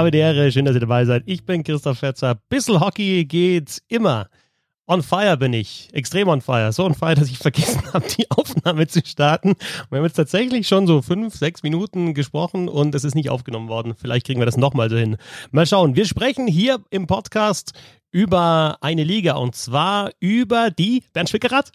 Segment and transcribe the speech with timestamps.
[0.00, 1.24] Habe Ehre, schön, dass ihr dabei seid.
[1.26, 2.36] Ich bin Christoph Fetzer.
[2.48, 4.30] Bissel Hockey geht immer.
[4.86, 6.72] On fire bin ich, extrem on fire.
[6.72, 9.56] So on fire, dass ich vergessen habe, die Aufnahme zu starten.
[9.90, 13.68] Wir haben jetzt tatsächlich schon so fünf, sechs Minuten gesprochen und es ist nicht aufgenommen
[13.68, 13.94] worden.
[13.94, 15.18] Vielleicht kriegen wir das nochmal so hin.
[15.50, 15.96] Mal schauen.
[15.96, 17.74] Wir sprechen hier im Podcast
[18.10, 21.72] über eine Liga und zwar über die Bernd Schwickerath.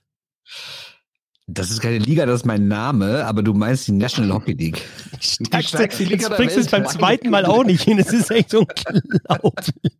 [1.47, 4.81] Das ist keine Liga, das ist mein Name, aber du meinst die National Hockey League.
[5.21, 7.99] Die stärkste, Liga Jetzt bringst du es beim zweiten Mal auch nicht hin.
[7.99, 9.93] Es ist echt unglaublich.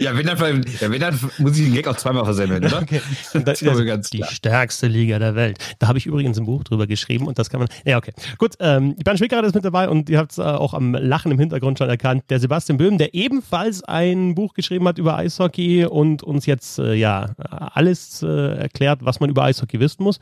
[0.00, 2.82] ja, wenn dann, ja, wenn dann muss ich den Gag auch zweimal versemmeln, oder?
[2.82, 3.00] Okay.
[3.32, 5.58] Das, das ist die stärkste Liga der Welt.
[5.78, 7.68] Da habe ich übrigens ein Buch drüber geschrieben und das kann man.
[7.84, 8.12] Ja, okay.
[8.38, 11.30] Gut, ähm, Bernd Schwickerath ist mit dabei und ihr habt es äh, auch am Lachen
[11.30, 12.24] im Hintergrund schon erkannt.
[12.28, 16.94] Der Sebastian Böhm, der ebenfalls ein Buch geschrieben hat über Eishockey und uns jetzt äh,
[16.94, 20.18] ja alles äh, erklärt, was man über Eishockey wissen muss.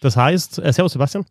[0.00, 1.24] Das heißt, äh, Servus Sebastian.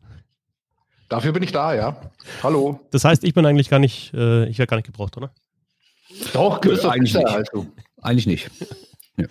[1.09, 1.97] Dafür bin ich da, ja.
[2.41, 2.79] Hallo.
[2.91, 5.31] Das heißt, ich bin eigentlich gar nicht, äh, ich werde gar nicht gebraucht, oder?
[6.33, 7.27] Doch, Christoph eigentlich nicht.
[7.27, 7.67] Also.
[8.01, 8.51] Eigentlich nicht.
[9.17, 9.25] Ja.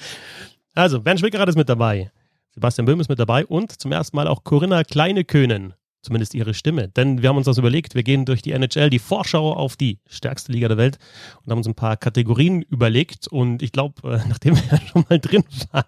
[0.75, 2.11] Also, Bernd Schwickerath ist mit dabei.
[2.51, 5.75] Sebastian Böhm ist mit dabei und zum ersten Mal auch Corinna Kleinekönen.
[6.03, 6.89] Zumindest ihre Stimme.
[6.89, 9.99] Denn wir haben uns das überlegt, wir gehen durch die NHL, die Vorschau auf die
[10.07, 10.99] stärkste Liga der Welt
[11.43, 13.29] und haben uns ein paar Kategorien überlegt.
[13.29, 15.85] Und ich glaube, äh, nachdem wir schon mal drin waren,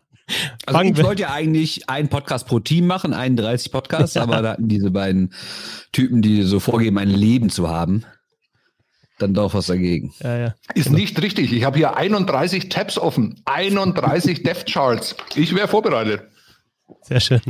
[0.66, 4.22] also Fangen ich wollte ja eigentlich einen Podcast pro Team machen, 31 Podcasts, ja.
[4.22, 5.32] aber da hatten diese beiden
[5.92, 8.04] Typen, die so vorgeben, ein Leben zu haben,
[9.18, 10.12] dann doch was dagegen.
[10.20, 10.54] Ja, ja.
[10.74, 10.98] Ist genau.
[10.98, 11.52] nicht richtig.
[11.52, 15.16] Ich habe hier 31 Tabs offen, 31 Death Charts.
[15.34, 16.22] Ich wäre vorbereitet.
[17.02, 17.40] Sehr schön.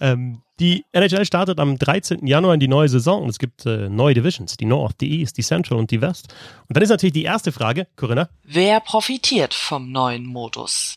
[0.00, 2.26] Ähm, die NHL startet am 13.
[2.26, 5.36] Januar in die neue Saison und es gibt äh, neue Divisions, die North, die East,
[5.36, 6.34] die Central und die West.
[6.68, 8.28] Und dann ist natürlich die erste Frage, Corinna.
[8.44, 10.94] Wer profitiert vom neuen Modus?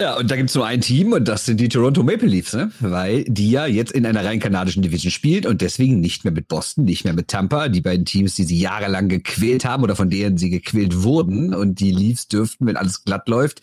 [0.00, 2.54] Ja, und da gibt es nur ein Team und das sind die Toronto Maple Leafs,
[2.54, 2.72] ne?
[2.80, 6.48] weil die ja jetzt in einer rein kanadischen Division spielt und deswegen nicht mehr mit
[6.48, 10.08] Boston, nicht mehr mit Tampa, die beiden Teams, die sie jahrelang gequält haben oder von
[10.08, 11.54] denen sie gequält wurden.
[11.54, 13.60] Und die Leafs dürften, wenn alles glatt läuft,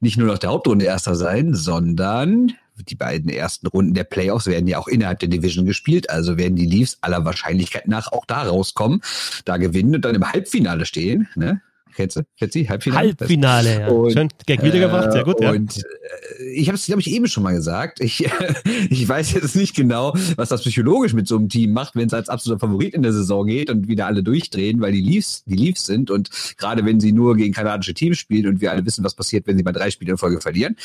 [0.00, 2.52] nicht nur noch der Hauptrunde erster sein, sondern
[2.88, 6.56] die beiden ersten Runden der Playoffs werden ja auch innerhalb der Division gespielt, also werden
[6.56, 9.02] die Leafs aller Wahrscheinlichkeit nach auch da rauskommen,
[9.44, 11.28] da gewinnen und dann im Halbfinale stehen.
[11.34, 11.60] Ne?
[11.94, 12.22] Kennst du?
[12.38, 12.68] Kennst du?
[12.68, 13.08] Halbfinale?
[13.08, 13.88] Halbfinale, ja.
[13.88, 15.50] Und, Schön, Gag wiedergebracht, sehr gut, ja.
[15.50, 18.00] Und äh, ich habe es, glaube ich, eben schon mal gesagt.
[18.00, 18.28] Ich,
[18.90, 22.14] ich weiß jetzt nicht genau, was das psychologisch mit so einem Team macht, wenn es
[22.14, 25.56] als absoluter Favorit in der Saison geht und wieder alle durchdrehen, weil die Leafs, die
[25.56, 29.04] Leafs sind und gerade wenn sie nur gegen kanadische Teams spielen und wir alle wissen,
[29.04, 30.76] was passiert, wenn sie mal drei Spiele in Folge verlieren,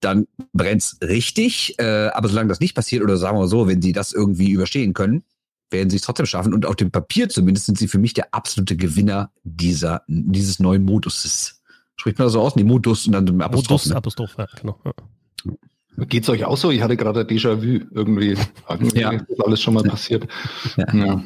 [0.00, 1.78] dann brennt's richtig.
[1.78, 4.94] Äh, aber solange das nicht passiert oder sagen wir so, wenn sie das irgendwie überstehen
[4.94, 5.24] können,
[5.72, 6.54] werden sie es trotzdem schaffen.
[6.54, 10.84] Und auf dem Papier zumindest sind sie für mich der absolute Gewinner dieser, dieses neuen
[10.84, 11.62] Moduses.
[11.96, 12.56] Spricht man das so aus?
[12.56, 13.82] Nee, Modus und dann dem Apostroph.
[13.82, 13.96] Modus, ne?
[13.96, 14.78] Apostroph, ja, genau.
[14.84, 14.92] Ja.
[16.06, 16.70] Geht's euch auch so?
[16.70, 18.36] Ich hatte gerade Déjà-vu irgendwie.
[18.94, 19.12] ja.
[19.12, 20.26] ist alles schon mal passiert.
[20.76, 20.94] Ja.
[20.94, 21.24] ja.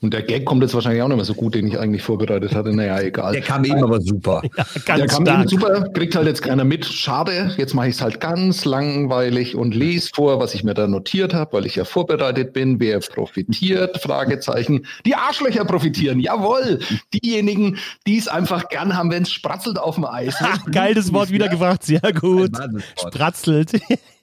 [0.00, 2.54] Und der Gag kommt jetzt wahrscheinlich auch nicht mehr so gut, den ich eigentlich vorbereitet
[2.54, 2.74] hatte.
[2.74, 3.32] Naja, egal.
[3.32, 4.42] Der kam eben aber super.
[4.86, 5.40] Ja, der kam stark.
[5.40, 6.84] eben super, kriegt halt jetzt keiner mit.
[6.84, 10.86] Schade, jetzt mache ich es halt ganz langweilig und lese vor, was ich mir da
[10.86, 12.80] notiert habe, weil ich ja vorbereitet bin.
[12.80, 14.00] Wer profitiert?
[14.00, 14.86] Fragezeichen.
[15.04, 16.80] Die Arschlöcher profitieren, jawohl.
[17.12, 20.36] Diejenigen, die es einfach gern haben, wenn es spratzelt auf dem Eis.
[20.40, 22.52] Ach, geiles Wort wiedergebracht, sehr gut.
[22.96, 23.72] Spratzelt.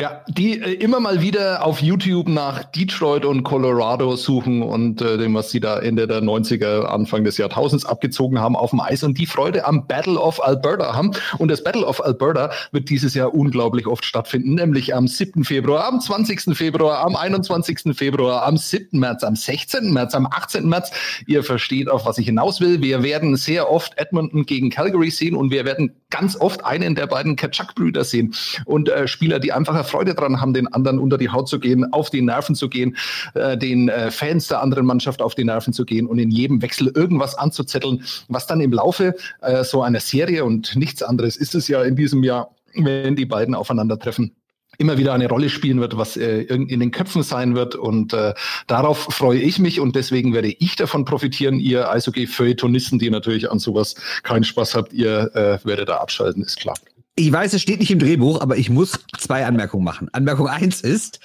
[0.00, 5.18] Ja, die äh, immer mal wieder auf YouTube nach Detroit und Colorado suchen und äh,
[5.18, 9.02] dem, was sie da Ende der 90er, Anfang des Jahrtausends abgezogen haben auf dem Eis
[9.02, 11.10] und die Freude am Battle of Alberta haben.
[11.36, 15.44] Und das Battle of Alberta wird dieses Jahr unglaublich oft stattfinden, nämlich am 7.
[15.44, 16.56] Februar, am 20.
[16.56, 17.94] Februar, am 21.
[17.94, 18.98] Februar, am 7.
[18.98, 19.92] März, am 16.
[19.92, 20.66] März, am 18.
[20.66, 20.92] März.
[21.26, 22.80] Ihr versteht, auf was ich hinaus will.
[22.80, 27.06] Wir werden sehr oft Edmonton gegen Calgary sehen und wir werden ganz oft einen der
[27.06, 28.34] beiden Kaczak-Brüder sehen.
[28.64, 31.92] Und äh, Spieler, die einfach Freude dran haben, den anderen unter die Haut zu gehen,
[31.92, 32.96] auf die Nerven zu gehen,
[33.34, 36.62] äh, den äh, Fans der anderen Mannschaft auf die Nerven zu gehen und in jedem
[36.62, 41.54] Wechsel irgendwas anzuzetteln, was dann im Laufe äh, so einer Serie und nichts anderes ist
[41.54, 44.34] es ja in diesem Jahr, wenn die beiden aufeinandertreffen,
[44.80, 47.74] immer wieder eine Rolle spielen wird, was äh, in den Köpfen sein wird.
[47.74, 48.34] Und äh,
[48.66, 51.60] darauf freue ich mich und deswegen werde ich davon profitieren.
[51.60, 56.58] Ihr Eishockey-Feuilletonisten, die natürlich an sowas keinen Spaß habt, ihr äh, werdet da abschalten, ist
[56.58, 56.74] klar.
[57.16, 60.08] Ich weiß, es steht nicht im Drehbuch, aber ich muss zwei Anmerkungen machen.
[60.12, 61.20] Anmerkung eins ist,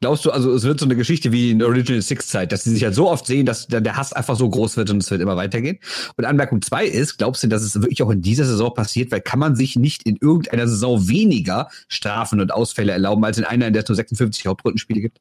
[0.00, 2.70] glaubst du, also es wird so eine Geschichte wie in Original Six Zeit, dass sie
[2.70, 5.20] sich halt so oft sehen, dass der Hass einfach so groß wird und es wird
[5.20, 5.78] immer weitergehen?
[6.16, 9.20] Und Anmerkung zwei ist, glaubst du, dass es wirklich auch in dieser Saison passiert, weil
[9.20, 13.66] kann man sich nicht in irgendeiner Saison weniger Strafen und Ausfälle erlauben als in einer,
[13.66, 15.20] in der es nur 56 Hauptrundenspiele gibt?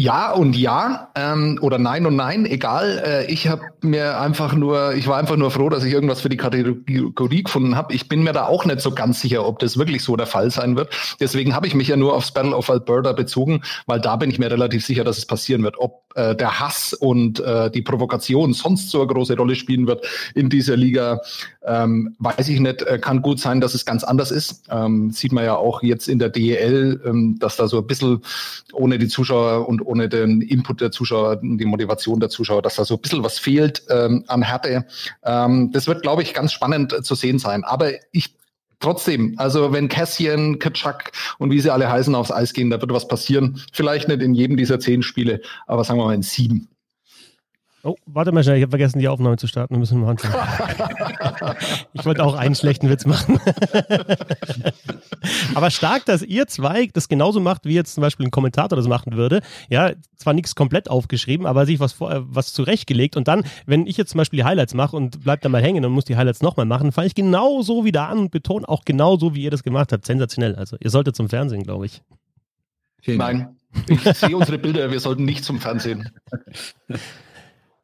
[0.00, 3.02] Ja und ja ähm, oder nein und nein, egal.
[3.04, 6.30] Äh, ich habe mir einfach nur, ich war einfach nur froh, dass ich irgendwas für
[6.30, 7.92] die Kategorie gefunden habe.
[7.92, 10.50] Ich bin mir da auch nicht so ganz sicher, ob das wirklich so der Fall
[10.50, 10.88] sein wird.
[11.20, 14.38] Deswegen habe ich mich ja nur aufs Battle of Alberta bezogen, weil da bin ich
[14.38, 15.76] mir relativ sicher, dass es passieren wird.
[15.78, 20.06] Ob äh, der Hass und äh, die Provokation sonst so eine große Rolle spielen wird
[20.34, 21.20] in dieser Liga,
[21.62, 22.82] ähm, weiß ich nicht.
[22.82, 24.64] Äh, kann gut sein, dass es ganz anders ist.
[24.70, 28.22] Ähm, sieht man ja auch jetzt in der DEL, ähm, dass da so ein bisschen
[28.72, 32.84] ohne die Zuschauer und ohne den Input der Zuschauer, die Motivation der Zuschauer, dass da
[32.84, 34.86] so ein bisschen was fehlt ähm, an Härte.
[35.24, 37.64] Ähm, das wird, glaube ich, ganz spannend äh, zu sehen sein.
[37.64, 38.36] Aber ich
[38.78, 42.92] trotzdem, also wenn Cassian, Kaczak und wie sie alle heißen aufs Eis gehen, da wird
[42.92, 43.60] was passieren.
[43.72, 46.68] Vielleicht nicht in jedem dieser zehn Spiele, aber sagen wir mal in sieben.
[47.82, 49.74] Oh, warte mal schnell, ich habe vergessen, die Aufnahme zu starten.
[49.74, 50.34] Wir müssen mal anschauen.
[51.94, 53.40] ich wollte auch einen schlechten Witz machen.
[55.54, 58.86] Aber stark, dass ihr zwei das genauso macht, wie jetzt zum Beispiel ein Kommentator das
[58.86, 59.40] machen würde.
[59.70, 63.16] Ja, zwar nichts komplett aufgeschrieben, aber sich was, vor, was zurechtgelegt.
[63.16, 65.84] Und dann, wenn ich jetzt zum Beispiel die Highlights mache und bleib da mal hängen
[65.84, 68.84] und muss die Highlights nochmal machen, fange ich genau so wieder an und betone auch
[68.84, 70.04] genau so, wie ihr das gemacht habt.
[70.04, 70.54] Sensationell.
[70.56, 72.02] Also, ihr solltet zum Fernsehen, glaube ich.
[73.06, 73.56] Nein,
[73.88, 76.10] ich sehe unsere Bilder, wir sollten nicht zum Fernsehen.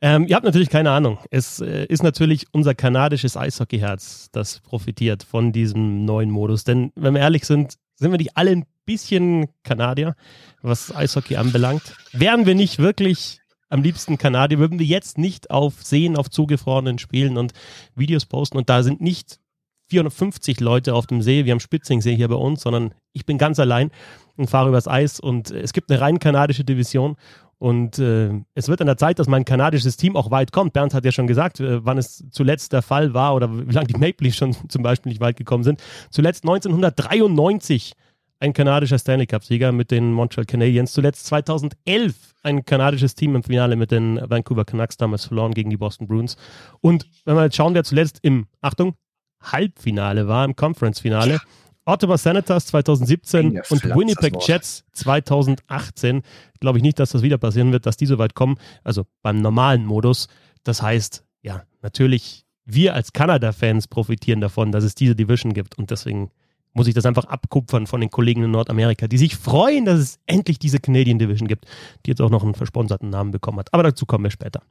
[0.02, 1.18] Ähm, ihr habt natürlich keine Ahnung.
[1.30, 6.64] Es äh, ist natürlich unser kanadisches Eishockeyherz, das profitiert von diesem neuen Modus.
[6.64, 10.14] Denn wenn wir ehrlich sind, sind wir nicht alle ein bisschen Kanadier,
[10.62, 11.82] was Eishockey anbelangt.
[12.12, 16.98] Wären wir nicht wirklich am liebsten Kanadier, würden wir jetzt nicht auf Seen, auf zugefrorenen
[16.98, 17.52] Spielen und
[17.94, 18.58] Videos posten.
[18.58, 19.40] Und da sind nicht
[19.88, 23.58] 450 Leute auf dem See, wir haben Spitzingsee hier bei uns, sondern ich bin ganz
[23.58, 23.90] allein
[24.36, 27.16] und fahre übers Eis und es gibt eine rein kanadische Division
[27.58, 30.74] und äh, es wird an der Zeit, dass mein kanadisches Team auch weit kommt.
[30.74, 33.86] Bernd hat ja schon gesagt, äh, wann es zuletzt der Fall war oder wie lange
[33.86, 35.82] die Maple Leafs schon zum Beispiel nicht weit gekommen sind.
[36.10, 37.94] Zuletzt 1993
[38.38, 40.92] ein kanadischer Stanley Cup-Sieger mit den Montreal Canadiens.
[40.92, 45.78] Zuletzt 2011 ein kanadisches Team im Finale mit den Vancouver Canucks damals verloren gegen die
[45.78, 46.36] Boston Bruins.
[46.82, 48.94] Und wenn wir jetzt schauen, wer zuletzt im, Achtung,
[49.40, 51.40] Halbfinale war, im Conference-Finale,
[51.86, 56.22] Ottawa Senators 2017 und Winnipeg Jets 2018.
[56.60, 58.58] Glaube ich nicht, dass das wieder passieren wird, dass die so weit kommen.
[58.82, 60.28] Also beim normalen Modus.
[60.64, 65.78] Das heißt, ja, natürlich, wir als Kanada-Fans profitieren davon, dass es diese Division gibt.
[65.78, 66.30] Und deswegen
[66.72, 70.18] muss ich das einfach abkupfern von den Kollegen in Nordamerika, die sich freuen, dass es
[70.26, 71.66] endlich diese Canadian Division gibt,
[72.04, 73.72] die jetzt auch noch einen versponserten Namen bekommen hat.
[73.72, 74.62] Aber dazu kommen wir später.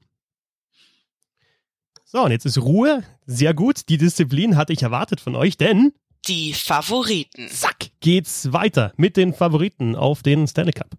[2.03, 3.03] So, und jetzt ist Ruhe.
[3.25, 3.89] Sehr gut.
[3.89, 5.93] Die Disziplin hatte ich erwartet von euch, denn
[6.27, 7.49] die Favoriten.
[7.49, 10.97] Zack, geht's weiter mit den Favoriten auf den Stanley Cup.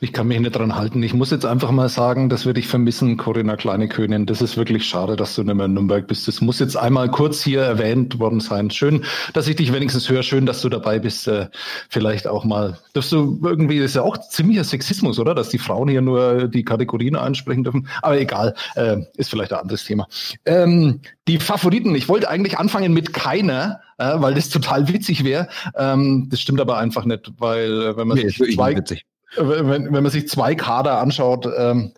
[0.00, 1.02] Ich kann mich nicht dran halten.
[1.02, 4.26] Ich muss jetzt einfach mal sagen, das würde ich vermissen, Corinna Kleinekönig.
[4.26, 6.28] Das ist wirklich schade, dass du nicht mehr in Nürnberg bist.
[6.28, 8.70] Das muss jetzt einmal kurz hier erwähnt worden sein.
[8.70, 10.22] Schön, dass ich dich wenigstens höre.
[10.22, 11.26] Schön, dass du dabei bist.
[11.26, 11.48] Äh,
[11.88, 12.78] vielleicht auch mal.
[12.92, 15.34] Dass du irgendwie, das ist ja auch ziemlicher Sexismus, oder?
[15.34, 17.88] Dass die Frauen hier nur die Kategorien ansprechen dürfen.
[18.00, 20.06] Aber egal, äh, ist vielleicht ein anderes Thema.
[20.46, 21.92] Ähm, die Favoriten.
[21.96, 25.48] Ich wollte eigentlich anfangen mit keiner, äh, weil das total witzig wäre.
[25.76, 29.04] Ähm, das stimmt aber einfach nicht, weil äh, wenn man nee, sich zwei, witzig
[29.36, 31.92] wenn, wenn man sich zwei Kader anschaut, ähm,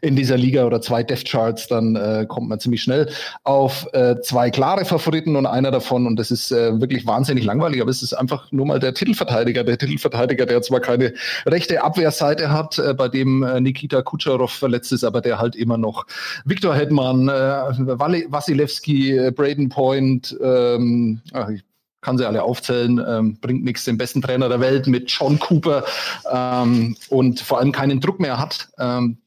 [0.00, 3.10] in dieser Liga oder zwei Death Charts, dann äh, kommt man ziemlich schnell
[3.44, 7.80] auf äh, zwei klare Favoriten und einer davon, und das ist äh, wirklich wahnsinnig langweilig,
[7.80, 9.64] aber es ist einfach nur mal der Titelverteidiger.
[9.64, 11.14] Der Titelverteidiger, der zwar keine
[11.46, 15.78] rechte Abwehrseite hat, äh, bei dem äh, Nikita Kucherov verletzt ist, aber der halt immer
[15.78, 16.06] noch
[16.44, 21.62] Viktor Hedman, äh, Wasilewski, äh, Braden Point, ähm, ach, ich
[22.02, 25.84] kann sie alle aufzählen, ähm, bringt nichts, den besten Trainer der Welt mit John Cooper
[26.30, 29.18] ähm, und vor allem keinen Druck mehr hat, ähm,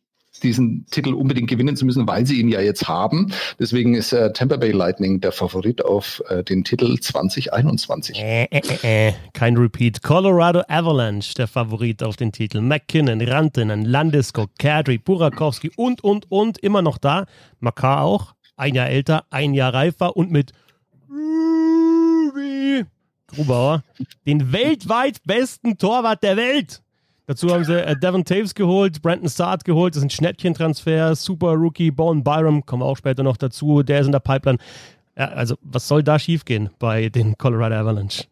[0.43, 3.31] diesen Titel unbedingt gewinnen zu müssen, weil sie ihn ja jetzt haben.
[3.59, 8.19] Deswegen ist äh, Tampa Bay Lightning der Favorit auf äh, den Titel 2021.
[8.19, 10.03] Äh, äh, äh, kein Repeat.
[10.03, 12.61] Colorado Avalanche der Favorit auf den Titel.
[12.61, 17.25] McKinnon, Rantanen, Landeskog, Kadri, Burakowski und, und, und immer noch da.
[17.59, 18.35] Makar auch.
[18.57, 20.53] Ein Jahr älter, ein Jahr reifer und mit
[23.27, 23.83] Grubauer,
[24.25, 26.81] den weltweit besten Torwart der Welt.
[27.27, 31.89] Dazu haben sie äh, Devon Taves geholt, Brandon Saad geholt, das sind Schnäppchentransfer, Super Rookie,
[31.89, 34.59] Bowen Byram, kommen wir auch später noch dazu, der ist in der Pipeline.
[35.17, 38.25] Ja, also, was soll da schiefgehen bei den Colorado Avalanche?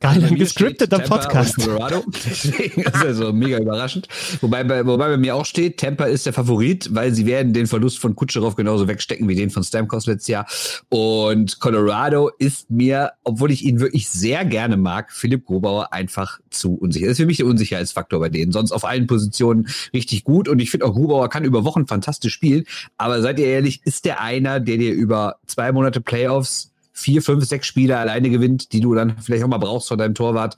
[0.00, 1.56] Geil, ein gescripteter Podcast.
[1.56, 2.04] Colorado.
[2.26, 4.08] Deswegen ist also mega überraschend.
[4.40, 7.66] Wobei bei, wobei bei mir auch steht, Tampa ist der Favorit, weil sie werden den
[7.66, 10.46] Verlust von Kutscherow genauso wegstecken wie den von Stamkos letztes Jahr.
[10.88, 16.74] Und Colorado ist mir, obwohl ich ihn wirklich sehr gerne mag, Philipp Grobauer einfach zu
[16.74, 17.06] unsicher.
[17.06, 18.52] Das ist für mich der Unsicherheitsfaktor bei denen.
[18.52, 20.48] Sonst auf allen Positionen richtig gut.
[20.48, 22.64] Und ich finde auch Grubauer kann über Wochen fantastisch spielen.
[22.96, 27.44] Aber seid ihr ehrlich, ist der einer, der dir über zwei Monate Playoffs vier, fünf,
[27.44, 30.56] sechs Spiele alleine gewinnt, die du dann vielleicht auch mal brauchst von deinem Torwart.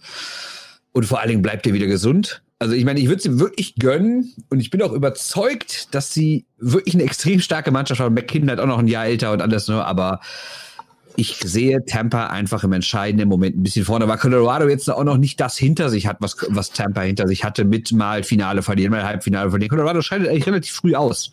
[0.92, 2.42] Und vor allen Dingen bleibt er wieder gesund.
[2.60, 6.44] Also ich meine, ich würde sie wirklich gönnen und ich bin auch überzeugt, dass sie
[6.58, 8.14] wirklich eine extrem starke Mannschaft haben.
[8.14, 9.84] McKinnon hat auch noch ein Jahr älter und alles, ne?
[9.84, 10.20] aber
[11.16, 15.18] ich sehe Tampa einfach im entscheidenden Moment ein bisschen vorne, weil Colorado jetzt auch noch
[15.18, 18.92] nicht das hinter sich hat, was, was Tampa hinter sich hatte, mit mal Finale verlieren,
[18.92, 19.70] mal Halbfinale verlieren.
[19.70, 21.32] Colorado scheidet eigentlich relativ früh aus.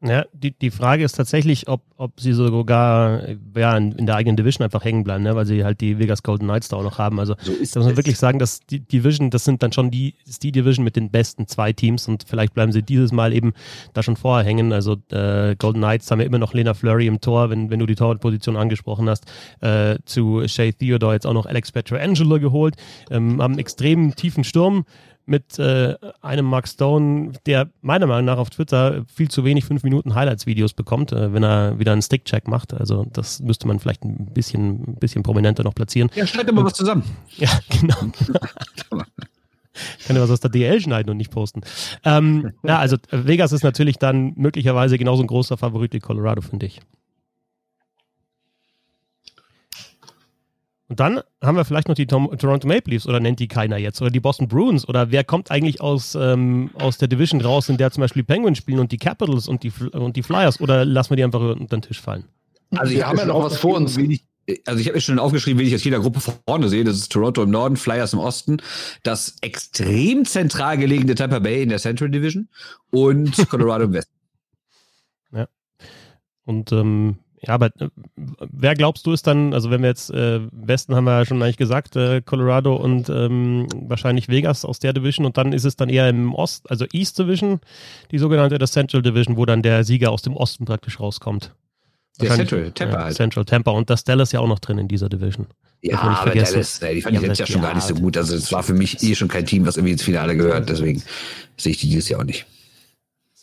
[0.00, 3.20] Ja, die, die Frage ist tatsächlich, ob, ob sie sogar
[3.56, 5.34] ja, in, in der eigenen Division einfach hängen bleiben, ne?
[5.34, 7.18] weil sie halt die Vegas Golden Knights da auch noch haben.
[7.18, 9.90] Also so ist da muss man wirklich sagen, dass die Division, das sind dann schon
[9.90, 13.32] die, ist die Division mit den besten zwei Teams und vielleicht bleiben sie dieses Mal
[13.32, 13.54] eben
[13.92, 14.72] da schon vorher hängen.
[14.72, 17.86] Also äh, Golden Knights haben ja immer noch Lena Flurry im Tor, wenn, wenn du
[17.86, 19.24] die Torwartposition angesprochen hast,
[19.62, 22.76] äh, zu Shay Theodore jetzt auch noch Alex Petrangelo geholt,
[23.10, 24.84] ähm, haben einen extrem tiefen Sturm
[25.28, 29.82] mit äh, einem Mark Stone, der meiner Meinung nach auf Twitter viel zu wenig 5
[29.82, 32.72] Minuten Highlights-Videos bekommt, äh, wenn er wieder einen Stick-Check macht.
[32.74, 36.10] Also das müsste man vielleicht ein bisschen, ein bisschen prominenter noch platzieren.
[36.14, 37.04] Ja, schneid immer was zusammen.
[37.36, 37.96] Ja, genau.
[39.98, 41.60] Ich kann ja was aus der DL schneiden und nicht posten.
[42.04, 46.66] Ähm, ja, also Vegas ist natürlich dann möglicherweise genauso ein großer Favorit wie Colorado, finde
[46.66, 46.80] ich.
[50.88, 53.76] Und dann haben wir vielleicht noch die Tom Toronto Maple Leafs oder nennt die keiner
[53.76, 57.68] jetzt oder die Boston Bruins oder wer kommt eigentlich aus, ähm, aus der Division raus,
[57.68, 60.60] in der zum Beispiel die Penguins spielen und die Capitals und die, und die Flyers
[60.62, 62.24] oder lassen wir die einfach unter den Tisch fallen?
[62.70, 63.98] Also wir haben ja noch was vor uns.
[63.98, 64.24] Ich,
[64.66, 66.84] also ich habe mir schon aufgeschrieben, wen ich aus jeder Gruppe vorne sehe.
[66.84, 68.58] Das ist Toronto im Norden, Flyers im Osten,
[69.02, 72.48] das extrem zentral gelegene Tampa Bay in der Central Division
[72.90, 74.12] und Colorado im Westen.
[75.30, 75.46] Ja.
[76.46, 80.40] Und ähm, ja, aber äh, wer glaubst du ist dann, also wenn wir jetzt äh,
[80.52, 84.92] Westen haben wir ja schon eigentlich gesagt, äh, Colorado und ähm, wahrscheinlich Vegas aus der
[84.92, 87.60] Division und dann ist es dann eher im Ost, also East Division,
[88.10, 91.52] die sogenannte oder Central Division, wo dann der Sieger aus dem Osten praktisch rauskommt.
[92.20, 93.14] Der Central, Tampa ja, halt.
[93.14, 95.46] Central Tampa und das Dallas ja auch noch drin in dieser Division.
[95.82, 98.16] Ja, aber Dallas, ey, die fand ich letztes Jahr schon gar nicht so gut.
[98.16, 101.02] Also es war für mich eh schon kein Team, was irgendwie ins Finale gehört, deswegen
[101.56, 102.46] sehe ich die dieses Jahr auch nicht.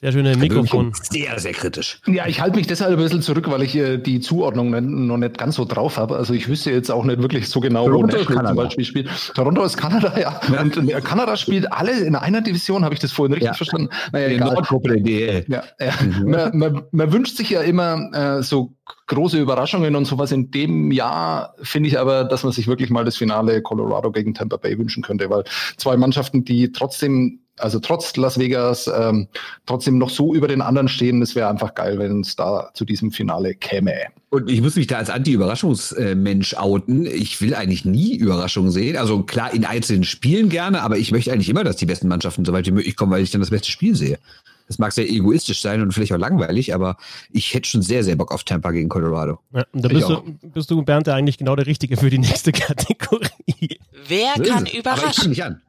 [0.06, 0.92] Sehr schöne Mikrofon.
[1.10, 2.00] Sehr, sehr kritisch.
[2.06, 4.70] Ja, ich halte mich deshalb ein bisschen zurück, weil ich äh, die Zuordnung
[5.08, 6.16] noch nicht ganz so drauf habe.
[6.16, 9.10] Also ich wüsste jetzt auch nicht wirklich so genau, Toronto wo Nashville zum Beispiel spielt.
[9.34, 10.40] Toronto ist Kanada, ja.
[10.54, 10.62] ja.
[10.62, 13.54] Und äh, Kanada spielt alle in einer Division, habe ich das vorhin richtig ja.
[13.56, 13.90] verstanden?
[14.12, 14.54] Naja, egal.
[14.54, 15.94] Nordgruppe der Ja, ja.
[16.00, 16.30] Mhm.
[16.30, 18.76] Man, man, man, wünscht sich ja immer äh, so
[19.08, 20.32] große Überraschungen und sowas.
[20.32, 24.36] In dem Jahr finde ich aber, dass man sich wirklich mal das Finale Colorado gegen
[24.36, 25.46] Tampa Bay wünschen könnte, weil
[25.78, 29.28] zwei Mannschaften, die trotzdem also trotz Las Vegas ähm,
[29.66, 31.22] trotzdem noch so über den anderen stehen.
[31.22, 33.94] Es wäre einfach geil, wenn es da zu diesem Finale käme.
[34.30, 37.06] Und ich muss mich da als Anti-Überraschungsmensch outen.
[37.06, 38.98] Ich will eigentlich nie Überraschungen sehen.
[38.98, 42.44] Also klar, in einzelnen Spielen gerne, aber ich möchte eigentlich immer, dass die besten Mannschaften
[42.44, 44.20] so weit wie möglich kommen, weil ich dann das beste Spiel sehe.
[44.68, 46.98] Das mag sehr egoistisch sein und vielleicht auch langweilig, aber
[47.32, 49.40] ich hätte schon sehr, sehr Bock auf Tampa gegen Colorado.
[49.54, 53.78] Ja, da bist du, bist du, Bernd, eigentlich genau der Richtige für die nächste Kategorie.
[54.08, 55.04] Wer kann überraschen?
[55.04, 55.62] Aber ich mich an.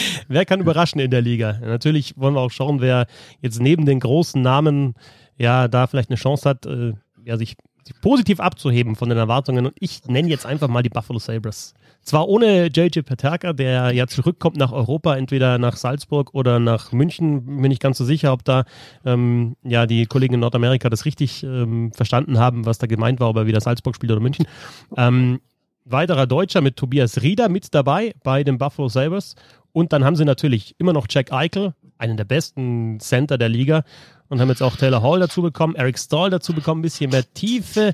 [0.28, 1.58] wer kann überraschen in der Liga?
[1.60, 3.06] Natürlich wollen wir auch schauen, wer
[3.40, 4.94] jetzt neben den großen Namen
[5.36, 6.92] ja da vielleicht eine Chance hat, äh,
[7.24, 9.66] ja, sich, sich, positiv abzuheben von den Erwartungen.
[9.66, 11.74] Und ich nenne jetzt einfach mal die Buffalo Sabres.
[12.02, 17.60] Zwar ohne JJ Peterka, der ja zurückkommt nach Europa, entweder nach Salzburg oder nach München,
[17.62, 18.64] bin ich ganz so sicher, ob da
[19.04, 23.28] ähm, ja die Kollegen in Nordamerika das richtig ähm, verstanden haben, was da gemeint war,
[23.28, 24.46] ob er wieder Salzburg spielt oder München.
[24.96, 25.40] Ähm,
[25.84, 29.34] weiterer Deutscher mit Tobias Rieder mit dabei bei den Buffalo Sabres
[29.72, 33.84] und dann haben sie natürlich immer noch Jack Eichel, einen der besten Center der Liga.
[34.28, 37.24] Und haben jetzt auch Taylor Hall dazu bekommen, Eric Stahl dazu bekommen, ein bisschen mehr
[37.34, 37.92] Tiefe.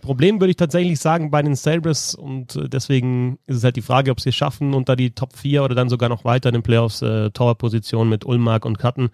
[0.00, 3.82] Problem würde ich tatsächlich sagen bei den Sabres und äh, deswegen ist es halt die
[3.82, 6.54] Frage, ob sie es schaffen, unter die Top 4 oder dann sogar noch weiter in
[6.54, 9.10] den Playoffs äh, Torwartposition mit Ulmark und Katten.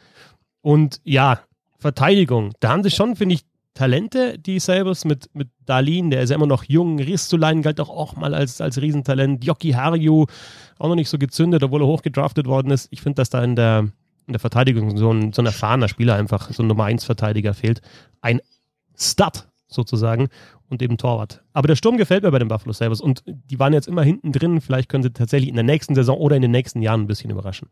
[0.62, 1.40] Und ja,
[1.78, 6.30] Verteidigung, da haben sie schon, finde ich, Talente, die Sabres mit, mit Darlin, der ist
[6.30, 6.98] ja immer noch jung.
[7.00, 9.44] Ristolainen galt auch, auch mal als, als Riesentalent.
[9.44, 10.26] Jockey Harju,
[10.78, 12.88] auch noch nicht so gezündet, obwohl er hochgedraftet worden ist.
[12.92, 13.88] Ich finde, dass da in der,
[14.26, 17.52] in der Verteidigung so ein, so ein erfahrener Spieler einfach, so ein Nummer 1 Verteidiger
[17.52, 17.80] fehlt.
[18.20, 18.40] Ein
[18.96, 20.28] Stud sozusagen
[20.68, 21.42] und eben Torwart.
[21.52, 24.30] Aber der Sturm gefällt mir bei den Buffalo Sabres und die waren jetzt immer hinten
[24.30, 24.60] drin.
[24.60, 27.30] Vielleicht können sie tatsächlich in der nächsten Saison oder in den nächsten Jahren ein bisschen
[27.30, 27.68] überraschen.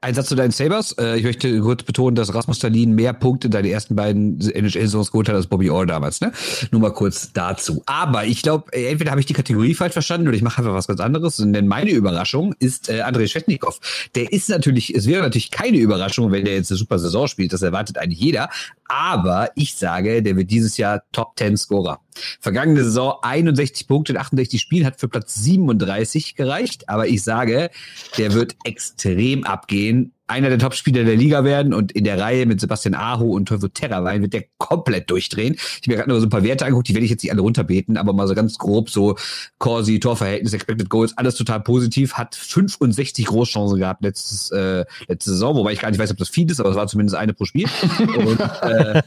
[0.00, 0.92] Ein Satz zu deinen Sabers.
[0.98, 5.12] Äh, ich möchte kurz betonen, dass Rasmus Stalin mehr Punkte in deine ersten beiden NHL-Saisons
[5.12, 6.20] geholt hat als Bobby Orr damals.
[6.20, 6.32] Ne?
[6.70, 7.82] Nur mal kurz dazu.
[7.86, 10.74] Aber ich glaube, äh, entweder habe ich die Kategorie falsch verstanden oder ich mache einfach
[10.74, 11.36] was ganz anderes.
[11.36, 13.78] Denn meine Überraschung ist äh, Andrei Schwetnikow.
[14.14, 17.52] Der ist natürlich, es wäre natürlich keine Überraschung, wenn der jetzt eine super Saison spielt.
[17.52, 18.48] Das erwartet eigentlich jeder.
[18.94, 22.00] Aber ich sage, der wird dieses Jahr Top 10 Scorer.
[22.40, 26.90] Vergangene Saison 61 Punkte in 68 Spielen, hat für Platz 37 gereicht.
[26.90, 27.70] Aber ich sage,
[28.18, 30.12] der wird extrem abgehen.
[30.32, 33.68] Einer der Topspieler der Liga werden und in der Reihe mit Sebastian Aho und Teufel
[33.68, 35.54] Terrawein wird der komplett durchdrehen.
[35.54, 37.32] Ich habe mir gerade nur so ein paar Werte angeguckt, die werde ich jetzt nicht
[37.32, 39.16] alle runterbeten, aber mal so ganz grob so
[39.58, 45.54] Corsi, Torverhältnis, Expected Goals, alles total positiv, hat 65 Großchancen gehabt letztes, äh, letzte Saison,
[45.54, 47.44] wobei ich gar nicht weiß, ob das viel ist, aber es war zumindest eine pro
[47.44, 47.68] Spiel.
[48.16, 49.02] und, äh,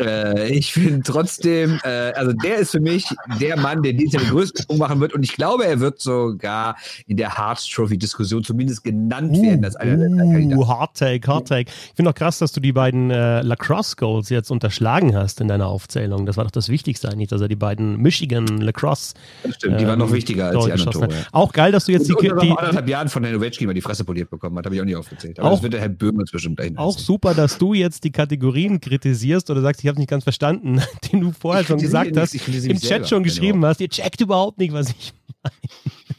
[0.00, 3.06] äh, ich finde trotzdem, äh, also der ist für mich
[3.40, 6.00] der Mann, der dieses Jahr den größten Sprung machen wird und ich glaube, er wird
[6.00, 10.59] sogar in der Hearts Trophy Diskussion zumindest genannt werden als einer der Kandidaten.
[10.60, 11.70] Uh, Hard Take, Hard Take.
[11.70, 15.48] Ich finde auch krass, dass du die beiden äh, Lacrosse Goals jetzt unterschlagen hast in
[15.48, 16.26] deiner Aufzählung.
[16.26, 19.14] Das war doch das Wichtigste eigentlich, dass er die beiden Michigan Lacrosse.
[19.42, 21.08] Das stimmt, die ähm, waren noch ähm, wichtiger als die anderen Tore.
[21.32, 22.30] Auch geil, dass du jetzt und, die.
[22.30, 24.80] Und die anderthalb Jahren von Herrn Ovechkin mal die Fresse poliert bekommen hat, habe ich
[24.80, 25.38] auch nicht aufgezählt.
[25.38, 28.12] Aber auch, das wird der Herr Böhmer zwischen gleich Auch super, dass du jetzt die
[28.12, 30.80] Kategorien kritisierst oder sagst, ich habe nicht ganz verstanden,
[31.12, 33.80] den du vorher schon gesagt hast, im Chat schon geschrieben hast.
[33.80, 35.12] Ihr checkt überhaupt nicht, was ich
[35.42, 36.09] meine.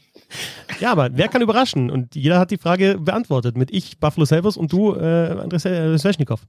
[0.80, 1.90] Ja, aber wer kann überraschen?
[1.90, 5.58] Und jeder hat die Frage beantwortet mit ich, Buffalo Sabres und du, äh,
[5.98, 6.40] Sveshnikov.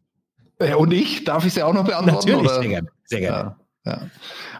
[0.59, 1.23] Äh, und ich?
[1.23, 2.27] Darf ich sie auch noch beantworten?
[2.27, 2.51] Natürlich.
[2.51, 2.61] Oder?
[2.61, 2.87] Sehr gerne.
[3.05, 3.37] Sehr gerne.
[3.37, 4.01] Ja, ja.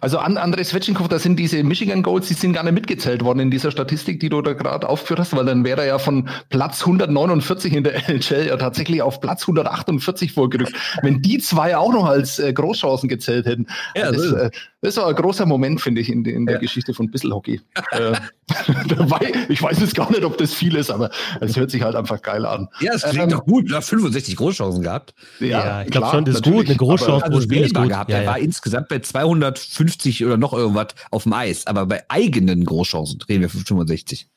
[0.02, 3.40] Also an André Svechnikov, da sind diese Michigan Goals, die sind gar nicht mitgezählt worden
[3.40, 6.28] in dieser Statistik, die du da gerade aufgeführt hast, weil dann wäre er ja von
[6.50, 10.74] Platz 149 in der NHL ja tatsächlich auf Platz 148 vorgerückt.
[11.04, 14.52] Wenn die zwei auch noch als äh, Großchancen gezählt hätten, ja, das, äh,
[14.82, 16.62] das war ein großer Moment, finde ich, in, in der ja.
[16.62, 17.62] Geschichte von Bissel-Hockey.
[17.92, 18.14] äh,
[19.48, 22.22] ich weiß jetzt gar nicht, ob das viel ist, aber es hört sich halt einfach
[22.22, 22.68] geil an.
[22.82, 23.72] Ja, es klingt ähm, doch gut.
[23.72, 25.14] Du hast 65 Großchancen gehabt.
[25.40, 26.68] Ja, ja ich glaube schon, das ist gut.
[26.68, 27.88] Eine Großchance pro Spiel ist gut.
[27.88, 28.10] Gehabt.
[28.10, 31.68] Ja, er war insgesamt bei 250 50 oder noch irgendwas auf dem Eis.
[31.68, 34.28] Aber bei eigenen Großchancen drehen wir 65.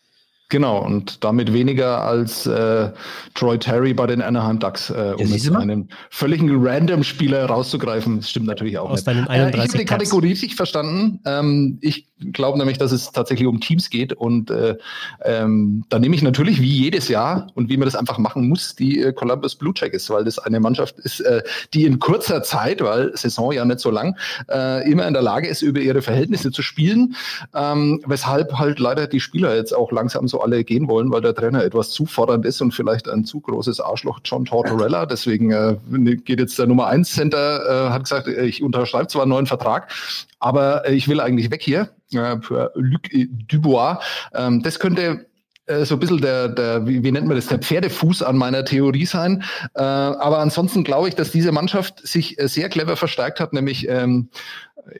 [0.49, 2.91] Genau, und damit weniger als äh,
[3.35, 8.19] Troy Terry bei den Anaheim Ducks, äh, um jetzt einen völligen Random-Spieler rauszugreifen.
[8.19, 9.09] Das stimmt natürlich auch Aus nicht.
[9.09, 11.21] Deinen 31 äh, ich habe die Kategorie richtig verstanden.
[11.25, 14.13] Ähm, ich glaube nämlich, dass es tatsächlich um Teams geht.
[14.13, 14.77] Und äh,
[15.25, 18.75] ähm, da nehme ich natürlich wie jedes Jahr und wie man das einfach machen muss,
[18.75, 21.43] die äh, Columbus Blue Jackets, weil das eine Mannschaft ist, äh,
[21.75, 24.17] die in kurzer Zeit, weil Saison ja nicht so lang,
[24.51, 27.17] äh, immer in der Lage ist, über ihre Verhältnisse zu spielen.
[27.55, 31.23] Ähm, weshalb halt leider die Spieler jetzt auch langsam so so alle gehen wollen, weil
[31.23, 35.07] der Trainer etwas zu fordernd ist und vielleicht ein zu großes Arschloch John Tortorella.
[35.07, 35.77] Deswegen äh,
[36.17, 39.91] geht jetzt der Nummer 1 Center, äh, hat gesagt, ich unterschreibe zwar einen neuen Vertrag,
[40.39, 43.03] aber äh, ich will eigentlich weg hier äh, für Luc
[43.49, 43.99] Dubois.
[44.35, 45.27] Ähm, das könnte
[45.67, 48.65] äh, so ein bisschen der, der wie, wie nennt man das, der Pferdefuß an meiner
[48.65, 49.43] Theorie sein.
[49.75, 53.89] Äh, aber ansonsten glaube ich, dass diese Mannschaft sich äh, sehr clever verstärkt hat, nämlich
[53.89, 54.29] ähm,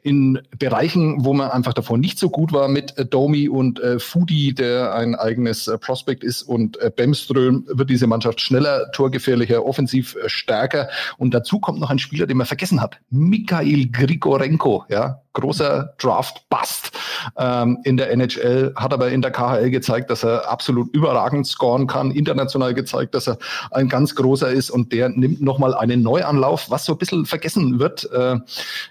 [0.03, 4.55] in Bereichen, wo man einfach davor nicht so gut war, mit Domi und äh, Fudi,
[4.55, 10.17] der ein eigenes äh, Prospect ist, und äh, Bemström, wird diese Mannschaft schneller, torgefährlicher, offensiv
[10.17, 10.89] äh, stärker.
[11.19, 12.99] Und dazu kommt noch ein Spieler, den man vergessen hat.
[13.11, 16.93] Mikhail Grigorenko, ja, großer Draft-Bust
[17.37, 21.87] ähm, in der NHL, hat aber in der KHL gezeigt, dass er absolut überragend scoren
[21.87, 23.39] kann, international gezeigt, dass er
[23.71, 27.79] ein ganz großer ist und der nimmt nochmal einen Neuanlauf, was so ein bisschen vergessen
[27.79, 28.37] wird äh,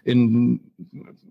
[0.03, 0.59] in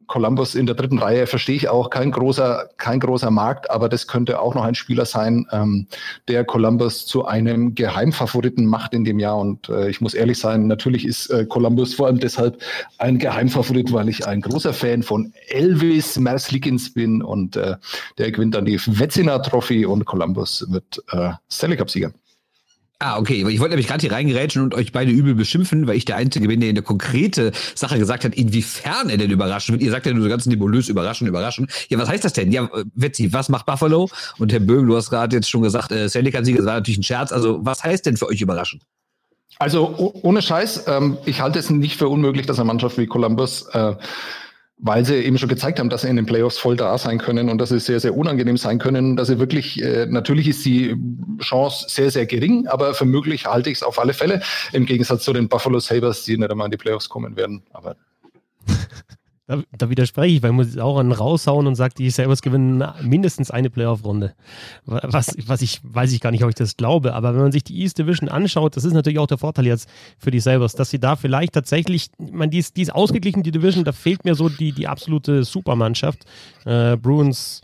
[0.06, 4.06] Columbus in der dritten Reihe verstehe ich auch kein großer, kein großer Markt, aber das
[4.06, 5.86] könnte auch noch ein Spieler sein, ähm,
[6.28, 9.38] der Columbus zu einem Geheimfavoriten macht in dem Jahr.
[9.38, 12.62] Und äh, ich muss ehrlich sein, natürlich ist äh, Columbus vor allem deshalb
[12.98, 17.76] ein Geheimfavorit, weil ich ein großer Fan von Elvis Merzlikins bin und äh,
[18.18, 22.12] der gewinnt dann die Wetziner Trophy und Columbus wird äh, Stanley Cup Sieger.
[23.00, 23.44] Ah, okay.
[23.48, 26.46] Ich wollte nämlich gerade hier reingerätschen und euch beide übel beschimpfen, weil ich der Einzige
[26.46, 29.82] bin, der eine konkrete Sache gesagt hat, inwiefern er denn überraschen wird.
[29.82, 31.66] Ihr sagt ja nur so ganz nebulös überraschen, überraschen.
[31.88, 32.52] Ja, was heißt das denn?
[32.52, 34.08] Ja, Wetzi, was macht Buffalo?
[34.38, 36.98] Und Herr Böhm, du hast gerade jetzt schon gesagt, äh, Stanley Cup-Sieger, das war natürlich
[36.98, 37.32] ein Scherz.
[37.32, 38.80] Also, was heißt denn für euch überraschen?
[39.58, 43.66] Also, ohne Scheiß, ähm, ich halte es nicht für unmöglich, dass eine Mannschaft wie Columbus
[43.72, 43.94] äh,
[44.78, 47.48] weil sie eben schon gezeigt haben, dass sie in den Playoffs voll da sein können
[47.48, 50.96] und dass sie sehr, sehr unangenehm sein können, dass sie wirklich, äh, natürlich ist die
[51.40, 55.24] Chance sehr, sehr gering, aber für möglich halte ich es auf alle Fälle, im Gegensatz
[55.24, 57.62] zu den Buffalo Sabres, die nicht einmal in die Playoffs kommen werden.
[57.72, 57.96] Aber
[59.46, 63.50] Da, da, widerspreche ich, weil man auch einen raushauen und sagt, die Sabres gewinnen mindestens
[63.50, 64.34] eine Playoff-Runde.
[64.86, 67.62] Was, was ich, weiß ich gar nicht, ob ich das glaube, aber wenn man sich
[67.62, 69.86] die East Division anschaut, das ist natürlich auch der Vorteil jetzt
[70.18, 73.50] für die Sabres, dass sie da vielleicht tatsächlich, man, die ist, die ist ausgeglichen, die
[73.50, 76.24] Division, da fehlt mir so die, die absolute Supermannschaft.
[76.64, 77.60] Äh, Bruins,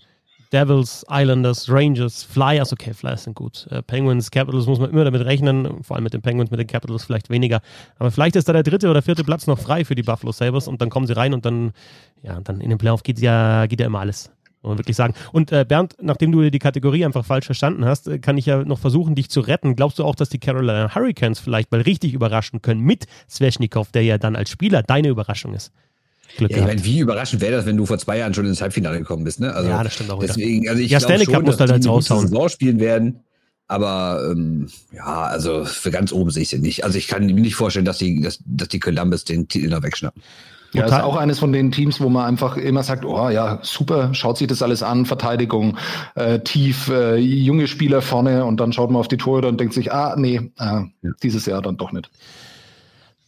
[0.53, 3.67] Devils, Islanders, Rangers, Flyers, okay, Flyers sind gut.
[3.71, 6.67] Äh, Penguins, Capitals muss man immer damit rechnen, vor allem mit den Penguins, mit den
[6.67, 7.61] Capitals vielleicht weniger.
[7.99, 10.67] Aber vielleicht ist da der dritte oder vierte Platz noch frei für die Buffalo Sabres
[10.67, 11.73] und dann kommen sie rein und dann,
[12.23, 14.31] ja, dann in den Playoff geht ja, geht ja immer alles.
[14.63, 15.15] Muss man wirklich sagen.
[15.33, 18.63] Und äh, Bernd, nachdem du die Kategorie einfach falsch verstanden hast, äh, kann ich ja
[18.65, 19.77] noch versuchen, dich zu retten.
[19.77, 24.03] Glaubst du auch, dass die Carolina Hurricanes vielleicht mal richtig überraschen können mit Sveshnikov, der
[24.03, 25.73] ja dann als Spieler deine Überraschung ist?
[26.37, 28.61] Glück ja, ich meine, wie überraschend wäre das, wenn du vor zwei Jahren schon ins
[28.61, 29.53] Halbfinale gekommen bist, ne?
[29.53, 30.33] Also, ja, das stimmt auch wieder.
[30.35, 32.29] Deswegen, also ich ja, Stanley Cup muss halt jetzt raushauen.
[32.29, 33.21] Saison spielen werden.
[33.69, 36.83] Aber ähm, ja, also für ganz oben sehe ich sie nicht.
[36.83, 39.85] Also ich kann mir nicht vorstellen, dass die, dass, dass die Columbus den Titel noch
[39.85, 40.21] wegschnappen.
[40.73, 44.15] Ja, ist auch eines von den Teams, wo man einfach immer sagt, oh ja, super,
[44.15, 45.77] schaut sich das alles an, Verteidigung,
[46.15, 49.75] äh, tief, äh, junge Spieler vorne und dann schaut man auf die Tore und denkt
[49.75, 50.83] sich, ah, nee, äh,
[51.23, 52.11] dieses Jahr dann doch nicht.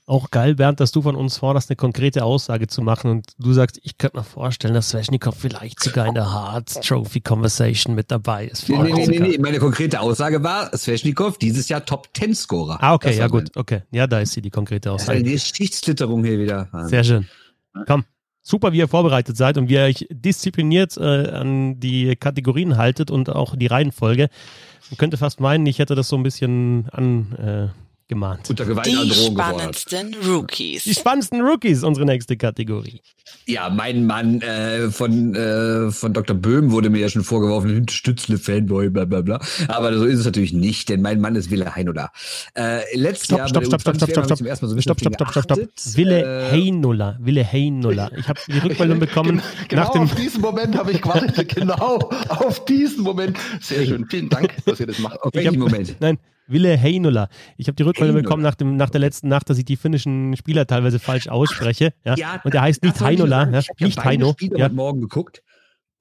[0.05, 3.53] Auch geil, Bernd, dass du von uns forderst, eine konkrete Aussage zu machen und du
[3.53, 8.11] sagst, ich könnte mir vorstellen, dass Sveshnikov vielleicht sogar in der Hearts Trophy Conversation mit
[8.11, 8.69] dabei ist.
[8.69, 12.83] Nee, nee, nee, nee, meine konkrete Aussage war, Sveshnikov dieses Jahr Top 10 Scorer.
[12.83, 13.83] Ah, okay, ja gut, okay.
[13.93, 15.19] Ja, da ist sie, die konkrete Aussage.
[15.19, 16.69] Ja, die Geschichtslitterung hier wieder.
[16.89, 17.29] Sehr schön.
[17.87, 18.05] Komm,
[18.43, 23.13] super, wie ihr vorbereitet seid und wie ihr euch diszipliniert äh, an die Kategorien haltet
[23.13, 24.31] und auch die Reihenfolge.
[24.91, 27.71] Man könnte fast meinen, ich hätte das so ein bisschen an...
[27.73, 27.82] Äh,
[28.13, 28.49] gemahnt.
[28.51, 30.31] Unter Gewaltandrohung Die spannendsten geworden.
[30.31, 30.85] Rookies.
[30.85, 33.01] Die spannendsten Rookies, unsere nächste Kategorie.
[33.47, 36.37] Ja, mein Mann äh, von, äh, von Dr.
[36.37, 39.41] Böhm wurde mir ja schon vorgeworfen, Stützle-Fanboy, bla bla bla.
[39.69, 42.11] Aber so ist es natürlich nicht, denn mein Mann ist Wille Heinola.
[42.55, 45.31] Äh, letztes stopp, Jahr stopp, stopp, stopp, stopp, stopp, stopp, stopp, so stopp, stopp, stopp,
[45.31, 45.97] stopp, stopp.
[45.97, 48.11] Wille äh, Heinola, Wille Heinola.
[48.23, 49.43] Ich habe die Rückmeldung bekommen.
[49.69, 51.49] genau nach dem auf diesen Moment habe ich gewartet.
[51.55, 53.39] genau auf diesen Moment.
[53.61, 54.07] Sehr schön.
[54.09, 55.21] Vielen Dank, dass ihr das macht.
[55.23, 55.97] Auf welchen Moment?
[56.01, 57.29] Nein, Wille Heinola.
[57.57, 60.37] Ich habe die Rückmeldung bekommen nach, dem, nach der letzten Nacht, dass ich die finnischen
[60.37, 61.93] Spieler teilweise falsch ausspreche.
[62.05, 62.15] Ja?
[62.17, 63.63] ja und der heißt nicht Heinola, ja?
[63.81, 64.35] nicht Heino.
[64.39, 64.69] Ich habe ja.
[64.69, 65.43] morgen geguckt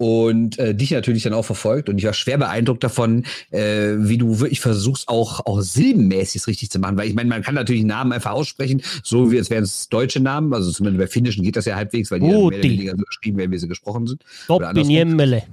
[0.01, 4.17] und äh, dich natürlich dann auch verfolgt und ich war schwer beeindruckt davon, äh, wie
[4.17, 7.54] du wirklich versuchst auch auch silbenmäßig es richtig zu machen, weil ich meine, man kann
[7.54, 11.43] natürlich Namen einfach aussprechen, so wie es wären es deutsche Namen, also zumindest bei finnischen
[11.43, 13.67] geht das ja halbwegs, weil die oh, mehr oder weniger so geschrieben werden, wie sie
[13.67, 14.23] gesprochen sind.
[14.47, 15.43] Doppiniemmele.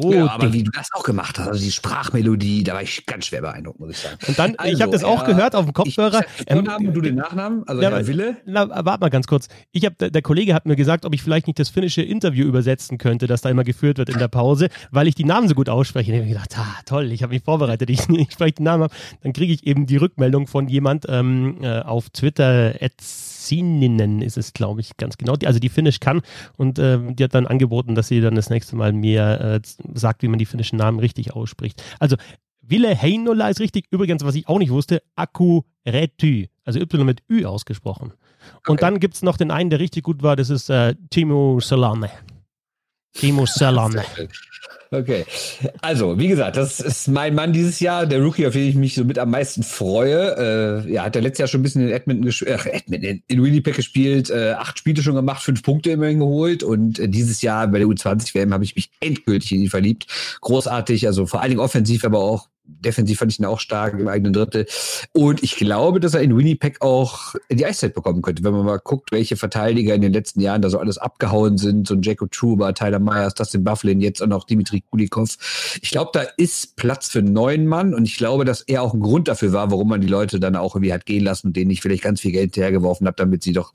[0.00, 3.04] Oh, ja, aber wie du das auch gemacht hast, also die Sprachmelodie, da war ich
[3.04, 4.16] ganz schwer beeindruckt, muss ich sagen.
[4.28, 6.20] Und dann, also, ich habe das auch ja, gehört auf dem Kopfhörer.
[6.20, 8.36] Ich, ich Vornamen ähm, du den Nachnamen, also ja, Wille.
[8.46, 9.48] Na, warte mal ganz kurz.
[9.72, 12.98] Ich habe der, Kollege hat mir gesagt, ob ich vielleicht nicht das finnische Interview übersetzen
[12.98, 15.68] könnte, das da immer geführt wird in der Pause, weil ich die Namen so gut
[15.68, 16.12] ausspreche.
[16.12, 18.84] Und ich habe gedacht, ah, toll, ich habe mich vorbereitet, ich, ich spreche den Namen
[18.84, 18.92] ab.
[19.22, 22.80] Dann kriege ich eben die Rückmeldung von jemand ähm, äh, auf Twitter,
[23.48, 25.34] Sininen ist es, glaube ich, ganz genau.
[25.36, 26.22] Die, also die Finnisch kann
[26.56, 29.60] und äh, die hat dann angeboten, dass sie dann das nächste Mal mir äh,
[29.94, 31.82] sagt, wie man die finnischen Namen richtig ausspricht.
[31.98, 32.16] Also
[32.62, 33.86] Ville Heinola ist richtig.
[33.90, 38.12] Übrigens, was ich auch nicht wusste, Akku Retü, also Y mit Ü ausgesprochen.
[38.66, 38.80] Und okay.
[38.80, 42.10] dann gibt es noch den einen, der richtig gut war, das ist äh, Timo Solane.
[43.18, 44.04] Timo Solane.
[44.90, 45.26] Okay.
[45.82, 48.94] Also, wie gesagt, das ist mein Mann dieses Jahr, der Rookie, auf den ich mich
[48.94, 50.84] so mit am meisten freue.
[50.86, 53.44] Äh, ja, hat er letztes Jahr schon ein bisschen in Edmonton, gespielt, äh, Edmonton in
[53.44, 57.68] Winnipeg gespielt, äh, acht Spiele schon gemacht, fünf Punkte immerhin geholt und äh, dieses Jahr
[57.68, 60.06] bei der U20-WM habe ich mich endgültig in ihn verliebt.
[60.40, 64.08] Großartig, also vor allen Dingen offensiv, aber auch defensiv fand ich ihn auch stark im
[64.08, 64.66] eigenen Drittel.
[65.12, 68.78] Und ich glaube, dass er in Winnipeg auch die Eiszeit bekommen könnte, wenn man mal
[68.78, 71.88] guckt, welche Verteidiger in den letzten Jahren da so alles abgehauen sind.
[71.88, 75.36] So ein Jacob Truba, Tyler Myers, Dustin Bufflin, jetzt auch noch Dimitri Kulikov.
[75.82, 79.00] Ich glaube, da ist Platz für neun Mann und ich glaube, dass er auch ein
[79.00, 81.70] Grund dafür war, warum man die Leute dann auch irgendwie hat gehen lassen und denen
[81.70, 83.72] ich vielleicht ganz viel Geld hergeworfen habe, damit sie doch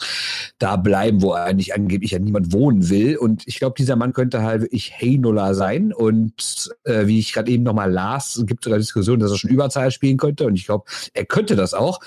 [0.60, 3.18] da bleiben, wo eigentlich angeblich ja niemand wohnen will.
[3.18, 5.94] Und ich glaube, dieser Mann könnte halt wirklich Heinola sein.
[5.94, 9.92] Und äh, wie ich gerade eben nochmal las, gibt sogar Diskussion, dass er schon Überzahl
[9.92, 10.46] spielen könnte.
[10.46, 12.00] Und ich glaube, er könnte das auch.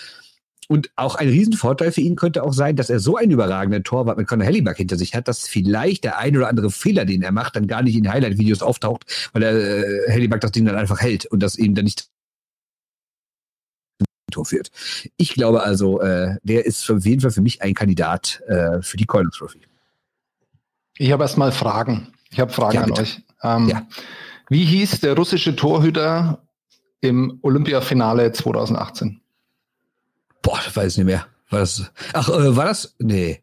[0.69, 4.19] Und auch ein Riesenvorteil für ihn könnte auch sein, dass er so einen überragenden Torwart
[4.19, 7.31] mit Conor Helliback hinter sich hat, dass vielleicht der ein oder andere Fehler, den er
[7.31, 11.01] macht, dann gar nicht in Highlight-Videos auftaucht, weil er äh, Helliback das Ding dann einfach
[11.01, 12.09] hält und das ihm dann nicht
[14.33, 14.71] Tor führt.
[15.17, 18.97] Ich glaube also, äh, der ist auf jeden Fall für mich ein Kandidat äh, für
[18.97, 19.61] die Colin Trophy.
[20.99, 22.09] Ich habe erstmal Fragen.
[22.31, 23.23] Ich habe Fragen ja, an euch.
[23.43, 23.87] Ähm, ja.
[24.49, 26.46] Wie hieß der russische Torhüter
[27.01, 29.21] im Olympiafinale 2018?
[30.43, 31.27] Boah, ich weiß nicht mehr.
[31.51, 32.95] War das, ach, äh, war das?
[32.99, 33.43] Nee.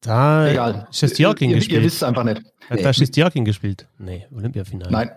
[0.00, 0.88] Da Egal.
[0.92, 1.80] Shestyorkin gespielt.
[1.80, 2.42] Ihr wisst es einfach nicht.
[2.68, 2.82] Hat nee.
[2.82, 3.86] da Shestyorkin gespielt?
[3.98, 4.90] Nee, Olympiafinale.
[4.90, 5.10] Nein.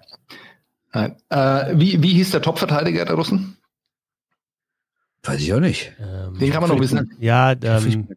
[0.93, 1.15] Nein.
[1.30, 3.58] Äh, wie, wie hieß der Topverteidiger der Russen?
[5.24, 5.93] Weiß ich auch nicht.
[6.00, 7.15] Ähm, Den kann man noch wissen.
[7.19, 8.10] Ja, ähm,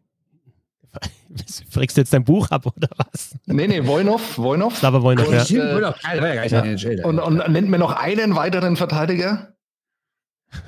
[1.69, 3.35] Fragst du jetzt dein Buch ab oder was?
[3.45, 4.37] Nee, nee, Wojnov.
[4.37, 4.77] Wojnov.
[4.77, 5.43] Slava Wojnov, ja.
[5.43, 7.05] Äh, ja.
[7.05, 9.53] Und, und nennt mir noch einen weiteren Verteidiger.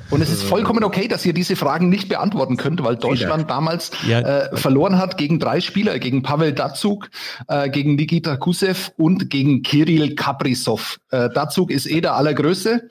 [0.09, 3.91] Und es ist vollkommen okay, dass ihr diese Fragen nicht beantworten könnt, weil Deutschland damals
[4.07, 4.19] ja.
[4.19, 7.09] äh, verloren hat gegen drei Spieler, gegen Pavel Dazug,
[7.47, 10.99] äh, gegen Nikita Kusev und gegen Kirill Kaprizov.
[11.11, 12.89] Äh, Dazug ist eh der Allergrößte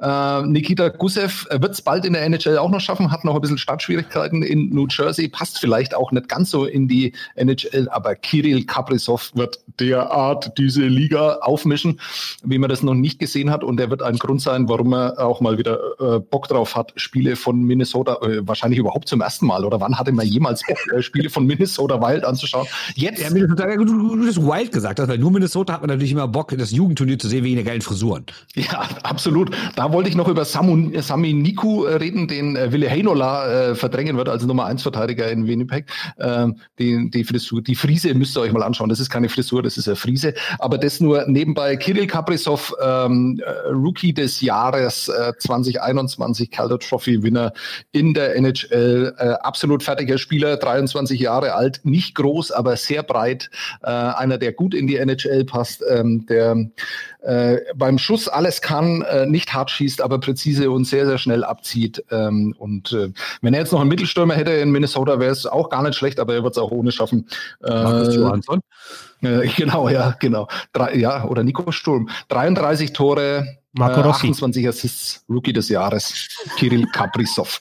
[0.00, 3.40] äh, Nikita Gusev wird es bald in der NHL auch noch schaffen, hat noch ein
[3.40, 8.14] bisschen Startschwierigkeiten in New Jersey, passt vielleicht auch nicht ganz so in die NHL, aber
[8.14, 12.00] Kirill Kaprizov wird derart diese Liga aufmischen,
[12.44, 13.64] wie man das noch nicht gesehen hat.
[13.64, 16.92] Und er wird ein Grund sein, warum er auch mal wieder äh, Bock drauf hat,
[16.96, 19.64] Spiele von Minnesota, äh, wahrscheinlich überhaupt zum ersten Mal.
[19.64, 22.66] Oder wann hatte man jemals Bock, äh, Spiele von Minnesota Wild anzuschauen?
[22.94, 23.20] Jetzt.
[23.20, 26.54] Ja, Minnesota, du, du hast Wild gesagt, weil nur Minnesota hat man natürlich immer Bock,
[26.56, 28.24] das Jugendturnier zu sehen wegen der geilen Frisuren.
[28.54, 29.50] Ja, absolut.
[29.76, 33.74] Da wollte ich noch über Samu, Sami Niku äh, reden, den äh, Wille Heinola äh,
[33.74, 35.86] verdrängen wird als Nummer 1 Verteidiger in Winnipeg.
[36.18, 38.88] Ähm, die, die Frisur, die Frise müsst ihr euch mal anschauen.
[38.88, 40.34] Das ist keine Frisur, das ist eine Frise.
[40.58, 41.76] Aber das nur nebenbei.
[41.76, 47.52] Kirill Kaprizov, ähm, äh, Rookie des Jahres äh, 2021, Calder Trophy Winner
[47.92, 49.14] in der NHL.
[49.18, 53.50] Äh, absolut fertiger Spieler, 23 Jahre alt, nicht groß, aber sehr breit.
[53.82, 56.56] Äh, einer, der gut in die NHL passt, ähm, der
[57.20, 61.44] äh, beim Schuss alles kann, äh, nicht hart schießt, aber präzise und sehr, sehr schnell
[61.44, 62.04] abzieht.
[62.10, 63.10] Ähm, und äh,
[63.42, 66.20] wenn er jetzt noch einen Mittelstürmer hätte in Minnesota, wäre es auch gar nicht schlecht,
[66.20, 67.26] aber er wird es auch ohne schaffen.
[67.60, 68.60] Markus Äh, Johansson.
[69.22, 70.48] äh, genau, ja, genau.
[70.72, 72.08] Drei, ja, oder Nico Sturm.
[72.28, 74.28] 33 Tore, Marco äh, Rossi.
[74.28, 77.60] 28 Assists, Rookie des Jahres, Kirill Kaprizov.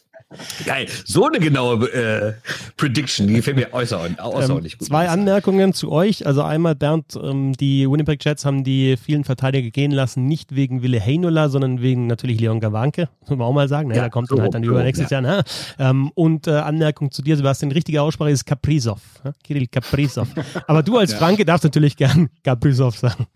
[0.66, 0.88] Geil.
[1.06, 2.34] So eine genaue äh,
[2.76, 4.88] Prediction, die gefällt mir außerordentlich, außerordentlich Ähm, gut.
[4.90, 6.26] zwei Anmerkungen zu euch.
[6.28, 10.82] Also einmal, Bernd, ähm, die Winnipeg Jets haben die vielen Verteidiger gehen lassen, nicht wegen
[10.84, 13.88] Wille Heinola, sondern wegen natürlich Leon Gawanke, muss man auch mal sagen.
[13.88, 13.96] Ne?
[13.96, 15.38] Ja, da kommt so dann halt dann rum, über so nächstes rum, Jahr.
[15.38, 15.44] Ne?
[15.80, 19.00] Ähm, und äh, Anmerkung zu dir, Sebastian, richtige Aussprache ist Kaprizov.
[19.24, 19.32] Ne?
[19.46, 20.28] Kirill Kaprizov.
[20.68, 21.20] Aber du als Ja.
[21.20, 23.28] Franke darfst natürlich gern Kaprizov sagen.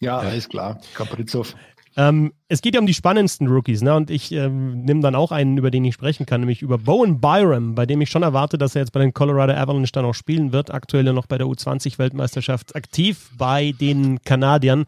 [0.00, 0.78] Ja, alles klar.
[0.94, 1.54] Kaprizov.
[1.96, 3.94] Ähm, es geht ja um die spannendsten Rookies, ne?
[3.94, 7.20] Und ich ähm, nehme dann auch einen, über den ich sprechen kann, nämlich über Bowen
[7.20, 10.14] Byram, bei dem ich schon erwarte, dass er jetzt bei den Colorado Avalanche dann auch
[10.14, 10.72] spielen wird.
[10.72, 14.84] Aktuell ja noch bei der U20-Weltmeisterschaft aktiv bei den Kanadiern.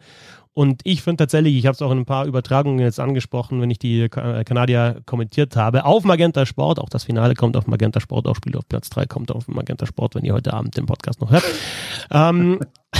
[0.53, 3.69] Und ich finde tatsächlich, ich habe es auch in ein paar Übertragungen jetzt angesprochen, wenn
[3.69, 8.01] ich die äh, Kanadier kommentiert habe, auf Magenta Sport, auch das Finale kommt auf Magenta
[8.01, 10.85] Sport, auch Spiel auf Platz 3 kommt auf Magenta Sport, wenn ihr heute Abend den
[10.85, 11.45] Podcast noch hört.
[12.11, 12.59] ähm,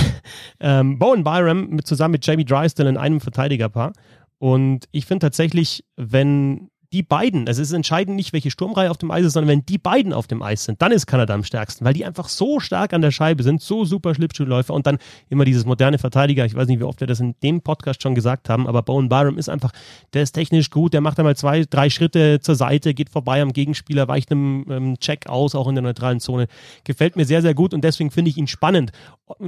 [0.60, 3.92] ähm, Bowen Byram mit, zusammen mit Jamie Drysdale in einem Verteidigerpaar.
[4.38, 8.98] Und ich finde tatsächlich, wenn die beiden, also es ist entscheidend nicht, welche Sturmreihe auf
[8.98, 11.42] dem Eis ist, sondern wenn die beiden auf dem Eis sind, dann ist Kanada am
[11.42, 14.98] stärksten, weil die einfach so stark an der Scheibe sind, so super Schlittschuhläufer und dann
[15.30, 16.44] immer dieses moderne Verteidiger.
[16.44, 19.08] Ich weiß nicht, wie oft wir das in dem Podcast schon gesagt haben, aber Bowen
[19.08, 19.72] Byram ist einfach,
[20.12, 23.52] der ist technisch gut, der macht einmal zwei, drei Schritte zur Seite, geht vorbei am
[23.52, 26.46] Gegenspieler, weicht einem ähm, Check aus, auch in der neutralen Zone.
[26.84, 28.92] Gefällt mir sehr, sehr gut und deswegen finde ich ihn spannend.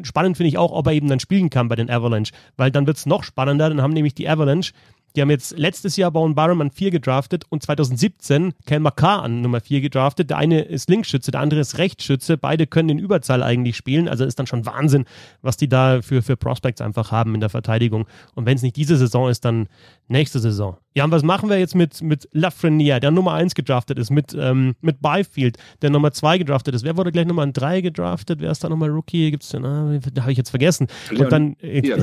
[0.02, 2.87] Spannend finde ich auch, ob er eben dann spielen kann bei den Avalanche, weil dann
[2.87, 4.72] wird es noch spannender, dann haben nämlich die Avalanche
[5.14, 9.42] die haben jetzt letztes Jahr Bowen Byram an 4 gedraftet und 2017 Kel Makar an
[9.42, 10.31] Nummer 4 gedraftet.
[10.31, 12.37] Der eine ist Linksschütze, der andere ist Rechtsschütze.
[12.37, 14.09] Beide können in Überzahl eigentlich spielen.
[14.09, 15.05] Also ist dann schon Wahnsinn,
[15.40, 18.07] was die da für, für Prospects einfach haben in der Verteidigung.
[18.35, 19.68] Und wenn es nicht diese Saison ist, dann
[20.09, 20.77] nächste Saison.
[20.97, 24.33] Ja, und was machen wir jetzt mit, mit Lafreniere, der Nummer 1 gedraftet ist, mit,
[24.38, 26.85] ähm, mit Byfield, der Nummer 2 gedraftet ist.
[26.85, 28.40] Wer wurde gleich Nummer 3 gedraftet?
[28.40, 29.33] Wer ist da nochmal Rookie?
[29.33, 29.64] Gibt's denn?
[29.64, 30.87] Ah, da habe ich jetzt vergessen.
[31.11, 31.97] Leon und dann äh, ja,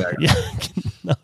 [1.04, 1.16] genau.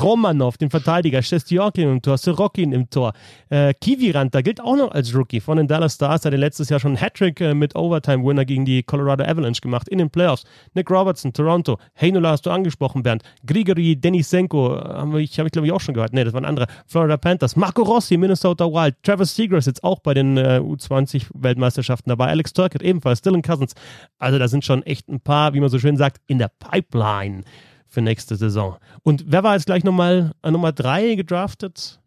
[0.00, 3.14] Romanov, den Verteidiger, Shestjorkin im Tor, Sorokin im Tor.
[3.50, 6.68] Äh, Kivirant, da gilt auch noch als Rookie von den Dallas Stars, hat er letztes
[6.68, 10.44] Jahr schon einen Hattrick äh, mit Overtime-Winner gegen die Colorado Avalanche gemacht in den Playoffs.
[10.74, 11.78] Nick Robertson, Toronto.
[12.00, 13.22] Heinola hast du angesprochen, Bernd.
[13.44, 16.01] Grigori Denisenko, äh, habe ich, hab ich glaube ich auch schon gehört.
[16.12, 16.66] Nee, das war ein anderer.
[16.86, 17.56] Florida Panthers.
[17.56, 18.96] Marco Rossi, Minnesota Wild.
[19.02, 22.28] Travis Seagrass jetzt auch bei den äh, U20-Weltmeisterschaften dabei.
[22.28, 23.22] Alex Turkett ebenfalls.
[23.22, 23.74] Dylan Cousins.
[24.18, 27.42] Also da sind schon echt ein paar, wie man so schön sagt, in der Pipeline
[27.86, 28.78] für nächste Saison.
[29.02, 32.00] Und wer war jetzt gleich nochmal an Nummer 3 gedraftet?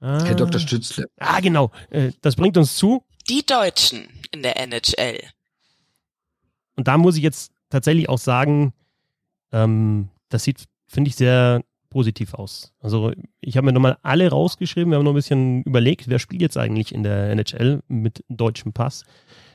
[0.00, 0.60] Ah, Herr Dr.
[0.60, 1.06] Stützle.
[1.18, 1.70] Ah, genau.
[1.90, 3.02] Äh, Das bringt uns zu.
[3.28, 5.20] Die Deutschen in der NHL.
[6.76, 8.72] Und da muss ich jetzt tatsächlich auch sagen,
[9.52, 12.74] ähm, das sieht, finde ich, sehr positiv aus.
[12.80, 16.42] Also ich habe mir nochmal alle rausgeschrieben, wir haben noch ein bisschen überlegt, wer spielt
[16.42, 19.04] jetzt eigentlich in der NHL mit deutschem Pass.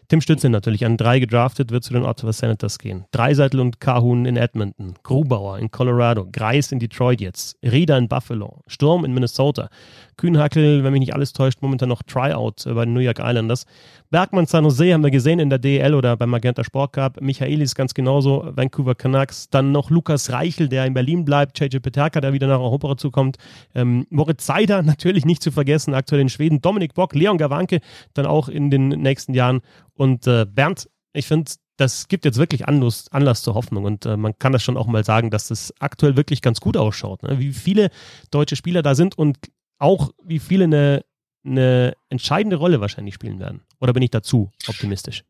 [0.07, 3.05] Tim Stützle natürlich an drei gedraftet, wird zu den Ottawa Senators gehen.
[3.11, 8.61] Dreiseitel und Kahun in Edmonton, Grubauer in Colorado, Greis in Detroit jetzt, Rieder in Buffalo,
[8.67, 9.69] Sturm in Minnesota,
[10.17, 13.65] Kühnhackel, wenn mich nicht alles täuscht, momentan noch Tryout äh, bei den New York Islanders.
[14.09, 17.21] Bergmann San Jose haben wir gesehen in der DL oder beim Magenta Sport Cup.
[17.21, 19.49] Michaelis ganz genauso, Vancouver Canucks.
[19.49, 21.59] Dann noch Lukas Reichel, der in Berlin bleibt.
[21.59, 23.37] JJ Peterka, der wieder nach Europa zukommt.
[23.73, 26.61] Ähm, Moritz Seider, natürlich nicht zu vergessen, aktuell in Schweden.
[26.61, 27.79] Dominik Bock, Leon Gawanke,
[28.13, 29.61] dann auch in den nächsten Jahren.
[29.95, 34.15] Und äh, Bernd, ich finde, das gibt jetzt wirklich Anlass, Anlass zur Hoffnung und äh,
[34.17, 37.23] man kann das schon auch mal sagen, dass das aktuell wirklich ganz gut ausschaut.
[37.23, 37.39] Ne?
[37.39, 37.89] Wie viele
[38.31, 39.37] deutsche Spieler da sind und
[39.79, 41.03] auch wie viele eine,
[41.45, 43.61] eine entscheidende Rolle wahrscheinlich spielen werden.
[43.79, 45.23] Oder bin ich dazu optimistisch?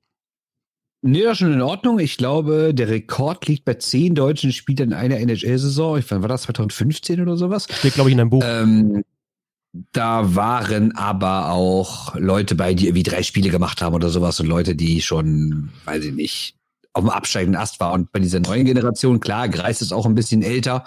[1.06, 2.00] Nee, das ist schon in Ordnung.
[2.00, 5.98] Ich glaube, der Rekord liegt bei zehn deutschen Spielern in einer NHL-Saison.
[5.98, 6.44] Ich- Wann war das?
[6.44, 7.68] 2015 oder sowas?
[7.70, 8.44] Steht, glaube ich, in einem Buch.
[8.46, 9.04] Ähm,
[9.92, 14.46] da waren aber auch Leute bei, die irgendwie drei Spiele gemacht haben oder sowas und
[14.46, 16.56] Leute, die schon, weiß ich nicht,
[16.94, 18.02] auf dem absteigenden Ast waren.
[18.02, 20.86] Und bei dieser neuen Generation, klar, Greis ist auch ein bisschen älter.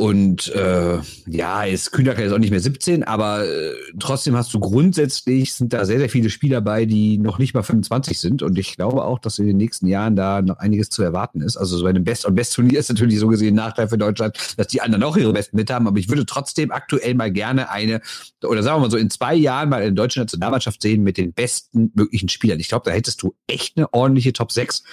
[0.00, 4.60] Und äh, ja, ist Kühnacker ist auch nicht mehr 17, aber äh, trotzdem hast du
[4.60, 8.44] grundsätzlich sind da sehr, sehr viele Spieler bei, die noch nicht mal 25 sind.
[8.44, 11.56] Und ich glaube auch, dass in den nächsten Jahren da noch einiges zu erwarten ist.
[11.56, 14.38] Also so bei einem Best- und Best-Turnier ist natürlich so gesehen ein Nachteil für Deutschland,
[14.56, 15.88] dass die anderen auch ihre Besten mit haben.
[15.88, 18.00] Aber ich würde trotzdem aktuell mal gerne eine,
[18.44, 21.32] oder sagen wir mal so, in zwei Jahren mal eine deutsche Nationalmannschaft sehen mit den
[21.32, 22.60] besten möglichen Spielern.
[22.60, 24.84] Ich glaube, da hättest du echt eine ordentliche Top 6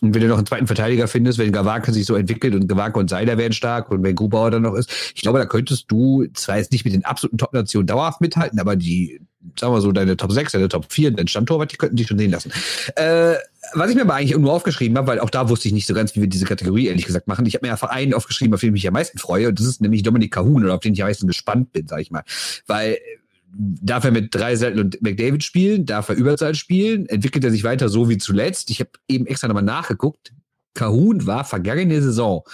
[0.00, 2.98] und wenn du noch einen zweiten Verteidiger findest, wenn Gawake sich so entwickelt und Gawake
[2.98, 6.26] und Seiler werden stark und wenn Grubauer dann noch ist, ich glaube, da könntest du
[6.34, 9.20] zwar jetzt nicht mit den absoluten Top-Nationen dauerhaft mithalten, aber die,
[9.58, 12.18] sagen wir so, deine Top 6, deine Top 4, dein Stammtorwart, die könnten dich schon
[12.18, 12.52] sehen lassen.
[12.96, 13.34] Äh,
[13.72, 15.94] was ich mir aber eigentlich nur aufgeschrieben habe, weil auch da wusste ich nicht so
[15.94, 17.46] ganz, wie wir diese Kategorie ehrlich gesagt machen.
[17.46, 19.66] Ich habe mir einfach einen aufgeschrieben, auf den ich mich am meisten freue, und das
[19.66, 22.22] ist nämlich Dominik Kahun, oder auf den ich am meisten gespannt bin, sag ich mal.
[22.66, 22.98] Weil
[23.58, 27.88] darf er mit Dreiseitel und McDavid spielen, darf er Überzahl spielen, entwickelt er sich weiter
[27.88, 28.70] so wie zuletzt.
[28.70, 30.32] Ich habe eben extra nochmal nachgeguckt.
[30.74, 32.44] Kahun war vergangene Saison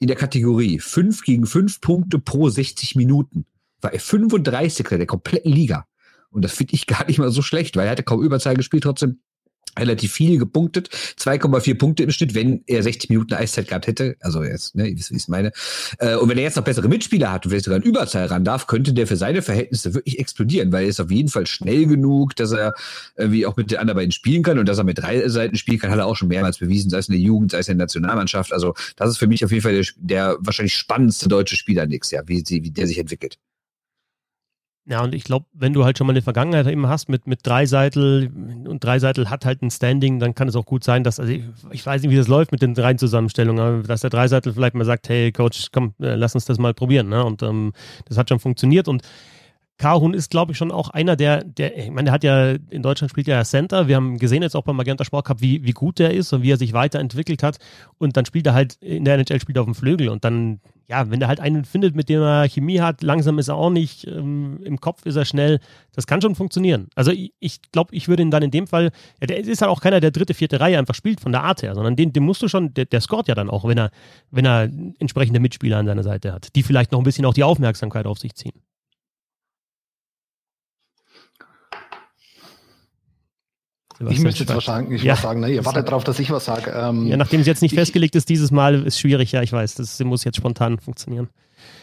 [0.00, 3.46] in der Kategorie 5 gegen 5 Punkte pro 60 Minuten.
[3.80, 4.88] War er 35.
[4.88, 5.86] der kompletten Liga.
[6.30, 8.82] Und das finde ich gar nicht mal so schlecht, weil er hatte kaum Überzahl gespielt,
[8.82, 9.20] trotzdem
[9.78, 10.88] relativ viel gepunktet,
[11.18, 14.16] 2,4 Punkte im Schnitt, wenn er 60 Minuten Eiszeit gehabt hätte.
[14.20, 15.52] Also jetzt, ne, wie ich es meine.
[15.98, 18.44] Äh, und wenn er jetzt noch bessere Mitspieler hat und vielleicht sogar ein Überzahl ran
[18.44, 21.86] darf, könnte der für seine Verhältnisse wirklich explodieren, weil er ist auf jeden Fall schnell
[21.86, 22.74] genug, dass er
[23.16, 25.78] irgendwie auch mit den anderen beiden spielen kann und dass er mit drei Seiten spielen
[25.78, 27.78] kann, hat er auch schon mehrmals bewiesen, sei es in der Jugend, sei es in
[27.78, 28.52] der Nationalmannschaft.
[28.52, 32.12] Also das ist für mich auf jeden Fall der, der wahrscheinlich spannendste deutsche Spieler nächstes
[32.12, 33.38] Jahr, wie, wie der sich entwickelt.
[34.90, 37.46] Ja, und ich glaube, wenn du halt schon mal eine Vergangenheit eben hast mit, mit
[37.46, 38.32] Dreiseitel
[38.66, 41.42] und Dreiseitel hat halt ein Standing, dann kann es auch gut sein, dass, also ich,
[41.70, 44.74] ich weiß nicht, wie das läuft mit den drei Zusammenstellungen, aber dass der Dreiseitel vielleicht
[44.74, 47.10] mal sagt, hey Coach, komm, äh, lass uns das mal probieren.
[47.10, 47.22] Ne?
[47.22, 47.74] Und ähm,
[48.06, 49.02] das hat schon funktioniert und
[49.76, 52.82] Kahun ist, glaube ich, schon auch einer, der, der, ich meine, der hat ja, in
[52.82, 53.88] Deutschland spielt ja Center.
[53.88, 56.42] Wir haben gesehen jetzt auch beim Magenta Sport Cup, wie, wie gut der ist und
[56.42, 57.58] wie er sich weiterentwickelt hat.
[57.98, 60.08] Und dann spielt er halt in der NHL spielt er auf dem Flügel.
[60.08, 63.48] Und dann, ja, wenn er halt einen findet, mit dem er Chemie hat, langsam ist
[63.48, 65.60] er auch nicht, ähm, im Kopf ist er schnell,
[65.92, 66.88] das kann schon funktionieren.
[66.94, 69.70] Also ich, ich glaube, ich würde ihn dann in dem Fall, ja, der ist halt
[69.70, 72.24] auch keiner, der dritte, vierte Reihe einfach spielt von der Art her, sondern den, den
[72.24, 73.90] musst du schon, der, der scoret ja dann auch, wenn er,
[74.30, 77.44] wenn er entsprechende Mitspieler an seiner Seite hat, die vielleicht noch ein bisschen auch die
[77.44, 78.54] Aufmerksamkeit auf sich ziehen.
[84.00, 85.14] Ich müsste jetzt wahrscheinlich ja.
[85.14, 85.40] was sagen.
[85.40, 85.50] Ne?
[85.50, 86.72] Ihr wartet darauf, dass ich was sage.
[86.74, 89.32] Ähm, ja, nachdem es jetzt nicht ich, festgelegt ist, dieses Mal ist schwierig.
[89.32, 91.28] Ja, ich weiß, das muss jetzt spontan funktionieren.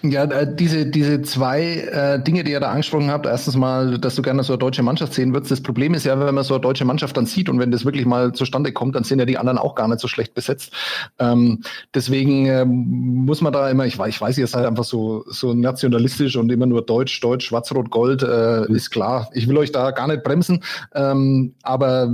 [0.02, 4.16] Ja, äh, diese, diese zwei äh, Dinge, die ihr da angesprochen habt, erstens mal, dass
[4.16, 5.52] du gerne so eine deutsche Mannschaft sehen würdest.
[5.52, 7.86] Das Problem ist ja, wenn man so eine deutsche Mannschaft dann sieht und wenn das
[7.86, 10.74] wirklich mal zustande kommt, dann sind ja die anderen auch gar nicht so schlecht besetzt.
[11.20, 11.62] Ähm,
[11.94, 15.54] deswegen äh, muss man da immer, ich weiß, ich weiß, ihr seid einfach so, so
[15.54, 19.30] nationalistisch und immer nur Deutsch, Deutsch, Schwarz, Rot, Gold, äh, ist klar.
[19.34, 22.12] Ich will euch da gar nicht bremsen, ähm, aber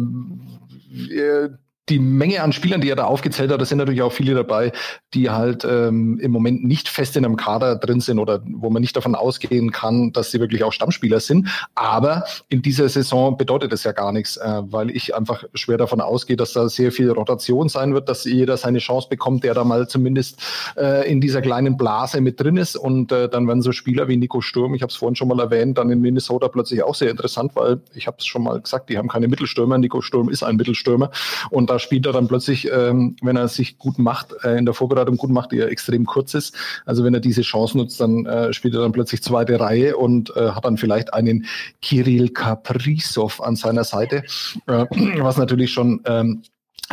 [1.09, 1.49] äh,
[1.89, 4.71] die Menge an Spielern, die er da aufgezählt hat, da sind natürlich auch viele dabei,
[5.13, 8.81] die halt ähm, im Moment nicht fest in einem Kader drin sind oder wo man
[8.81, 11.49] nicht davon ausgehen kann, dass sie wirklich auch Stammspieler sind.
[11.73, 16.01] Aber in dieser Saison bedeutet das ja gar nichts, äh, weil ich einfach schwer davon
[16.01, 19.63] ausgehe, dass da sehr viel Rotation sein wird, dass jeder seine Chance bekommt, der da
[19.63, 20.39] mal zumindest
[20.77, 22.75] äh, in dieser kleinen Blase mit drin ist.
[22.75, 25.39] Und äh, dann werden so Spieler wie Nico Sturm, ich habe es vorhin schon mal
[25.39, 28.89] erwähnt, dann in Minnesota plötzlich auch sehr interessant, weil ich habe es schon mal gesagt,
[28.89, 29.79] die haben keine Mittelstürmer.
[29.79, 31.09] Nico Sturm ist ein Mittelstürmer
[31.49, 34.73] und da spielt er dann plötzlich, ähm, wenn er sich gut macht, äh, in der
[34.73, 36.55] Vorbereitung gut macht, ja extrem kurz ist.
[36.85, 40.35] Also wenn er diese Chance nutzt, dann äh, spielt er dann plötzlich zweite Reihe und
[40.35, 41.45] äh, hat dann vielleicht einen
[41.81, 44.23] Kirill Kaprizov an seiner Seite,
[44.67, 44.85] äh,
[45.21, 46.43] was natürlich schon ähm,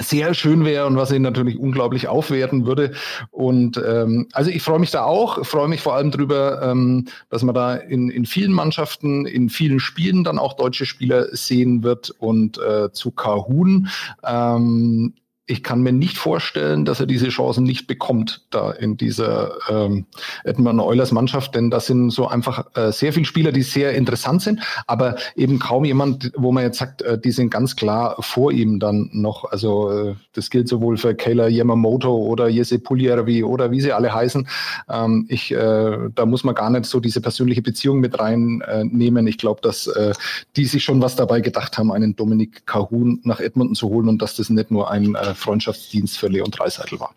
[0.01, 2.93] sehr schön wäre und was ihn natürlich unglaublich aufwerten würde.
[3.31, 7.43] Und ähm, also ich freue mich da auch, freue mich vor allem drüber, ähm, dass
[7.43, 12.11] man da in, in vielen Mannschaften, in vielen Spielen dann auch deutsche Spieler sehen wird
[12.11, 13.89] und äh, zu Kahun.
[14.25, 15.15] Ähm,
[15.49, 20.05] ich kann mir nicht vorstellen, dass er diese Chancen nicht bekommt da in dieser ähm,
[20.45, 24.43] Edmonton Oilers Mannschaft, denn das sind so einfach äh, sehr viele Spieler, die sehr interessant
[24.43, 28.53] sind, aber eben kaum jemand, wo man jetzt sagt, äh, die sind ganz klar vor
[28.53, 29.51] ihm dann noch.
[29.51, 34.13] Also äh, das gilt sowohl für Kayla Yamamoto oder Jesse Puljervi oder wie sie alle
[34.13, 34.47] heißen.
[34.91, 39.27] Ähm, ich, äh, da muss man gar nicht so diese persönliche Beziehung mit reinnehmen.
[39.27, 40.13] Äh, ich glaube, dass äh,
[40.57, 44.21] die sich schon was dabei gedacht haben, einen Dominik Cahun nach Edmonton zu holen und
[44.21, 47.15] dass das nicht nur ein äh, Freundschaftsdienst für Leon Dreiseitel war.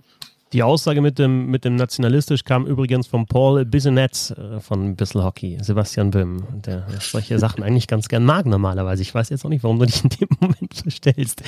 [0.54, 5.24] Die Aussage mit dem, mit dem nationalistisch kam übrigens von Paul Bissonette äh, von Bissel
[5.24, 9.02] Hockey, Sebastian Böhm, der solche Sachen eigentlich ganz gern mag normalerweise.
[9.02, 11.42] Ich weiß jetzt auch nicht, warum du dich in dem Moment verstellst.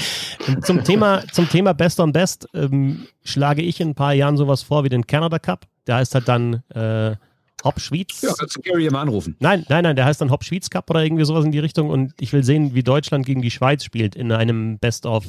[0.61, 4.63] Zum Thema, zum Thema Best on Best ähm, schlage ich in ein paar Jahren sowas
[4.63, 5.65] vor wie den Canada Cup.
[5.85, 7.17] Der heißt halt dann äh,
[7.65, 8.21] Hop Schwyz.
[8.21, 9.35] Ja, kannst du Gary mal anrufen.
[9.39, 11.89] Nein, nein, nein, der heißt dann Hop Schwyz Cup oder irgendwie sowas in die Richtung
[11.89, 15.25] und ich will sehen, wie Deutschland gegen die Schweiz spielt in einem Best of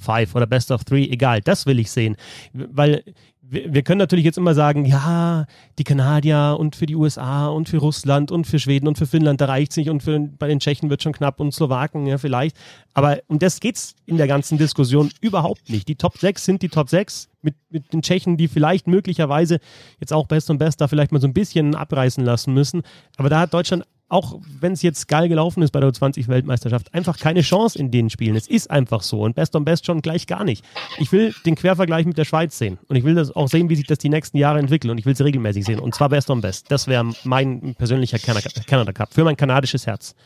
[0.00, 2.16] Five oder Best of Three, egal, das will ich sehen.
[2.52, 3.04] Weil
[3.50, 5.46] wir, können natürlich jetzt immer sagen, ja,
[5.78, 9.40] die Kanadier und für die USA und für Russland und für Schweden und für Finnland,
[9.40, 12.18] da reicht es nicht und für, bei den Tschechen wird schon knapp und Slowaken, ja,
[12.18, 12.56] vielleicht.
[12.94, 15.88] Aber um das geht's in der ganzen Diskussion überhaupt nicht.
[15.88, 19.58] Die Top 6 sind die Top 6 mit, mit den Tschechen, die vielleicht möglicherweise
[19.98, 22.82] jetzt auch Best und Best da vielleicht mal so ein bisschen abreißen lassen müssen.
[23.16, 27.16] Aber da hat Deutschland auch wenn es jetzt geil gelaufen ist bei der U20-Weltmeisterschaft, einfach
[27.16, 28.34] keine Chance in den Spielen.
[28.34, 29.22] Es ist einfach so.
[29.22, 30.64] Und Best on Best schon gleich gar nicht.
[30.98, 32.78] Ich will den Quervergleich mit der Schweiz sehen.
[32.88, 34.90] Und ich will das auch sehen, wie sich das die nächsten Jahre entwickelt.
[34.90, 35.78] Und ich will es regelmäßig sehen.
[35.78, 36.70] Und zwar Best on Best.
[36.70, 39.14] Das wäre mein persönlicher Canada Cup.
[39.14, 40.16] Für mein kanadisches Herz.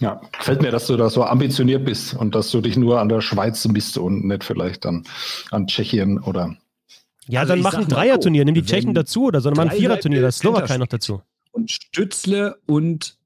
[0.00, 3.10] Ja, gefällt mir, dass du da so ambitioniert bist und dass du dich nur an
[3.10, 5.04] der Schweiz misst und nicht vielleicht dann
[5.50, 6.56] an Tschechien oder.
[7.28, 9.78] Ja, also dann mach ein Dreierturnier, nimm die Tschechen dazu oder so, dann mach ein
[9.78, 11.22] Viererturnier, das Slowakei noch dazu
[11.54, 13.16] und Stützle und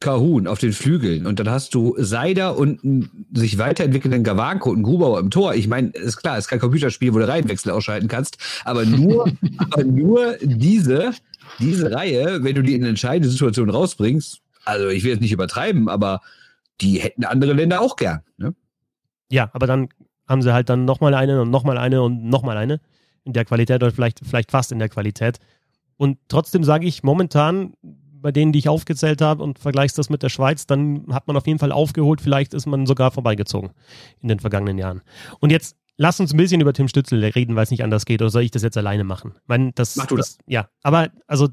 [0.00, 4.76] Kahun auf den Flügeln und dann hast du Seider und einen sich weiterentwickelnden Gavanko und
[4.76, 5.54] einen Grubauer im Tor.
[5.54, 9.84] Ich meine, ist klar, ist kein Computerspiel, wo du Reihenwechsel ausschalten kannst, aber nur, aber
[9.84, 11.12] nur diese,
[11.60, 15.88] diese Reihe, wenn du die in entscheidende Situation rausbringst, also ich will jetzt nicht übertreiben,
[15.88, 16.20] aber
[16.80, 18.22] die hätten andere Länder auch gern.
[18.36, 18.54] Ne?
[19.30, 19.88] Ja, aber dann
[20.28, 22.80] haben sie halt dann nochmal eine und nochmal eine und nochmal eine
[23.24, 25.38] in der Qualität oder vielleicht, vielleicht fast in der Qualität.
[26.02, 30.24] Und trotzdem sage ich momentan, bei denen, die ich aufgezählt habe und vergleichst das mit
[30.24, 32.20] der Schweiz, dann hat man auf jeden Fall aufgeholt.
[32.20, 33.70] Vielleicht ist man sogar vorbeigezogen
[34.20, 35.02] in den vergangenen Jahren.
[35.38, 38.20] Und jetzt lass uns ein bisschen über Tim Stützel reden, weil es nicht anders geht.
[38.20, 39.34] Oder soll ich das jetzt alleine machen?
[39.42, 40.38] Ich meine, das, Mach du das.
[40.38, 40.44] das.
[40.48, 41.50] Ja, aber also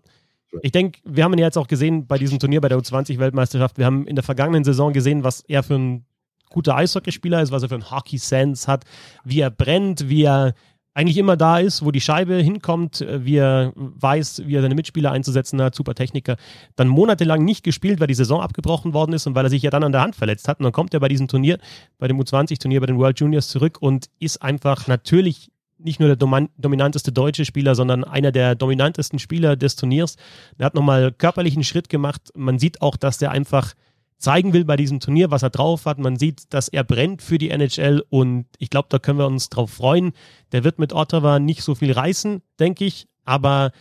[0.64, 3.78] ich denke, wir haben ihn ja jetzt auch gesehen bei diesem Turnier bei der U20-Weltmeisterschaft.
[3.78, 6.08] Wir haben in der vergangenen Saison gesehen, was er für ein
[6.50, 8.86] guter Eishockeyspieler ist, was er für ein Hockey-Sense hat,
[9.24, 10.56] wie er brennt, wie er
[11.00, 14.76] eigentlich immer da ist, wo die Scheibe hinkommt, äh, wie er weiß, wie er seine
[14.76, 16.36] Mitspieler einzusetzen hat, super Techniker,
[16.76, 19.70] dann monatelang nicht gespielt, weil die Saison abgebrochen worden ist und weil er sich ja
[19.70, 20.60] dann an der Hand verletzt hat.
[20.60, 21.58] Und dann kommt er bei diesem Turnier,
[22.00, 26.18] bei dem U20-Turnier, bei den World Juniors zurück und ist einfach natürlich nicht nur der
[26.58, 30.18] dominanteste deutsche Spieler, sondern einer der dominantesten Spieler des Turniers.
[30.58, 32.22] Er hat nochmal körperlichen Schritt gemacht.
[32.36, 33.74] Man sieht auch, dass der einfach
[34.20, 35.98] zeigen will bei diesem Turnier, was er drauf hat.
[35.98, 39.50] Man sieht, dass er brennt für die NHL und ich glaube, da können wir uns
[39.50, 40.12] drauf freuen.
[40.52, 43.72] Der wird mit Ottawa nicht so viel reißen, denke ich, aber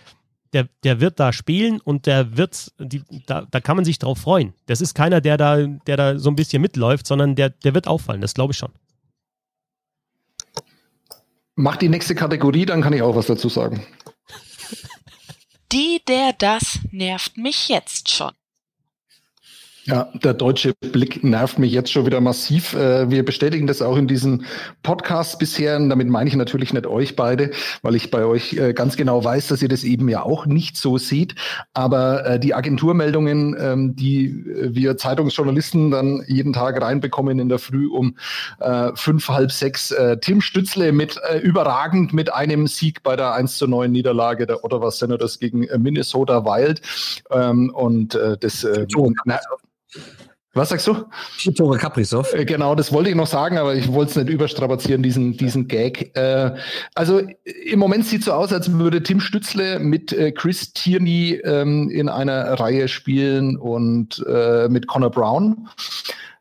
[0.53, 4.19] der, der wird da spielen und der wird, die, da, da kann man sich drauf
[4.19, 4.55] freuen.
[4.67, 7.87] Das ist keiner, der da, der da so ein bisschen mitläuft, sondern der, der wird
[7.87, 8.73] auffallen, das glaube ich schon.
[11.57, 13.85] Mach die nächste Kategorie, dann kann ich auch was dazu sagen.
[15.73, 18.31] Die, der, das nervt mich jetzt schon.
[19.89, 22.75] Ja, der deutsche Blick nervt mich jetzt schon wieder massiv.
[22.75, 24.45] Äh, wir bestätigen das auch in diesen
[24.83, 25.79] Podcasts bisher.
[25.79, 29.25] Und damit meine ich natürlich nicht euch beide, weil ich bei euch äh, ganz genau
[29.25, 31.37] weiß, dass ihr das eben ja auch nicht so seht.
[31.73, 37.89] Aber äh, die Agenturmeldungen, ähm, die wir Zeitungsjournalisten dann jeden Tag reinbekommen in der Früh
[37.89, 38.17] um
[38.95, 43.91] fünf, halb sechs, Tim Stützle mit überragend mit einem Sieg bei der 1 zu 9
[43.91, 46.83] Niederlage der Ottawa Senators gegen Minnesota Wild.
[47.31, 48.67] Ähm, und das
[50.55, 51.05] was sagst du?
[51.57, 52.33] Tore Kaprizov.
[52.35, 55.69] Äh, genau, das wollte ich noch sagen, aber ich wollte es nicht überstrapazieren, diesen, diesen
[55.69, 56.17] Gag.
[56.17, 56.55] Äh,
[56.95, 61.41] also im Moment sieht es so aus, als würde Tim Stützle mit äh, Chris Tierney
[61.45, 65.69] ähm, in einer Reihe spielen und äh, mit Connor Brown.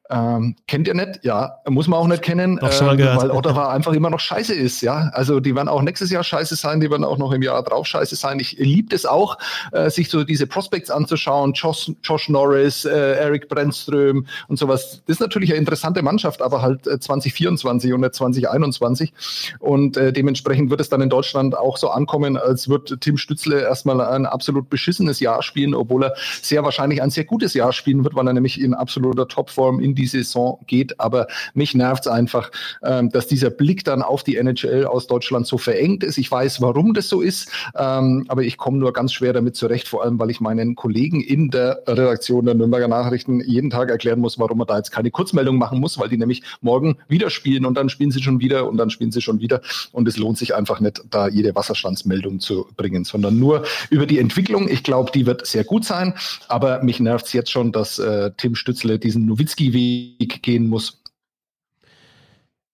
[0.09, 1.19] Ähm, kennt ihr nicht?
[1.23, 4.81] Ja, muss man auch nicht kennen, äh, weil Ottawa einfach immer noch scheiße ist.
[4.81, 7.61] Ja, also die werden auch nächstes Jahr scheiße sein, die werden auch noch im Jahr
[7.63, 8.39] drauf scheiße sein.
[8.39, 9.37] Ich liebe es auch,
[9.73, 11.53] äh, sich so diese Prospects anzuschauen.
[11.53, 15.01] Josh, Josh Norris, äh, Eric Brennström und sowas.
[15.05, 19.13] Das ist natürlich eine interessante Mannschaft, aber halt 2024 äh, und nicht 2021.
[19.59, 23.61] Und äh, dementsprechend wird es dann in Deutschland auch so ankommen, als wird Tim Stützle
[23.61, 28.05] erstmal ein absolut beschissenes Jahr spielen, obwohl er sehr wahrscheinlich ein sehr gutes Jahr spielen
[28.05, 30.99] wird, weil er nämlich in absoluter Topform in die Saison geht.
[30.99, 32.51] Aber mich nervt es einfach,
[32.83, 36.17] ähm, dass dieser Blick dann auf die NHL aus Deutschland so verengt ist.
[36.17, 39.87] Ich weiß, warum das so ist, ähm, aber ich komme nur ganz schwer damit zurecht,
[39.87, 44.19] vor allem, weil ich meinen Kollegen in der Redaktion der Nürnberger Nachrichten jeden Tag erklären
[44.19, 47.65] muss, warum man da jetzt keine Kurzmeldung machen muss, weil die nämlich morgen wieder spielen
[47.65, 49.61] und dann spielen sie schon wieder und dann spielen sie schon wieder.
[49.91, 54.19] Und es lohnt sich einfach nicht, da jede Wasserstandsmeldung zu bringen, sondern nur über die
[54.19, 54.69] Entwicklung.
[54.69, 56.13] Ich glaube, die wird sehr gut sein,
[56.47, 61.03] aber mich nervt es jetzt schon, dass äh, Tim Stützle diesen Nowitzki-Weg Weg gehen muss.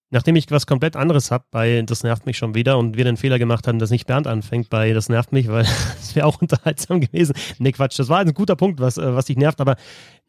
[0.10, 3.18] Nachdem ich was komplett anderes habe bei Das nervt mich schon wieder und wir den
[3.18, 5.66] Fehler gemacht haben, dass nicht Bernd anfängt bei Das nervt mich, weil
[6.00, 7.34] es wäre auch unterhaltsam gewesen.
[7.58, 9.76] Nee, Quatsch, das war ein guter Punkt, was, äh, was dich nervt, aber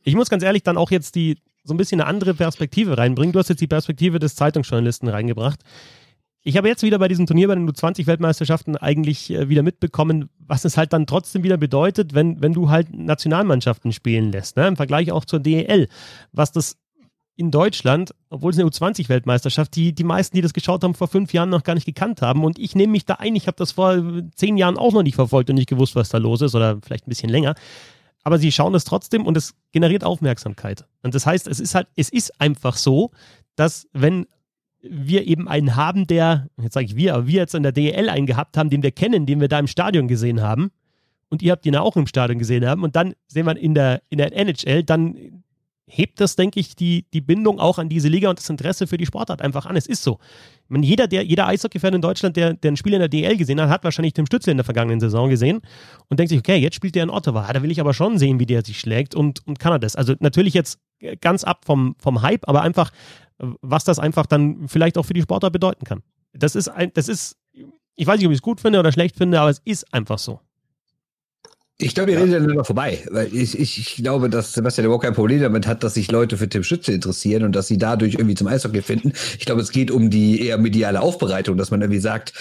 [0.02, 3.32] ich muss ganz ehrlich dann auch jetzt die so ein bisschen eine andere Perspektive reinbringen.
[3.32, 5.60] Du hast jetzt die Perspektive des Zeitungsjournalisten reingebracht.
[6.46, 10.66] Ich habe jetzt wieder bei diesem Turnier bei den U20-Weltmeisterschaften eigentlich äh, wieder mitbekommen, was
[10.66, 14.68] es halt dann trotzdem wieder bedeutet, wenn, wenn du halt Nationalmannschaften spielen lässt, ne?
[14.68, 15.88] im Vergleich auch zur DEL.
[16.32, 16.76] Was das
[17.34, 21.32] in Deutschland, obwohl es eine U20-Weltmeisterschaft, die die meisten, die das geschaut haben, vor fünf
[21.32, 22.44] Jahren noch gar nicht gekannt haben.
[22.44, 23.96] Und ich nehme mich da ein, ich habe das vor
[24.36, 27.06] zehn Jahren auch noch nicht verfolgt und nicht gewusst, was da los ist oder vielleicht
[27.06, 27.54] ein bisschen länger.
[28.22, 30.84] Aber sie schauen es trotzdem und es generiert Aufmerksamkeit.
[31.02, 33.12] Und das heißt, es ist halt, es ist einfach so,
[33.56, 34.26] dass wenn
[34.88, 38.08] wir eben einen haben, der, jetzt sage ich wir, aber wir jetzt in der DEL
[38.08, 40.70] einen gehabt haben, den wir kennen, den wir da im Stadion gesehen haben,
[41.30, 44.02] und ihr habt ihn auch im Stadion gesehen haben, und dann sehen wir in der,
[44.10, 45.42] in der NHL, dann
[45.86, 48.96] hebt das, denke ich, die, die Bindung auch an diese Liga und das Interesse für
[48.96, 49.76] die Sportart einfach an.
[49.76, 50.18] Es ist so.
[50.64, 53.36] Ich meine, jeder, der, jeder Eishockey-Fan in Deutschland, der, der ein Spiel in der DL
[53.36, 55.60] gesehen hat, hat wahrscheinlich Tim Stützle in der vergangenen Saison gesehen
[56.08, 57.52] und denkt sich, okay, jetzt spielt der in Ottawa.
[57.52, 59.94] Da will ich aber schon sehen, wie der sich schlägt und, und kann er das.
[59.94, 60.78] Also natürlich jetzt
[61.20, 62.90] ganz ab vom, vom Hype, aber einfach,
[63.38, 66.02] was das einfach dann vielleicht auch für die Sportart bedeuten kann.
[66.32, 67.36] Das ist ein, das ist,
[67.96, 70.18] ich weiß nicht, ob ich es gut finde oder schlecht finde, aber es ist einfach
[70.18, 70.40] so.
[71.76, 75.14] Ich glaube, ihr redet aneinander vorbei, weil ich, ich, ich glaube, dass Sebastian überhaupt kein
[75.14, 78.36] Problem damit hat, dass sich Leute für Tim Schütze interessieren und dass sie dadurch irgendwie
[78.36, 79.12] zum Eishockey finden.
[79.40, 82.32] Ich glaube, es geht um die eher mediale Aufbereitung, dass man irgendwie sagt,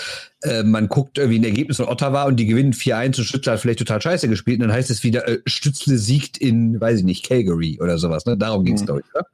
[0.43, 3.59] äh, man guckt irgendwie ein Ergebnis von Ottawa und die gewinnen 4-1 und Stützle hat
[3.59, 7.05] vielleicht total scheiße gespielt und dann heißt es wieder, äh, Stützle siegt in, weiß ich
[7.05, 8.27] nicht, Calgary oder sowas.
[8.27, 8.37] Ne?
[8.37, 8.85] Darum ging es, mhm.
[8.85, 9.25] glaube ich, oder?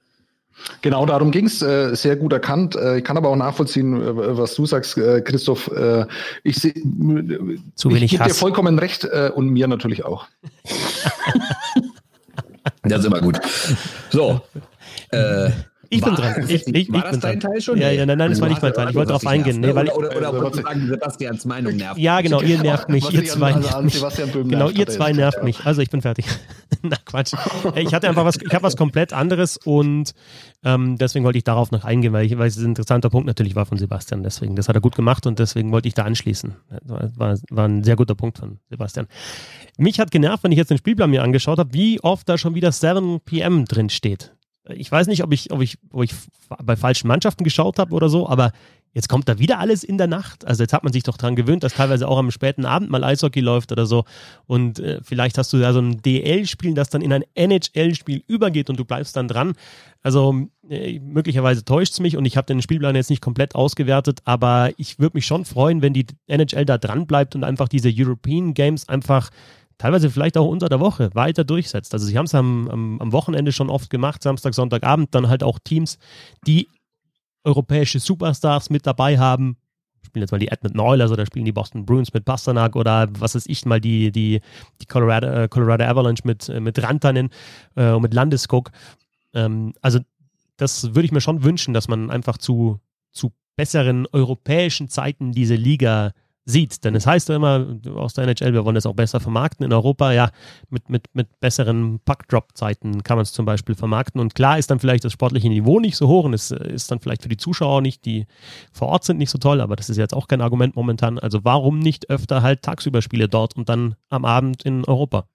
[0.81, 2.75] Genau, darum ging es, äh, sehr gut erkannt.
[2.75, 5.69] Äh, ich kann aber auch nachvollziehen, äh, was du sagst, äh, Christoph.
[5.71, 6.05] Äh,
[6.43, 6.73] ich sehe,
[7.75, 10.27] Zu wenig ich gebe dir vollkommen recht äh, und mir natürlich auch.
[12.83, 13.39] das ist immer gut.
[14.11, 14.41] So.
[15.11, 15.49] Äh,
[15.91, 16.45] ich bin dran.
[16.47, 17.79] Ich, ich, war ich das dein Teil schon?
[17.79, 18.89] Ja, ja, nein, nein, das war nicht mein Teil.
[18.89, 19.59] Ich wollte darauf eingehen.
[19.59, 21.97] Nee, weil oder, oder, oder, sagen, Sebastians Meinung nervt.
[21.97, 23.09] Ja, genau, ihr nervt mich.
[23.11, 23.99] Ihr zwei nervt mich.
[24.33, 25.65] Genau, ihr zwei nervt mich.
[25.65, 26.25] Also ich bin fertig.
[26.81, 27.33] Na Quatsch.
[27.75, 30.13] Ich hatte einfach was, ich habe was komplett anderes und
[30.63, 33.55] ähm, deswegen wollte ich darauf noch eingehen, weil, ich, weil es ein interessanter Punkt natürlich
[33.55, 34.23] war von Sebastian.
[34.23, 36.55] Deswegen, das hat er gut gemacht und deswegen wollte ich da anschließen.
[36.85, 39.07] War, war ein sehr guter Punkt von Sebastian.
[39.77, 42.55] Mich hat genervt, wenn ich jetzt den Spielplan mir angeschaut habe, wie oft da schon
[42.55, 44.33] wieder 7 PM drin steht
[44.75, 46.13] ich weiß nicht, ob ich, ob ich, ob ich
[46.63, 48.51] bei falschen Mannschaften geschaut habe oder so, aber
[48.93, 50.45] jetzt kommt da wieder alles in der Nacht.
[50.45, 53.03] Also jetzt hat man sich doch daran gewöhnt, dass teilweise auch am späten Abend mal
[53.03, 54.05] Eishockey läuft oder so.
[54.47, 58.69] Und äh, vielleicht hast du ja so ein DL-Spiel, das dann in ein NHL-Spiel übergeht
[58.69, 59.53] und du bleibst dann dran.
[60.01, 64.19] Also äh, möglicherweise täuscht es mich und ich habe den Spielplan jetzt nicht komplett ausgewertet,
[64.25, 67.91] aber ich würde mich schon freuen, wenn die NHL da dran bleibt und einfach diese
[67.93, 69.29] European Games einfach
[69.77, 71.93] teilweise vielleicht auch unter der Woche weiter durchsetzt.
[71.93, 75.41] Also sie haben es am, am, am, Wochenende schon oft gemacht, Samstag, Sonntagabend, dann halt
[75.41, 75.97] auch Teams,
[76.45, 76.67] die
[77.43, 79.57] europäische Superstars mit dabei haben.
[80.05, 83.35] Spielen jetzt mal die Edmonton Oilers oder spielen die Boston Bruins mit Pasternak oder was
[83.35, 84.41] weiß ich mal die, die,
[84.81, 87.29] die Colorado, äh, Colorado Avalanche mit, äh, mit Rantanen
[87.75, 88.71] äh, und mit Landeskog.
[89.33, 89.99] Ähm, also
[90.57, 92.79] das würde ich mir schon wünschen, dass man einfach zu,
[93.11, 96.13] zu besseren europäischen Zeiten diese Liga
[96.49, 96.83] sieht.
[96.83, 99.73] Denn es heißt ja immer aus der NHL, wir wollen das auch besser vermarkten in
[99.73, 100.11] Europa.
[100.11, 100.31] Ja,
[100.69, 104.19] mit, mit, mit besseren Puck-Drop-Zeiten kann man es zum Beispiel vermarkten.
[104.19, 106.99] Und klar ist dann vielleicht das sportliche Niveau nicht so hoch und es ist dann
[106.99, 108.25] vielleicht für die Zuschauer nicht, die
[108.71, 111.19] vor Ort sind, nicht so toll, aber das ist jetzt auch kein Argument momentan.
[111.19, 115.25] Also warum nicht öfter halt tagsüber Spiele dort und dann am Abend in Europa?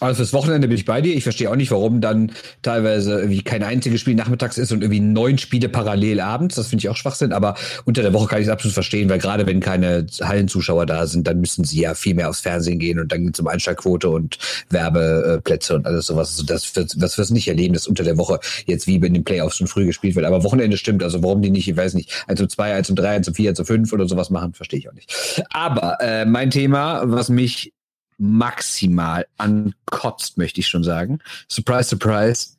[0.00, 1.14] Also fürs Wochenende bin ich bei dir.
[1.14, 2.32] Ich verstehe auch nicht, warum dann
[2.62, 6.56] teilweise irgendwie kein einziges Spiel nachmittags ist und irgendwie neun Spiele parallel abends.
[6.56, 7.32] Das finde ich auch Schwachsinn.
[7.32, 11.06] Aber unter der Woche kann ich es absolut verstehen, weil gerade wenn keine Hallenzuschauer da
[11.06, 13.46] sind, dann müssen sie ja viel mehr aufs Fernsehen gehen und dann geht es um
[13.46, 14.38] Einschaltquote und
[14.70, 16.30] Werbeplätze und alles sowas.
[16.30, 19.24] Also das wird, das wirst nicht erleben, dass unter der Woche jetzt wie in den
[19.24, 20.26] Playoffs schon früh gespielt wird.
[20.26, 21.02] Aber Wochenende stimmt.
[21.02, 23.34] Also warum die nicht, ich weiß nicht, 1 zu 2, 1 zu 3, 1 zu
[23.34, 25.12] 4, 1 zu 5 oder sowas machen, verstehe ich auch nicht.
[25.50, 27.73] Aber äh, mein Thema, was mich
[28.18, 31.18] maximal ankotzt, möchte ich schon sagen.
[31.48, 32.56] Surprise, surprise.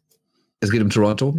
[0.59, 1.37] Es geht um Toronto.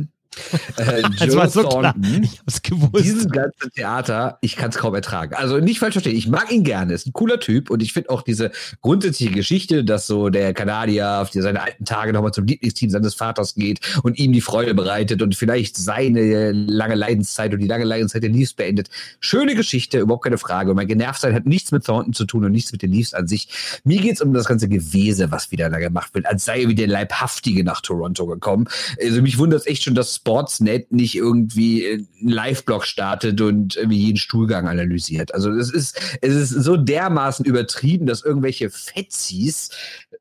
[0.77, 2.21] Äh, das war so Thornton, klar.
[2.23, 3.05] Ich hab's gewusst.
[3.05, 5.35] Dieses ganze Theater, ich kann es kaum ertragen.
[5.35, 8.11] Also nicht falsch verstehen, ich mag ihn gerne, ist ein cooler Typ und ich finde
[8.11, 12.47] auch diese grundsätzliche Geschichte, dass so der Kanadier auf die, seine alten Tage nochmal zum
[12.47, 17.61] Lieblingsteam seines Vaters geht und ihm die Freude bereitet und vielleicht seine lange Leidenszeit und
[17.61, 18.89] die lange Leidenszeit der Leafs beendet.
[19.21, 20.71] Schöne Geschichte, überhaupt keine Frage.
[20.71, 23.27] Und mein Genervtsein hat nichts mit Thornton zu tun und nichts mit den Leafs an
[23.27, 23.49] sich.
[23.85, 26.75] Mir geht's um das ganze Gewese, was wieder da gemacht wird, als sei er wie
[26.75, 28.69] der Leibhaftige nach Toronto gekommen.
[29.03, 33.99] Also mich wundert es echt schon, dass Sportsnet nicht irgendwie einen Live-Blog startet und irgendwie
[33.99, 35.33] jeden Stuhlgang analysiert.
[35.33, 39.71] Also es ist, es ist so dermaßen übertrieben, dass irgendwelche Fetzis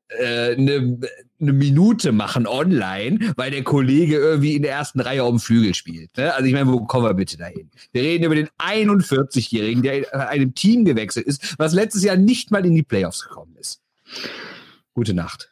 [0.06, 1.00] äh, eine,
[1.40, 5.74] eine Minute machen online, weil der Kollege irgendwie in der ersten Reihe auf dem Flügel
[5.74, 6.16] spielt.
[6.16, 6.32] Ne?
[6.32, 7.68] Also ich meine, wo kommen wir bitte dahin?
[7.90, 12.52] Wir reden über den 41-Jährigen, der in einem Team gewechselt ist, was letztes Jahr nicht
[12.52, 13.80] mal in die Playoffs gekommen ist.
[14.94, 15.50] Gute Nacht.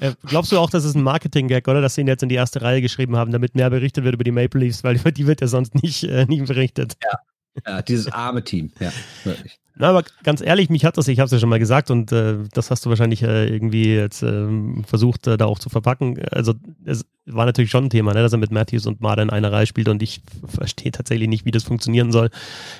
[0.00, 1.80] Äh, glaubst du auch, dass es ein Marketing-Gag, oder?
[1.80, 4.24] Dass sie ihn jetzt in die erste Reihe geschrieben haben, damit mehr berichtet wird über
[4.24, 6.96] die Maple Leafs, weil über die wird ja sonst nicht, äh, nicht berichtet.
[7.02, 7.18] Ja.
[7.66, 8.92] ja, dieses arme Team, ja,
[9.24, 9.58] wirklich.
[9.80, 12.10] Na, aber ganz ehrlich, mich hat das, ich habe es ja schon mal gesagt und
[12.10, 14.48] äh, das hast du wahrscheinlich äh, irgendwie jetzt äh,
[14.84, 16.20] versucht, äh, da auch zu verpacken.
[16.32, 19.30] Also es war natürlich schon ein Thema, ne, dass er mit Matthews und Marder in
[19.30, 22.30] einer Reihe spielt und ich verstehe tatsächlich nicht, wie das funktionieren soll.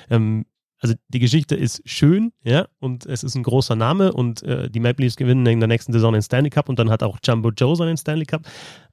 [0.09, 0.45] Ähm,
[0.81, 4.79] also die Geschichte ist schön, ja, und es ist ein großer Name und äh, die
[4.79, 7.49] Maple Leafs gewinnen in der nächsten Saison den Stanley Cup und dann hat auch Jumbo
[7.49, 8.43] Joe seinen Stanley Cup.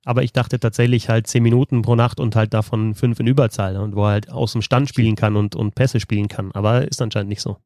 [0.05, 3.77] Aber ich dachte tatsächlich halt zehn Minuten pro Nacht und halt davon fünf in Überzahl
[3.77, 6.51] und wo er halt aus dem Stand spielen kann und, und Pässe spielen kann.
[6.53, 7.57] Aber ist anscheinend nicht so.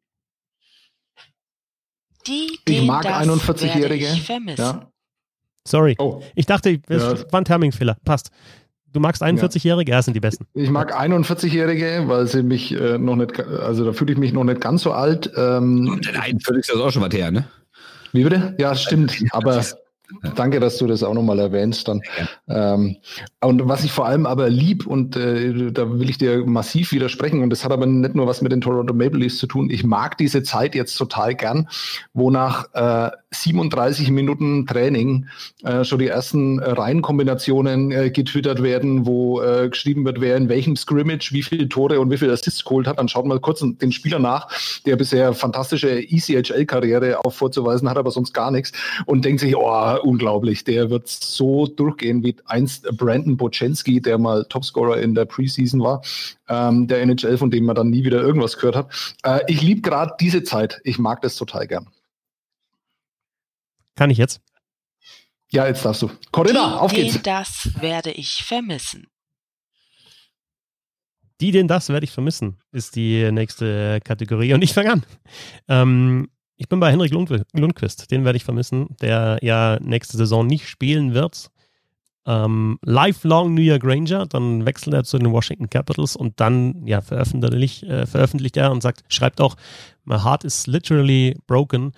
[2.26, 4.04] Die, Ich mag das 41-Jährige.
[4.04, 4.60] werde ich vermissen.
[4.62, 4.90] Ja.
[5.66, 5.94] Sorry.
[5.98, 6.22] Oh.
[6.34, 7.32] Ich dachte, es Ja.
[7.32, 7.96] war ein Timing-Fehler.
[8.04, 8.30] Passt.
[8.92, 10.46] Du magst 41-Jährige, er sind die Besten.
[10.54, 14.44] Ich mag 41-Jährige, weil sie mich äh, noch nicht, also da fühle ich mich noch
[14.44, 15.30] nicht ganz so alt.
[15.36, 17.44] Ähm, Und in 41 ist das auch schon was her, ne?
[18.12, 18.54] Wie bitte?
[18.58, 19.16] Ja, stimmt.
[19.32, 19.62] Aber
[20.34, 21.86] danke, dass du das auch nochmal erwähnst.
[21.86, 22.02] Dann.
[22.48, 22.96] Ähm,
[23.40, 27.42] und was ich vor allem aber lieb, und äh, da will ich dir massiv widersprechen,
[27.42, 29.70] und das hat aber nicht nur was mit den Toronto Maple Leafs zu tun.
[29.70, 31.68] Ich mag diese Zeit jetzt total gern,
[32.12, 35.26] wo nach äh, 37 Minuten Training
[35.62, 40.48] äh, schon die ersten äh, Reihenkombinationen äh, getwittert werden, wo äh, geschrieben wird, wer in
[40.48, 42.98] welchem Scrimmage wie viele Tore und wie viele Assists geholt hat.
[42.98, 44.48] Dann schaut mal kurz den Spieler nach,
[44.84, 48.72] der bisher fantastische ECHL-Karriere auch vorzuweisen hat, aber sonst gar nichts
[49.06, 54.44] und denkt sich, oh, unglaublich, der wird so durchgehen wie einst Brandon Boczynski, der mal
[54.46, 56.02] Topscorer in der Preseason war,
[56.48, 59.16] ähm, der NHL, von dem man dann nie wieder irgendwas gehört hat.
[59.22, 60.80] Äh, ich liebe gerade diese Zeit.
[60.82, 61.86] Ich mag das total gern.
[64.00, 64.40] Kann ich jetzt?
[65.50, 66.10] Ja, jetzt darfst du.
[66.32, 67.16] Corinna, auf die, geht's.
[67.16, 69.08] den das werde ich vermissen.
[71.42, 74.54] Die, den das werde ich vermissen, ist die nächste Kategorie.
[74.54, 75.06] Und ich fange an.
[75.68, 78.10] Ähm, ich bin bei Henrik Lundqvist, Lundqvist.
[78.10, 81.50] Den werde ich vermissen, der ja nächste Saison nicht spielen wird.
[82.24, 87.02] Ähm, lifelong New York Ranger, dann wechselt er zu den Washington Capitals und dann ja,
[87.02, 89.56] veröffentlicht, äh, veröffentlicht er und sagt, schreibt auch,
[90.04, 91.92] my heart is literally broken,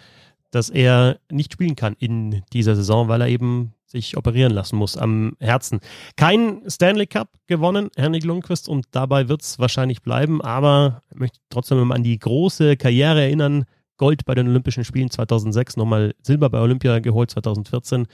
[0.53, 4.97] dass er nicht spielen kann in dieser Saison, weil er eben sich operieren lassen muss
[4.97, 5.81] am Herzen.
[6.17, 11.39] Kein Stanley Cup gewonnen, Henrik Lundqvist, und dabei wird es wahrscheinlich bleiben, aber ich möchte
[11.51, 13.65] trotzdem an die große Karriere erinnern.
[13.99, 18.07] Gold bei den Olympischen Spielen 2006, nochmal Silber bei Olympia geholt 2014,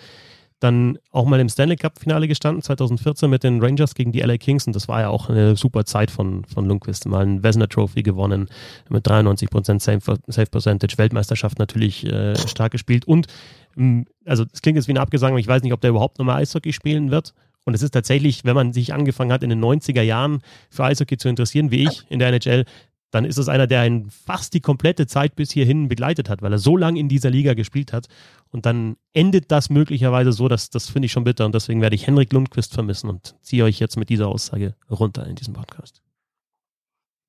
[0.61, 4.39] dann auch mal im Stanley Cup Finale gestanden 2014 mit den Rangers gegen die LA
[4.39, 7.07] Kings und das war ja auch eine super Zeit von, von Lundqvist.
[7.07, 8.49] Mal ein Vesna Trophy gewonnen
[8.89, 13.27] mit 93% Save, Save Percentage, Weltmeisterschaft natürlich äh, stark gespielt und
[13.77, 16.19] mh, also es klingt jetzt wie ein Abgesang, aber ich weiß nicht, ob der überhaupt
[16.19, 17.35] nochmal Eishockey spielen wird.
[17.65, 20.41] Und es ist tatsächlich, wenn man sich angefangen hat, in den 90er Jahren
[20.71, 22.65] für Eishockey zu interessieren, wie ich in der NHL,
[23.11, 26.53] dann ist es einer, der einen fast die komplette Zeit bis hierhin begleitet hat, weil
[26.53, 28.07] er so lange in dieser Liga gespielt hat.
[28.51, 31.47] Und dann endet das möglicherweise so, dass das finde ich schon bitter.
[31.47, 35.27] Und deswegen werde ich Henrik Lundqvist vermissen und ziehe euch jetzt mit dieser Aussage runter
[35.27, 36.03] in diesem Podcast.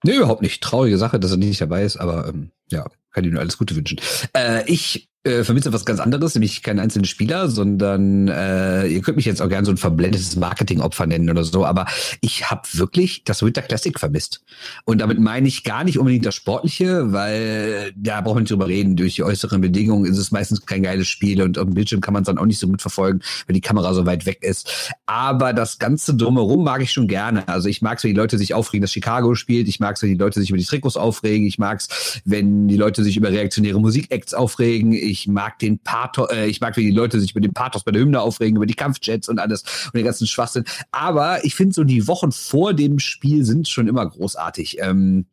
[0.03, 0.61] Nee, überhaupt nicht.
[0.61, 3.75] Traurige Sache, dass er nicht dabei ist, aber ähm, ja, kann ihm nur alles Gute
[3.75, 3.99] wünschen.
[4.33, 9.17] Äh, ich äh, vermisse was ganz anderes, nämlich keinen einzelnen Spieler, sondern äh, ihr könnt
[9.17, 11.87] mich jetzt auch gerne so ein verblendetes Marketingopfer nennen oder so, aber
[12.21, 14.41] ich habe wirklich das Winter Classic vermisst.
[14.85, 18.67] Und damit meine ich gar nicht unbedingt das Sportliche, weil da brauchen wir nicht drüber
[18.67, 18.95] reden.
[18.95, 22.13] Durch die äußeren Bedingungen ist es meistens kein geiles Spiel und auf dem Bildschirm kann
[22.13, 24.93] man es dann auch nicht so gut verfolgen, wenn die Kamera so weit weg ist.
[25.05, 27.45] Aber das Ganze drumherum mag ich schon gerne.
[27.49, 29.67] Also ich mag es, wenn die Leute sich aufregen, dass Chicago spielt.
[29.67, 31.45] Ich mag es, wenn die Leute sich über die Trikots aufregen.
[31.45, 34.93] Ich mag es, wenn die Leute sich über reaktionäre Musikacts aufregen.
[35.09, 37.91] Ich mag den Pathos, äh, ich mag, wenn die Leute sich über den Pathos bei
[37.91, 40.65] der Hymne aufregen, über die Kampfjets und alles und den ganzen Schwachsinn.
[40.91, 44.77] Aber ich finde so die Wochen vor dem Spiel sind schon immer großartig.
[44.79, 45.25] Ähm,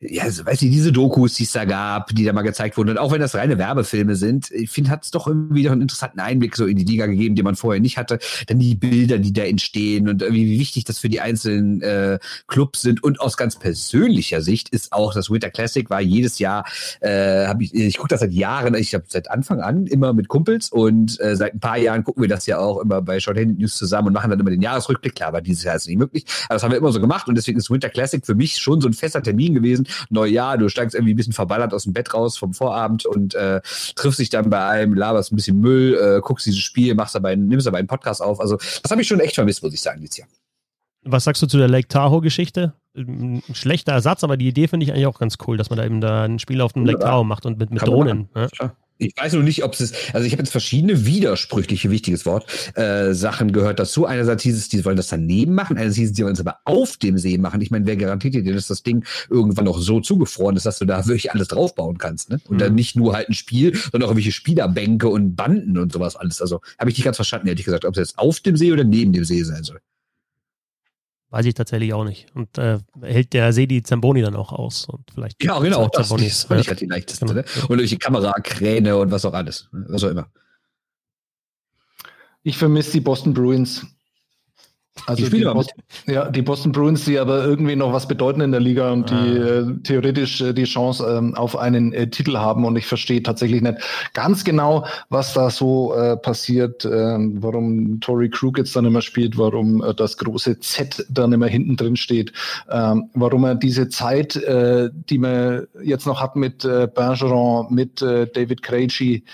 [0.00, 2.90] ja, also, weißt du, diese Dokus, die es da gab, die da mal gezeigt wurden,
[2.90, 5.82] und auch wenn das reine Werbefilme sind, ich finde, hat es doch irgendwie noch einen
[5.82, 8.20] interessanten Einblick so in die Liga gegeben, den man vorher nicht hatte.
[8.46, 12.20] Dann die Bilder, die da entstehen und irgendwie wie wichtig das für die einzelnen äh,
[12.46, 13.02] Clubs sind.
[13.02, 16.64] Und aus ganz persönlicher Sicht ist auch das Winter Classic war jedes Jahr,
[17.00, 20.28] äh, habe ich, ich gucke das seit Jahren, ich habe seit Anfang an immer mit
[20.28, 23.58] Kumpels und äh, seit ein paar Jahren gucken wir das ja auch immer bei Shorthand
[23.58, 25.16] News zusammen und machen dann immer den Jahresrückblick.
[25.16, 26.24] Klar, aber dieses Jahr ist es nicht möglich.
[26.44, 28.80] Aber das haben wir immer so gemacht und deswegen ist Winter Classic für mich schon
[28.80, 32.12] so ein fester Termin gewesen, Neujahr, du steigst irgendwie ein bisschen verballert aus dem Bett
[32.14, 33.60] raus vom Vorabend und äh,
[33.94, 37.36] triffst dich dann bei einem, laberst ein bisschen Müll, äh, guckst dieses Spiel, machst dabei,
[37.36, 38.40] nimmst dabei einen Podcast auf.
[38.40, 40.28] Also das habe ich schon echt vermisst, muss ich sagen, dieses Jahr.
[41.04, 42.74] Was sagst du zu der Lake Tahoe-Geschichte?
[42.96, 45.84] Ein schlechter Ersatz, aber die Idee finde ich eigentlich auch ganz cool, dass man da
[45.84, 46.98] eben da ein Spiel auf dem Lake.
[46.98, 48.28] Tahoe macht und mit, mit Drohnen.
[48.34, 48.74] Ja.
[48.98, 52.46] Ich weiß noch nicht, ob es ist, also ich habe jetzt verschiedene widersprüchliche, wichtiges Wort,
[52.76, 54.06] äh, Sachen gehört dazu.
[54.06, 56.58] Einerseits hieß es, die wollen das daneben machen, einerseits hieß es, die wollen es aber
[56.64, 57.60] auf dem See machen.
[57.60, 60.84] Ich meine, wer garantiert dir, dass das Ding irgendwann noch so zugefroren ist, dass du
[60.84, 62.40] da wirklich alles draufbauen kannst, ne?
[62.48, 62.58] Und Mhm.
[62.58, 66.42] dann nicht nur halt ein Spiel, sondern auch irgendwelche Spielerbänke und Banden und sowas alles.
[66.42, 68.84] Also habe ich nicht ganz verstanden, ehrlich gesagt, ob es jetzt auf dem See oder
[68.84, 69.78] neben dem See sein soll.
[71.30, 72.26] Weiß ich tatsächlich auch nicht.
[72.34, 74.86] Und äh, hält der Sedi Zamboni dann auch aus?
[74.86, 75.88] Und vielleicht Ja, genau.
[75.88, 76.28] Das, Zamboni.
[76.28, 77.26] das fand ich halt die leichteste.
[77.26, 77.40] Genau.
[77.40, 77.44] Ne?
[77.68, 79.68] Und durch die Kamera, Kräne und was auch alles.
[79.72, 80.30] Was auch immer.
[82.42, 83.86] Ich vermisse die Boston Bruins.
[85.06, 88.50] Also Die aber Boston, ja, die Boston Bruins, die aber irgendwie noch was bedeuten in
[88.52, 89.60] der Liga und die Ah.
[89.60, 92.64] äh, theoretisch äh, die Chance ähm, auf einen äh, Titel haben.
[92.64, 93.78] Und ich verstehe tatsächlich nicht
[94.14, 99.38] ganz genau, was da so äh, passiert, ähm, warum Tory Krug jetzt dann immer spielt,
[99.38, 102.32] warum äh, das große Z dann immer hinten drin steht,
[102.70, 108.02] ähm, warum er diese Zeit, äh, die man jetzt noch hat mit äh, Bergeron, mit
[108.02, 109.24] äh, David Krejci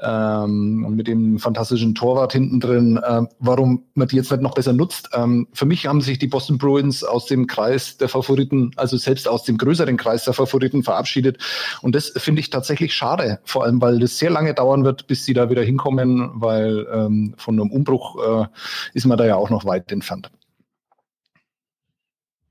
[0.00, 3.00] ähm, und mit dem fantastischen Torwart hinten drin,
[3.38, 5.10] warum man die jetzt nicht noch besser nutzt.
[5.14, 9.28] Ähm, für mich haben sich die Boston Bruins aus dem Kreis der Favoriten, also selbst
[9.28, 11.38] aus dem größeren Kreis der Favoriten verabschiedet.
[11.82, 15.24] Und das finde ich tatsächlich schade, vor allem weil das sehr lange dauern wird, bis
[15.24, 18.46] sie da wieder hinkommen, weil ähm, von einem Umbruch äh,
[18.94, 20.30] ist man da ja auch noch weit entfernt.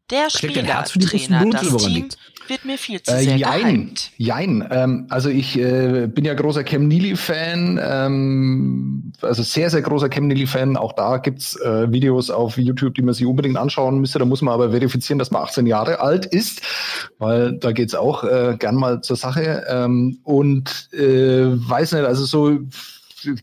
[0.10, 2.18] Der Spielertrainer, das Team liegt's?
[2.48, 4.12] Wird mir viel zu Äh, sehr jein, gehypt.
[4.18, 4.68] jein.
[4.72, 10.28] Ähm, also ich äh, bin ja großer Cam Neely-Fan, ähm, also sehr, sehr großer Cam
[10.28, 10.78] Neely-Fan.
[10.78, 14.20] Auch da gibt's äh, Videos auf YouTube, die man sich unbedingt anschauen müsste.
[14.20, 16.62] Da muss man aber verifizieren, dass man 18 Jahre alt ist,
[17.20, 19.66] weil da geht's auch äh, gern mal zur Sache.
[19.70, 22.60] Ähm, und äh, weiß nicht, also so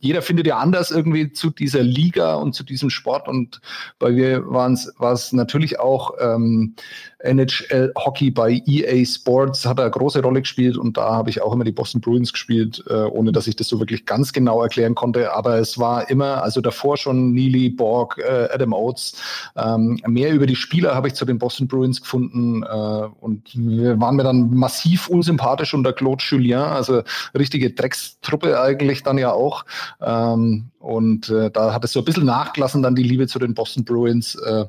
[0.01, 3.61] jeder findet ja anders irgendwie zu dieser Liga und zu diesem Sport und
[3.99, 4.71] bei mir war
[5.13, 6.75] es natürlich auch ähm,
[7.23, 11.53] NHL Hockey bei EA Sports hat eine große Rolle gespielt und da habe ich auch
[11.53, 14.95] immer die Boston Bruins gespielt, äh, ohne dass ich das so wirklich ganz genau erklären
[14.95, 15.33] konnte.
[15.33, 19.17] Aber es war immer, also davor schon Neely, Borg, äh, Adam Oates.
[19.57, 24.01] Ähm, mehr über die Spieler habe ich zu den Boston Bruins gefunden äh, und wir
[24.01, 27.03] waren mir dann massiv unsympathisch unter Claude Julien, also
[27.37, 29.65] richtige Dreckstruppe eigentlich dann ja auch.
[30.01, 33.53] Ähm, und äh, da hat es so ein bisschen nachgelassen, dann die Liebe zu den
[33.53, 34.35] Boston Bruins.
[34.35, 34.65] Äh,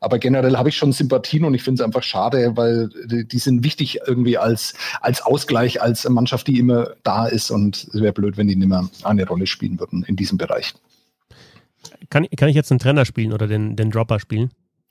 [0.00, 3.38] aber generell habe ich schon Sympathien und ich finde es einfach schade, weil die, die
[3.38, 7.52] sind wichtig irgendwie als, als Ausgleich, als Mannschaft, die immer da ist.
[7.52, 10.74] Und es wäre blöd, wenn die nicht mehr eine Rolle spielen würden in diesem Bereich.
[12.10, 14.50] Kann, kann ich jetzt den Trainer spielen oder den, den Dropper spielen?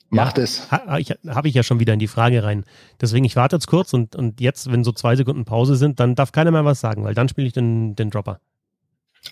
[0.10, 0.72] Macht es.
[0.72, 0.84] Ha,
[1.28, 2.64] Habe ich ja schon wieder in die Frage rein.
[3.02, 6.16] Deswegen, ich warte jetzt kurz und, und jetzt, wenn so zwei Sekunden Pause sind, dann
[6.16, 8.40] darf keiner mehr was sagen, weil dann spiele ich den, den Dropper.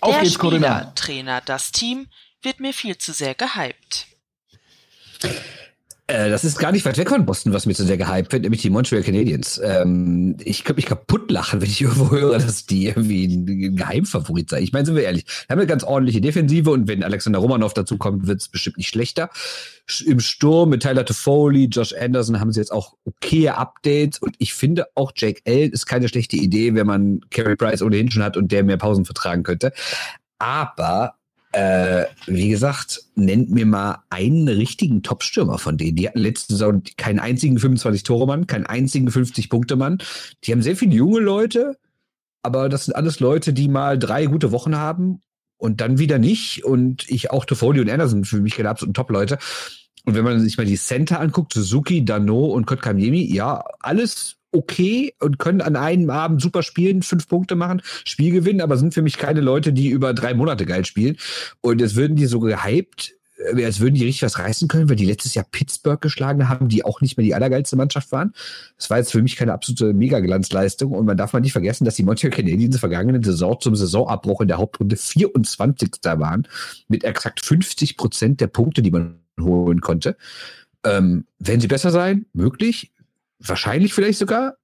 [0.00, 0.78] Auf Der geht's, Corinna.
[0.78, 2.08] Spielertrainer, das Team
[2.42, 4.06] wird mir viel zu sehr gehypt.
[6.10, 8.42] Äh, das ist gar nicht weit weg von Boston, was mir zu sehr gehypt wird,
[8.42, 9.60] nämlich die Montreal Canadiens.
[9.62, 14.50] Ähm, ich könnte mich kaputt lachen, wenn ich irgendwo höre, dass die irgendwie ein Geheimfavorit
[14.50, 14.60] sei.
[14.60, 17.74] Ich meine, sind wir ehrlich, wir haben eine ganz ordentliche Defensive und wenn Alexander Romanov
[17.74, 19.30] dazu kommt, wird es bestimmt nicht schlechter.
[19.88, 24.34] Sch- Im Sturm mit Tyler Toffoli, Josh Anderson haben sie jetzt auch okaye Updates und
[24.38, 28.22] ich finde auch Jake L ist keine schlechte Idee, wenn man Carey Price ohnehin schon
[28.24, 29.72] hat und der mehr Pausen vertragen könnte.
[30.38, 31.14] Aber
[31.52, 35.96] äh, wie gesagt, nennt mir mal einen richtigen Top-Stürmer von denen.
[35.96, 39.98] Die hatten letzte Saison keinen einzigen 25-Tore-Mann, keinen einzigen 50-Punkte-Mann.
[40.44, 41.76] Die haben sehr viele junge Leute,
[42.42, 45.22] aber das sind alles Leute, die mal drei gute Wochen haben
[45.56, 46.64] und dann wieder nicht.
[46.64, 49.38] Und ich auch Toffoli und Anderson für mich keine absoluten Top-Leute.
[50.04, 55.14] Und wenn man sich mal die Center anguckt, Suzuki, Dano und Kotkaniemi, ja, alles okay
[55.20, 59.02] und können an einem Abend super spielen, fünf Punkte machen, Spiel gewinnen, aber sind für
[59.02, 61.16] mich keine Leute, die über drei Monate geil spielen.
[61.60, 63.14] Und jetzt würden die so gehypt,
[63.54, 66.68] äh, als würden die richtig was reißen können, weil die letztes Jahr Pittsburgh geschlagen haben,
[66.68, 68.32] die auch nicht mehr die allergeilste Mannschaft waren.
[68.76, 70.92] Das war jetzt für mich keine absolute Mega-Glanzleistung.
[70.92, 74.48] Und man darf mal nicht vergessen, dass die Montreal Canadiens vergangenen Saison zum Saisonabbruch in
[74.48, 75.90] der Hauptrunde 24.
[76.02, 76.46] waren,
[76.88, 80.16] mit exakt 50 Prozent der Punkte, die man holen konnte.
[80.84, 82.26] Ähm, werden sie besser sein?
[82.32, 82.90] Möglich.
[83.40, 84.56] Wahrscheinlich vielleicht sogar.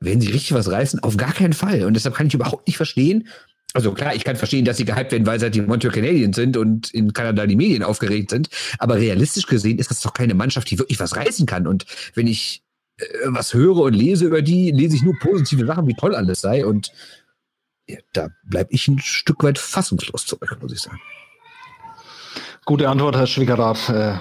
[0.00, 1.00] Werden sie richtig was reißen?
[1.02, 1.84] Auf gar keinen Fall.
[1.84, 3.28] Und deshalb kann ich überhaupt nicht verstehen,
[3.74, 6.36] also klar, ich kann verstehen, dass sie gehypt werden, weil sie halt die Montreal Canadiens
[6.36, 8.48] sind und in Kanada die Medien aufgeregt sind.
[8.78, 11.66] Aber realistisch gesehen ist das doch keine Mannschaft, die wirklich was reißen kann.
[11.66, 12.62] Und wenn ich
[12.98, 16.40] äh, was höre und lese über die, lese ich nur positive Sachen, wie toll alles
[16.40, 16.64] sei.
[16.64, 16.92] Und
[17.88, 21.00] ja, da bleibe ich ein Stück weit fassungslos zurück, muss ich sagen.
[22.64, 23.88] Gute Antwort, Herr Schwickerath.
[23.88, 24.14] Äh,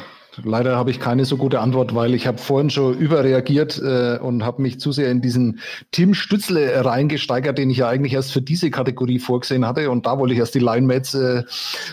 [0.44, 4.44] leider habe ich keine so gute Antwort, weil ich habe vorhin schon überreagiert äh, und
[4.44, 5.60] habe mich zu sehr in diesen
[5.92, 9.90] Tim Stützle reingesteigert, den ich ja eigentlich erst für diese Kategorie vorgesehen hatte.
[9.90, 11.44] Und da wollte ich erst die Line-Mates äh,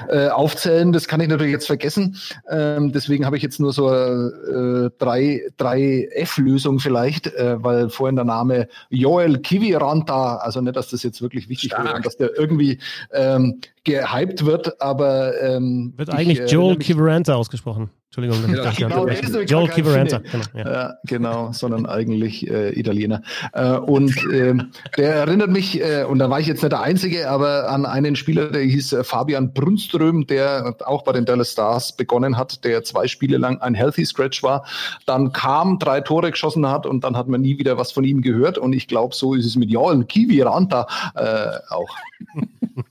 [0.08, 0.92] äh, aufzählen.
[0.92, 2.16] Das kann ich natürlich jetzt vergessen.
[2.50, 8.16] Ähm, deswegen habe ich jetzt nur so äh, drei, drei F-Lösung vielleicht, äh, weil vorhin
[8.16, 11.84] der Name Joel Kiviranta, also nicht, dass das jetzt wirklich wichtig Stark.
[11.84, 12.78] wäre dass der irgendwie
[13.12, 17.90] ähm, gehypt wird, aber ähm, wird eigentlich ich, Joel Kivaranta ausgesprochen.
[18.12, 18.44] Entschuldigung.
[18.52, 20.18] Genau, genau, der ist Joel Kivaranta.
[20.18, 20.72] Genau, ja.
[20.72, 20.94] ja.
[21.04, 23.22] genau, sondern eigentlich äh, Italiener.
[23.52, 24.54] Äh, und äh,
[24.98, 28.16] der erinnert mich, äh, und da war ich jetzt nicht der Einzige, aber an einen
[28.16, 32.82] Spieler, der hieß äh, Fabian Brunström, der auch bei den Dallas Stars begonnen hat, der
[32.82, 34.66] zwei Spiele lang ein Healthy Scratch war,
[35.06, 38.22] dann kam, drei Tore geschossen hat und dann hat man nie wieder was von ihm
[38.22, 38.58] gehört.
[38.58, 41.94] Und ich glaube, so ist es mit Joel Kiviranta äh, auch.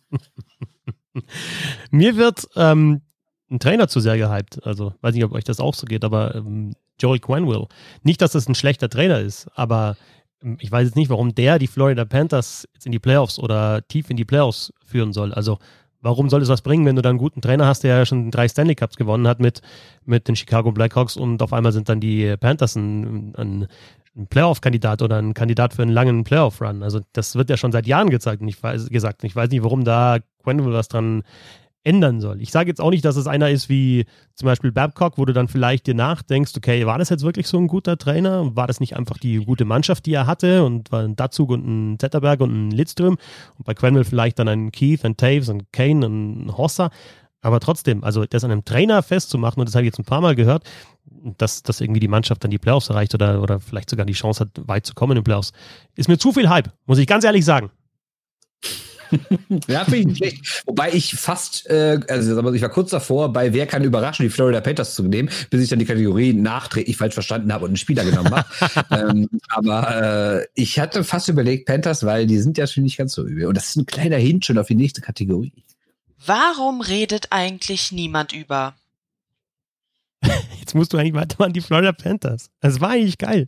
[1.92, 3.02] Mir wird ähm,
[3.50, 4.66] ein Trainer zu sehr gehypt.
[4.66, 7.68] Also weiß nicht, ob euch das auch so geht, aber ähm, Joey Quenville.
[8.04, 9.98] Nicht, dass das ein schlechter Trainer ist, aber
[10.44, 13.88] ähm, ich weiß jetzt nicht, warum der die Florida Panthers jetzt in die Playoffs oder
[13.88, 15.34] tief in die Playoffs führen soll.
[15.34, 15.60] Also
[16.02, 18.32] warum soll es was bringen, wenn du da einen guten Trainer hast, der ja schon
[18.32, 19.62] drei Stanley Cups gewonnen hat mit,
[20.06, 23.68] mit den Chicago Blackhawks und auf einmal sind dann die Panthers ein, ein,
[24.20, 26.84] ein Playoff-Kandidat oder ein Kandidat für einen langen Playoff-Run.
[26.84, 29.24] Also das wird ja schon seit Jahren gezeigt und ich weiß, gesagt.
[29.24, 31.24] Ich weiß nicht, warum da Quenville was dran
[31.84, 32.42] ändern soll.
[32.42, 34.06] Ich sage jetzt auch nicht, dass es einer ist wie
[34.36, 37.58] zum Beispiel Babcock, wo du dann vielleicht dir nachdenkst, okay, war das jetzt wirklich so
[37.58, 38.56] ein guter Trainer?
[38.56, 41.66] War das nicht einfach die gute Mannschaft, die er hatte und war ein Datsug und
[41.66, 43.18] ein Zetterberg und ein Lidström
[43.58, 46.90] und bei Quenville vielleicht dann ein Keith, ein Taves, ein Kane, ein Hossa.
[47.42, 50.20] Aber trotzdem, also das an einem Trainer festzumachen, und das habe ich jetzt ein paar
[50.20, 50.70] Mal gehört,
[51.38, 54.42] dass, dass irgendwie die Mannschaft dann die Playoffs erreicht oder, oder vielleicht sogar die Chance
[54.42, 55.52] hat, weit zu kommen in den Playoffs,
[55.96, 57.72] ist mir zu viel Hype, muss ich ganz ehrlich sagen.
[59.68, 60.64] ja, finde ich nicht schlecht.
[60.66, 64.62] Wobei ich fast, äh, also ich war kurz davor, bei Wer kann überraschen, die Florida
[64.62, 68.04] Panthers zu nehmen, bis ich dann die Kategorie nachträglich falsch verstanden habe und einen Spieler
[68.04, 68.46] genommen habe.
[68.92, 73.14] ähm, aber äh, ich hatte fast überlegt Panthers, weil die sind ja schon nicht ganz
[73.14, 73.48] so übel.
[73.48, 75.64] Und das ist ein kleiner Hint schon auf die nächste Kategorie.
[76.26, 78.76] Warum redet eigentlich niemand über?
[80.60, 82.50] Jetzt musst du eigentlich weitermachen, die Florida Panthers.
[82.62, 83.48] Es war eigentlich geil.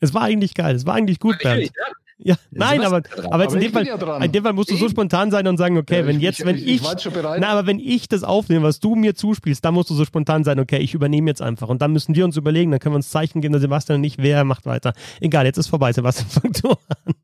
[0.00, 0.74] Es war eigentlich geil.
[0.74, 1.70] Es war eigentlich gut, Bernd.
[2.18, 4.76] Ja, nein, aber, aber jetzt aber in, dem Fall, ja in dem Fall musst du
[4.76, 7.08] so spontan sein und sagen, okay, ja, wenn ich, jetzt, wenn ich, ich, ich
[7.38, 10.42] na, aber wenn ich das aufnehme, was du mir zuspielst, dann musst du so spontan
[10.42, 12.96] sein, okay, ich übernehme jetzt einfach und dann müssen wir uns überlegen, dann können wir
[12.96, 14.94] uns Zeichen geben, der Sebastian und ich, wer macht weiter.
[15.20, 17.14] Egal, jetzt ist vorbei, Sebastian, fang du an.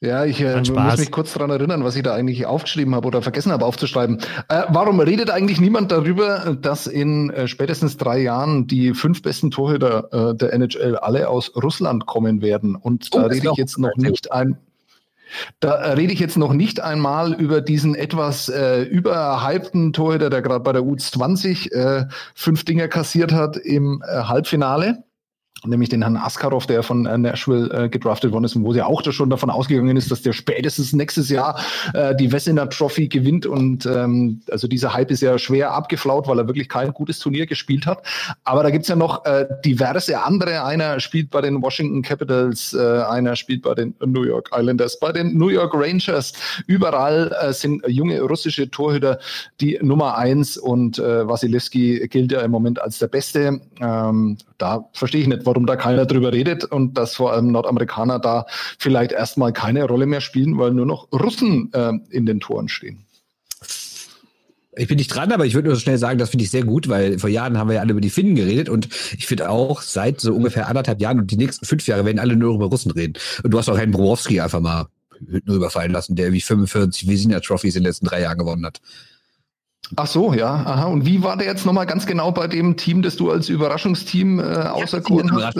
[0.00, 3.20] Ja, ich äh, muss mich kurz daran erinnern, was ich da eigentlich aufgeschrieben habe oder
[3.20, 4.18] vergessen habe aufzuschreiben.
[4.48, 9.50] Äh, warum redet eigentlich niemand darüber, dass in äh, spätestens drei Jahren die fünf besten
[9.50, 12.76] Torhüter äh, der NHL alle aus Russland kommen werden?
[12.76, 14.58] Und da oh, rede ich jetzt noch nicht ein.
[15.58, 20.60] Da rede ich jetzt noch nicht einmal über diesen etwas äh, überhypten Torhüter, der gerade
[20.60, 25.02] bei der U20 äh, fünf Dinger kassiert hat im äh, Halbfinale
[25.66, 28.82] nämlich den Herrn Askarov, der von äh, Nashville äh, gedraftet worden ist und wo sie
[28.82, 31.58] auch da schon davon ausgegangen ist, dass der spätestens nächstes Jahr
[31.94, 36.38] äh, die Wessener Trophy gewinnt und ähm, also dieser Hype ist ja schwer abgeflaut, weil
[36.38, 38.02] er wirklich kein gutes Turnier gespielt hat.
[38.44, 40.64] Aber da gibt's ja noch äh, diverse andere.
[40.64, 45.12] Einer spielt bei den Washington Capitals, äh, einer spielt bei den New York Islanders, bei
[45.12, 46.32] den New York Rangers.
[46.66, 49.18] Überall äh, sind junge russische Torhüter
[49.60, 53.60] die Nummer eins und äh, Wasilewski gilt ja im Moment als der Beste.
[53.80, 58.18] Ähm, da verstehe ich nicht, warum da keiner drüber redet und dass vor allem Nordamerikaner
[58.18, 58.46] da
[58.78, 63.04] vielleicht erstmal keine Rolle mehr spielen, weil nur noch Russen äh, in den Toren stehen.
[64.76, 66.62] Ich bin nicht dran, aber ich würde nur so schnell sagen, das finde ich sehr
[66.62, 69.50] gut, weil vor Jahren haben wir ja alle über die Finnen geredet und ich finde
[69.50, 72.66] auch seit so ungefähr anderthalb Jahren und die nächsten fünf Jahre werden alle nur über
[72.66, 73.14] Russen reden.
[73.42, 74.86] Und du hast auch Herrn Browowski einfach mal
[75.44, 78.80] nur überfallen lassen, der wie 45 Visina Trophies in den letzten drei Jahren gewonnen hat.
[79.96, 80.84] Ach so, ja, aha.
[80.84, 84.38] Und wie war der jetzt nochmal ganz genau bei dem Team, das du als Überraschungsteam
[84.38, 85.58] äh, auserkoren hast?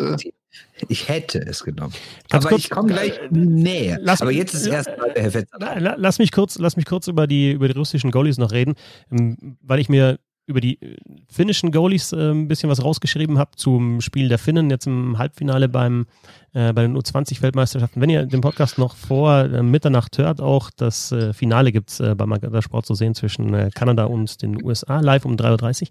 [0.89, 1.93] Ich hätte es genommen.
[2.29, 3.99] Ganz aber kurz, ich komme gleich äh, näher.
[4.01, 5.97] Lass, aber jetzt ist erstmal der Herr Fetzer.
[5.97, 8.74] Lass mich kurz, lass mich kurz über die, über die russischen Goalies noch reden,
[9.11, 10.18] ähm, weil ich mir
[10.49, 10.97] über die äh,
[11.29, 15.69] finnischen Goalies äh, ein bisschen was rausgeschrieben habe zum Spiel der Finnen jetzt im Halbfinale
[15.69, 16.07] beim,
[16.55, 18.01] äh, bei den U20-Weltmeisterschaften.
[18.01, 22.01] Wenn ihr den Podcast noch vor äh, Mitternacht hört, auch das äh, Finale gibt es
[22.01, 25.89] äh, beim Magenta Sport zu sehen zwischen Kanada und den USA, live um 3.30 Uhr.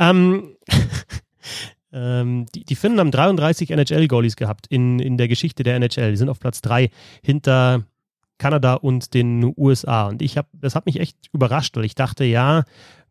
[0.00, 0.56] Ähm,
[1.92, 6.10] ähm, die, die Finnen haben 33 NHL-Goalies gehabt in, in der Geschichte der NHL.
[6.10, 6.90] Die sind auf Platz 3
[7.22, 7.84] hinter
[8.38, 10.06] Kanada und den USA.
[10.06, 12.64] Und ich habe, das hat mich echt überrascht, weil ich dachte, ja,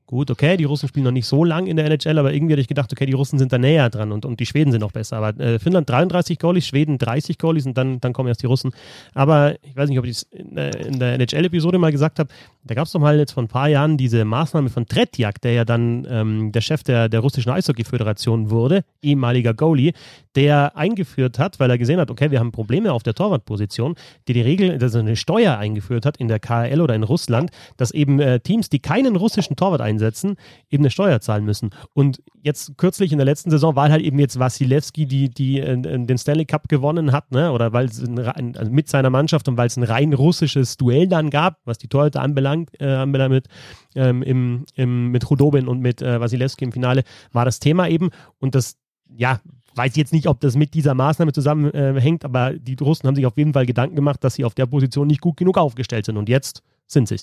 [0.08, 2.62] gut, okay, die Russen spielen noch nicht so lang in der NHL, aber irgendwie hatte
[2.62, 4.94] ich gedacht, okay, die Russen sind da näher dran und, und die Schweden sind noch
[4.94, 5.18] besser.
[5.18, 8.72] Aber äh, Finnland 33 Goalies, Schweden 30 Goalies und dann, dann kommen erst die Russen.
[9.14, 12.30] Aber ich weiß nicht, ob ich es in, in der NHL-Episode mal gesagt habe,
[12.64, 15.54] da gab es doch mal jetzt vor ein paar Jahren diese Maßnahme von Tretjak, der
[15.54, 19.94] ja dann ähm, der Chef der, der russischen Eishockey-Föderation wurde, ehemaliger Goalie,
[20.36, 23.96] der eingeführt hat, weil er gesehen hat, okay, wir haben Probleme auf der Torwartposition,
[24.28, 27.92] die die Regel, also eine Steuer eingeführt hat in der KL oder in Russland, dass
[27.92, 30.36] eben äh, Teams, die keinen russischen Torwart einsetzen, einsetzen,
[30.70, 31.72] eben eine Steuer zahlen müssen.
[31.94, 35.78] Und jetzt kürzlich in der letzten Saison, weil halt eben jetzt Wasilewski die, die äh,
[35.78, 37.52] den Stanley Cup gewonnen hat, ne?
[37.52, 41.30] oder weil es also mit seiner Mannschaft und weil es ein rein russisches Duell dann
[41.30, 43.48] gab, was die Torhüter anbelangt, äh, anbelangt mit,
[43.96, 48.10] ähm, im, im, mit Rudobin und mit äh, Wasilewski im Finale, war das Thema eben.
[48.40, 48.78] Und das,
[49.16, 49.40] ja,
[49.76, 53.38] weiß jetzt nicht, ob das mit dieser Maßnahme zusammenhängt, aber die Russen haben sich auf
[53.38, 56.18] jeden Fall Gedanken gemacht, dass sie auf der Position nicht gut genug aufgestellt sind.
[56.18, 57.18] Und jetzt sind sie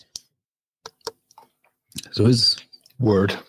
[2.15, 2.57] So ist es.
[2.99, 3.43] Word.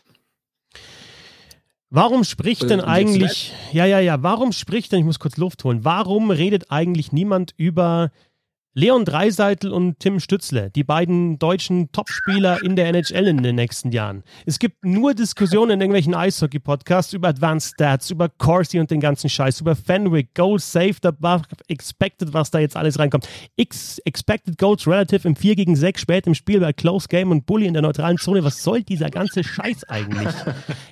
[1.91, 5.86] Warum spricht denn eigentlich, ja, ja, ja, warum spricht denn, ich muss kurz Luft holen,
[5.86, 8.11] warum redet eigentlich niemand über
[8.78, 13.93] Leon Dreiseitel und Tim Stützle, die beiden deutschen Topspieler in der NHL in den nächsten
[13.93, 14.21] Jahren.
[14.45, 19.30] Es gibt nur Diskussionen in irgendwelchen Eishockey-Podcasts über Advanced Stats, über Corsi und den ganzen
[19.30, 23.30] Scheiß, über Fenwick, Goals saved above expected, was da jetzt alles reinkommt.
[23.55, 27.45] X expected Goals relative im 4 gegen 6 spät im Spiel bei Close Game und
[27.45, 28.43] Bully in der neutralen Zone.
[28.43, 30.28] Was soll dieser ganze Scheiß eigentlich?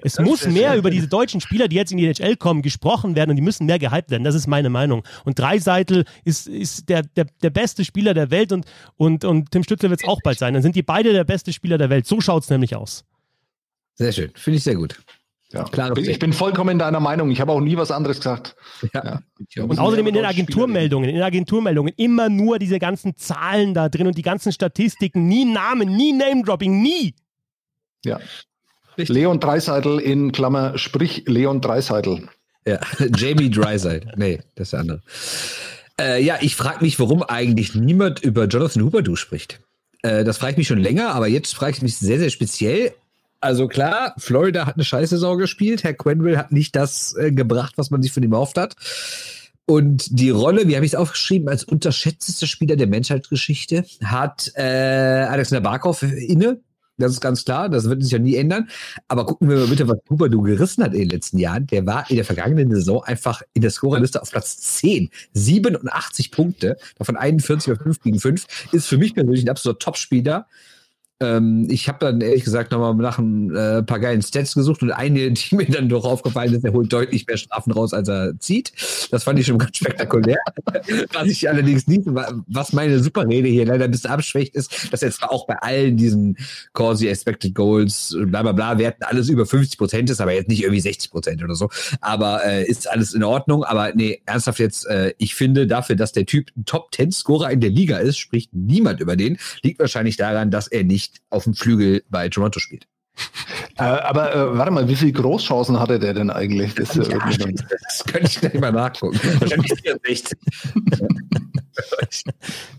[0.03, 3.31] Es muss mehr über diese deutschen Spieler, die jetzt in die NHL kommen, gesprochen werden
[3.31, 4.23] und die müssen mehr gehypt werden.
[4.23, 5.03] Das ist meine Meinung.
[5.25, 8.65] Und Dreiseitel ist, ist der, der, der beste Spieler der Welt und,
[8.95, 10.53] und, und Tim Stützle wird es auch bald sein.
[10.53, 12.05] Dann sind die beide der beste Spieler der Welt.
[12.05, 13.03] So schaut es nämlich aus.
[13.95, 14.31] Sehr schön.
[14.35, 14.99] Finde ich sehr gut.
[15.51, 15.63] Ja.
[15.65, 17.29] Klare ich bin vollkommen deiner Meinung.
[17.29, 18.55] Ich habe auch nie was anderes gesagt.
[18.93, 19.21] Ja.
[19.55, 19.63] Ja.
[19.63, 24.07] Und außerdem in den Agenturmeldungen, in den Agenturmeldungen immer nur diese ganzen Zahlen da drin
[24.07, 27.13] und die ganzen Statistiken, nie Namen, nie Name-Dropping, nie.
[28.03, 28.19] Ja.
[28.97, 29.09] Richtig.
[29.09, 32.27] Leon Dreiseitel in Klammer, sprich Leon Dreiseitel.
[32.65, 32.79] Ja,
[33.15, 34.11] Jamie Dryside.
[34.15, 35.01] Nee, das ist der andere.
[35.99, 39.59] Äh, ja, ich frage mich, warum eigentlich niemand über Jonathan Huberdeau spricht.
[40.01, 42.93] Äh, das frage ich mich schon länger, aber jetzt frage ich mich sehr, sehr speziell.
[43.41, 45.83] Also klar, Florida hat eine Scheißsaison gespielt.
[45.83, 48.75] Herr Quenville hat nicht das äh, gebracht, was man sich von ihm erhofft hat.
[49.65, 54.61] Und die Rolle, wie habe ich es aufgeschrieben, als unterschätztester Spieler der Menschheitsgeschichte hat äh,
[54.61, 56.59] Alexander Barkov inne.
[56.97, 58.69] Das ist ganz klar, das wird sich ja nie ändern.
[59.07, 61.65] Aber gucken wir mal bitte, was Huberdeau gerissen hat in den letzten Jahren.
[61.67, 65.09] Der war in der vergangenen Saison einfach in der Scorerliste auf Platz 10.
[65.33, 68.45] 87 Punkte, davon 41 auf 5 gegen 5.
[68.71, 70.47] Ist für mich persönlich ein absoluter Topspieler.
[71.23, 74.91] Ähm, ich habe dann ehrlich gesagt nochmal nach ein äh, paar geilen Stats gesucht und
[74.91, 78.37] eine, die mir dann doch aufgefallen ist, er holt deutlich mehr Strafen raus, als er
[78.39, 78.73] zieht.
[79.11, 80.37] Das fand ich schon ganz spektakulär.
[81.13, 85.23] was ich allerdings nicht, was meine Superrede hier leider ein bisschen abschwächt, ist, dass jetzt
[85.23, 86.37] auch bei allen diesen
[86.73, 90.49] Corsi Expected Goals, bla bla bla, wir hatten alles über 50 Prozent ist, aber jetzt
[90.49, 91.69] nicht irgendwie 60 Prozent oder so.
[92.01, 93.63] Aber äh, ist alles in Ordnung.
[93.63, 97.69] Aber nee, ernsthaft jetzt, äh, ich finde dafür, dass der Typ ein Top-10-Scorer in der
[97.69, 99.37] Liga ist, spricht niemand über den.
[99.61, 102.87] Liegt wahrscheinlich daran, dass er nicht auf dem Flügel bei Toronto spielt.
[103.77, 106.73] Äh, aber äh, warte mal, wie viele Großchancen hatte der denn eigentlich?
[106.75, 109.19] Das, äh, Ja, das könnte ich gleich mal nachgucken.
[109.39, 110.37] Wahrscheinlich 64.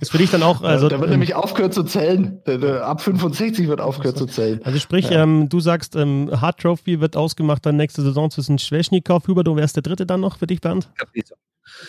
[0.01, 2.41] Ist für dich dann auch, also, da wird ähm, nämlich aufgehört zu zählen.
[2.47, 4.61] Der, der, ab 65 wird aufgehört zu zählen.
[4.65, 9.27] also sprich, ähm, du sagst, ähm, Hard Trophy wird ausgemacht dann nächste Saison zwischen Schweschnikow,
[9.27, 10.89] Huberdo, wer ist der dritte dann noch für dich, Bernd?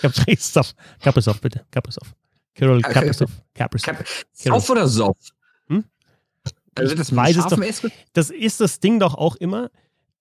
[0.02, 0.74] Kaprizov.
[1.02, 1.66] Kaprizov, bitte.
[1.72, 2.14] Kaprizov.
[2.56, 3.30] Kirill Ja, Kaprizov.
[3.54, 3.98] Kaprizov.
[3.98, 5.18] Kap- Sauf oder Soff?
[6.78, 6.84] Hm?
[6.84, 7.59] Also das Weiß es doch.
[8.13, 9.69] Das ist das Ding doch auch immer,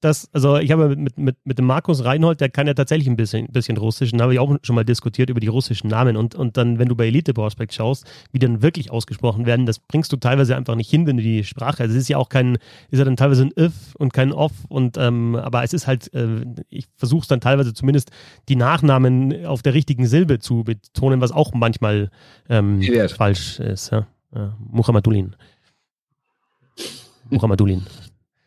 [0.04, 3.16] dass, also ich habe mit, mit, mit dem Markus Reinhold, der kann ja tatsächlich ein
[3.16, 6.18] bisschen, bisschen Russisch, und da habe ich auch schon mal diskutiert über die russischen Namen
[6.18, 9.64] und, und dann, wenn du bei Elite Prospect schaust, wie die dann wirklich ausgesprochen werden,
[9.64, 12.18] das bringst du teilweise einfach nicht hin, wenn du die Sprache, also es ist ja
[12.18, 12.56] auch kein,
[12.90, 16.12] ist ja dann teilweise ein if und kein off und, ähm, aber es ist halt,
[16.12, 18.10] äh, ich versuche es dann teilweise zumindest
[18.50, 22.10] die Nachnamen auf der richtigen Silbe zu betonen, was auch manchmal
[22.50, 22.82] ähm,
[23.16, 24.06] falsch ist, ja.
[24.34, 24.54] ja.
[24.70, 25.34] Muhammadulin.
[27.30, 27.82] Muhammadulin.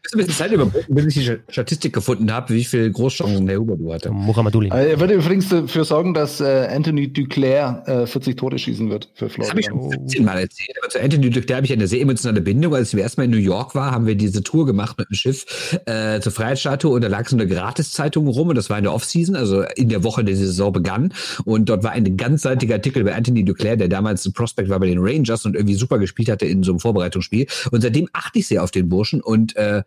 [0.07, 3.45] Ist ein bisschen Zeit überbrücken, bis ich die Sta- Statistik gefunden habe, wie viel Großchancen
[3.45, 4.09] der Huberdeau hatte.
[4.11, 4.71] Muhammadulin.
[4.71, 9.09] Äh, Er wird übrigens dafür sorgen, dass äh, Anthony Duclair äh, 40 Tore schießen wird
[9.13, 9.91] für Das habe ich Florida.
[9.97, 10.77] schon 17 Mal erzählt.
[10.81, 12.73] Aber zu Anthony Duclair habe ich eine sehr emotionale Bindung.
[12.75, 15.45] Als wir erstmal in New York waren, haben wir diese Tour gemacht mit dem Schiff
[15.85, 18.93] äh, zur Freiheitsstatue und da lag so eine Gratiszeitung rum und das war in der
[18.93, 21.13] Offseason, also in der Woche, in der die Saison begann.
[21.45, 24.87] Und dort war ein ganzseitiger Artikel über Anthony Duclair, der damals ein Prospect war bei
[24.87, 27.47] den Rangers und irgendwie super gespielt hatte in so einem Vorbereitungsspiel.
[27.71, 29.83] Und seitdem achte ich sehr auf den Burschen und äh,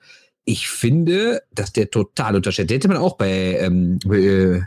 [0.51, 2.71] ich finde, dass der total unterschätzt.
[2.71, 4.61] Den hätte man auch bei ähm, äh,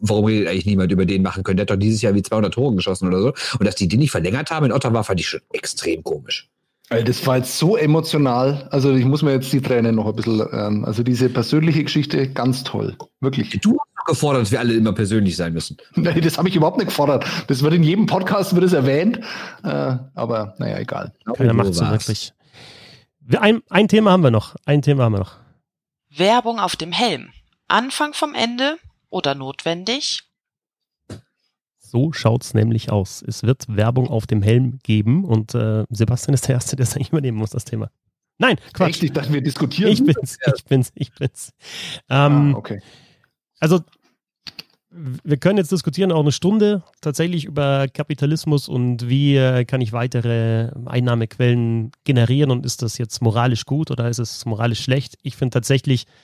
[0.00, 1.56] warum redet eigentlich niemand über den machen können?
[1.56, 3.32] Der hat doch dieses Jahr wie 200 Tore geschossen oder so.
[3.58, 6.48] Und dass die den nicht verlängert haben in Ottawa, fand ich schon extrem komisch.
[6.88, 8.66] Das war jetzt so emotional.
[8.72, 12.28] Also ich muss mir jetzt die Tränen noch ein bisschen, ähm, also diese persönliche Geschichte,
[12.28, 12.96] ganz toll.
[13.20, 13.50] Wirklich.
[13.60, 15.76] Du hast doch gefordert, dass wir alle immer persönlich sein müssen.
[15.94, 17.24] Nee, das habe ich überhaupt nicht gefordert.
[17.46, 19.20] Das wird in jedem Podcast wird es erwähnt.
[19.62, 21.12] Äh, aber naja, egal.
[21.36, 22.08] Keiner macht so war's.
[22.08, 22.32] wirklich.
[23.38, 24.56] Ein, ein Thema haben wir noch.
[24.64, 25.36] Ein Thema haben wir noch.
[26.10, 27.30] Werbung auf dem Helm.
[27.68, 28.78] Anfang vom Ende
[29.10, 30.22] oder notwendig?
[31.78, 33.22] So schaut's nämlich aus.
[33.26, 36.94] Es wird Werbung auf dem Helm geben und äh, Sebastian ist der Erste, der es
[36.94, 37.90] eigentlich übernehmen muss, das Thema.
[38.38, 38.90] Nein, Quatsch.
[38.90, 39.02] Echt?
[39.02, 39.92] Ich dachte, wir diskutieren.
[39.92, 41.52] Ich bin's, ich bin's, ich bin's.
[42.08, 42.80] Ähm, ah, okay.
[43.58, 43.80] Also,
[44.90, 49.92] wir können jetzt diskutieren auch eine Stunde tatsächlich über Kapitalismus und wie äh, kann ich
[49.92, 55.16] weitere Einnahmequellen generieren und ist das jetzt moralisch gut oder ist es moralisch schlecht?
[55.22, 56.18] Ich finde tatsächlich, ähm,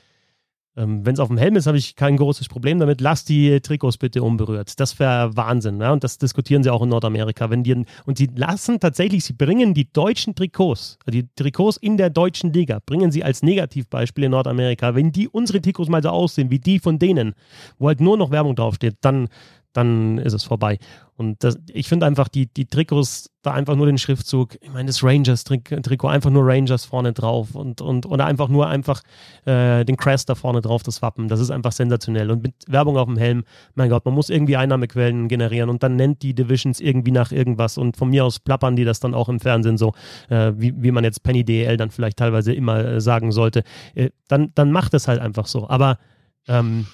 [0.78, 3.00] Wenn es auf dem Helm ist, habe ich kein großes Problem damit.
[3.00, 4.78] Lass die Trikots bitte unberührt.
[4.78, 5.80] Das wäre Wahnsinn.
[5.80, 5.92] Ja?
[5.92, 7.48] Und das diskutieren sie auch in Nordamerika.
[7.48, 11.96] Wenn die, und sie lassen tatsächlich, sie bringen die deutschen Trikots, also die Trikots in
[11.96, 14.94] der deutschen Liga, bringen sie als Negativbeispiel in Nordamerika.
[14.94, 17.32] Wenn die unsere Trikots mal so aussehen wie die von denen,
[17.78, 19.28] wo halt nur noch Werbung draufsteht, dann,
[19.76, 20.78] dann ist es vorbei.
[21.18, 24.86] Und das, ich finde einfach die, die Trikots, da einfach nur den Schriftzug, ich meine
[24.88, 29.02] das Rangers-Trikot, einfach nur Rangers vorne drauf und, und oder einfach nur einfach
[29.46, 31.28] äh, den Crest da vorne drauf, das Wappen.
[31.28, 32.30] Das ist einfach sensationell.
[32.30, 35.96] Und mit Werbung auf dem Helm, mein Gott, man muss irgendwie Einnahmequellen generieren und dann
[35.96, 39.30] nennt die Divisions irgendwie nach irgendwas und von mir aus plappern die das dann auch
[39.30, 39.94] im Fernsehen so,
[40.28, 43.62] äh, wie, wie man jetzt Penny DL dann vielleicht teilweise immer äh, sagen sollte.
[43.94, 45.68] Äh, dann, dann macht es halt einfach so.
[45.68, 45.98] Aber
[46.46, 46.86] ähm,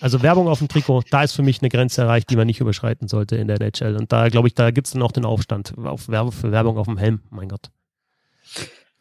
[0.00, 2.60] also Werbung auf dem Trikot, da ist für mich eine Grenze erreicht, die man nicht
[2.60, 3.96] überschreiten sollte in der NHL.
[3.96, 6.78] Und da glaube ich, da gibt es dann auch den Aufstand auf Werbung für Werbung
[6.78, 7.20] auf dem Helm.
[7.30, 7.70] Mein Gott.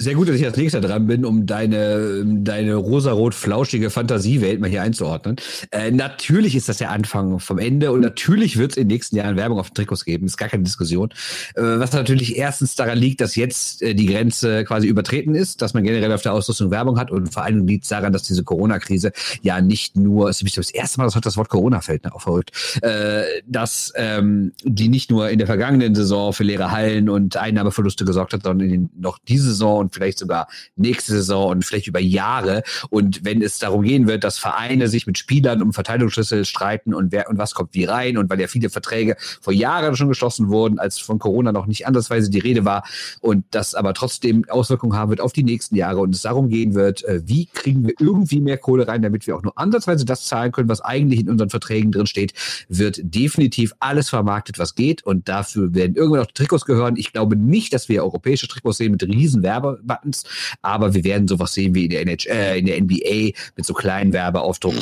[0.01, 4.81] Sehr gut, dass ich als nächster dran bin, um deine, deine rosarot-flauschige Fantasiewelt mal hier
[4.81, 5.35] einzuordnen.
[5.71, 9.17] Äh, natürlich ist das der Anfang vom Ende und natürlich wird es in den nächsten
[9.17, 11.09] Jahren Werbung auf den Trikots geben, ist gar keine Diskussion.
[11.55, 15.73] Äh, was natürlich erstens daran liegt, dass jetzt äh, die Grenze quasi übertreten ist, dass
[15.73, 18.45] man generell auf der Ausrüstung Werbung hat und vor allem liegt es daran, dass diese
[18.45, 22.15] Corona-Krise ja nicht nur, es ist das erste Mal, dass das Wort Corona fällt, ne,
[22.15, 22.51] auch verrückt,
[22.83, 28.05] äh, dass ähm, die nicht nur in der vergangenen Saison für leere Hallen und Einnahmeverluste
[28.05, 31.99] gesorgt hat, sondern in noch diese Saison und vielleicht sogar nächste Saison und vielleicht über
[31.99, 32.63] Jahre.
[32.89, 37.11] Und wenn es darum gehen wird, dass Vereine sich mit Spielern um Verteidigungsschlüssel streiten und
[37.11, 40.49] wer und was kommt wie rein und weil ja viele Verträge vor Jahren schon geschlossen
[40.49, 42.83] wurden, als von Corona noch nicht andersweise die Rede war
[43.21, 46.73] und das aber trotzdem Auswirkungen haben wird auf die nächsten Jahre und es darum gehen
[46.73, 50.25] wird, äh, wie kriegen wir irgendwie mehr Kohle rein, damit wir auch nur ansatzweise das
[50.25, 52.33] zahlen können, was eigentlich in unseren Verträgen drin steht,
[52.67, 56.95] wird definitiv alles vermarktet, was geht und dafür werden irgendwann auch die Trikots gehören.
[56.97, 59.43] Ich glaube nicht, dass wir europäische Trikots sehen mit riesen
[59.79, 60.23] Werbebuttons,
[60.61, 63.73] aber wir werden sowas sehen wie in der, NH äh, in der NBA mit so
[63.73, 64.81] kleinen Werbeaufdrucken.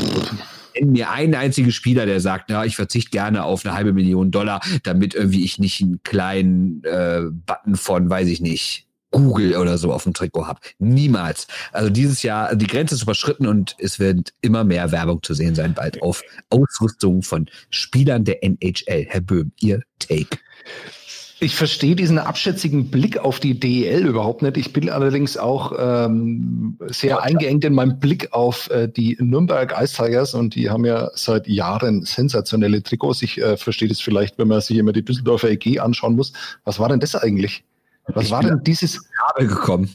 [0.75, 4.31] Nenn mir einen einzigen Spieler, der sagt, na, ich verzichte gerne auf eine halbe Million
[4.31, 9.77] Dollar, damit irgendwie ich nicht einen kleinen äh, Button von, weiß ich nicht, Google oder
[9.77, 10.59] so auf dem Trikot habe.
[10.79, 11.47] Niemals.
[11.71, 15.55] Also dieses Jahr, die Grenze ist überschritten und es wird immer mehr Werbung zu sehen
[15.55, 19.05] sein, bald auf Ausrüstung von Spielern der NHL.
[19.07, 20.37] Herr Böhm, Ihr Take.
[21.39, 24.57] Ich verstehe diesen abschätzigen Blick auf die DEL überhaupt nicht.
[24.57, 29.75] Ich bin allerdings auch ähm, sehr ja, eingeengt in meinem Blick auf äh, die Nürnberg
[29.79, 33.21] Ice Tigers und die haben ja seit Jahren sensationelle Trikots.
[33.21, 36.33] Ich äh, verstehe das vielleicht, wenn man sich immer die Düsseldorfer EG anschauen muss.
[36.63, 37.63] Was war denn das eigentlich?
[38.07, 39.89] Was ich war denn dieses Kabel gekommen?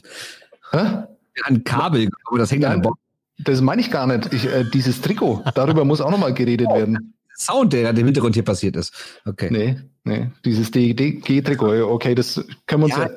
[0.71, 1.03] Hä?
[1.43, 2.93] Ein Kabel gekommen, das hängt an der
[3.39, 4.31] Das meine ich gar nicht.
[4.31, 7.13] Ich, äh, dieses Trikot, darüber muss auch nochmal geredet werden.
[7.37, 8.93] Sound, der im Hintergrund hier passiert ist.
[9.25, 9.49] Okay.
[9.51, 10.29] Nee, nee.
[10.45, 13.09] Dieses DEG-Trikot, okay, das können wir uns ja.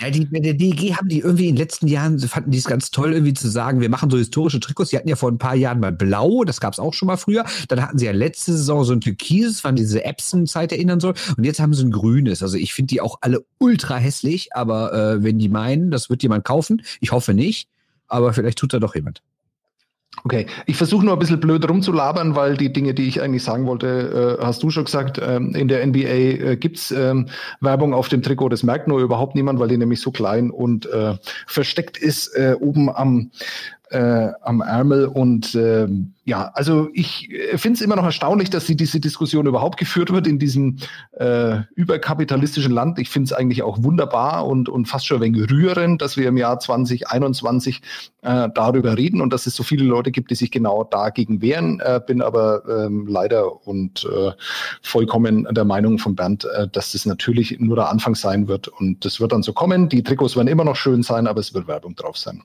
[0.00, 2.64] Ja, die, bei der DEG haben die irgendwie in den letzten Jahren, fanden die es
[2.64, 4.90] ganz toll, irgendwie zu sagen, wir machen so historische Trikots.
[4.90, 7.16] Die hatten ja vor ein paar Jahren mal blau, das gab es auch schon mal
[7.16, 7.46] früher.
[7.68, 11.14] Dann hatten sie ja letzte Saison so ein türkises, wann diese Epson-Zeit erinnern soll.
[11.36, 12.42] Und jetzt haben sie ein grünes.
[12.42, 16.22] Also ich finde die auch alle ultra hässlich, aber äh, wenn die meinen, das wird
[16.22, 17.68] jemand kaufen, ich hoffe nicht,
[18.06, 19.22] aber vielleicht tut da doch jemand.
[20.24, 23.66] Okay, ich versuche nur ein bisschen blöd rumzulabern, weil die Dinge, die ich eigentlich sagen
[23.66, 25.20] wollte, äh, hast du schon gesagt.
[25.22, 27.28] Ähm, in der NBA äh, gibt's ähm,
[27.60, 30.86] Werbung auf dem Trikot, das merkt nur überhaupt niemand, weil die nämlich so klein und
[30.86, 31.14] äh,
[31.46, 33.30] versteckt ist äh, oben am,
[33.90, 35.86] äh, am Ärmel und äh,
[36.24, 40.12] ja, also ich äh, finde es immer noch erstaunlich, dass die, diese Diskussion überhaupt geführt
[40.12, 40.78] wird in diesem
[41.12, 42.98] äh, überkapitalistischen Land.
[42.98, 46.26] Ich finde es eigentlich auch wunderbar und, und fast schon ein wenig rührend, dass wir
[46.26, 47.80] im Jahr 2021
[48.22, 51.78] äh, darüber reden und dass es so viele Leute gibt, die sich genau dagegen wehren.
[51.78, 54.32] Äh, bin aber ähm, leider und äh,
[54.82, 59.04] vollkommen der Meinung von Bernd, äh, dass das natürlich nur der Anfang sein wird und
[59.04, 59.88] das wird dann so kommen.
[59.88, 62.42] Die Trikots werden immer noch schön sein, aber es wird Werbung drauf sein.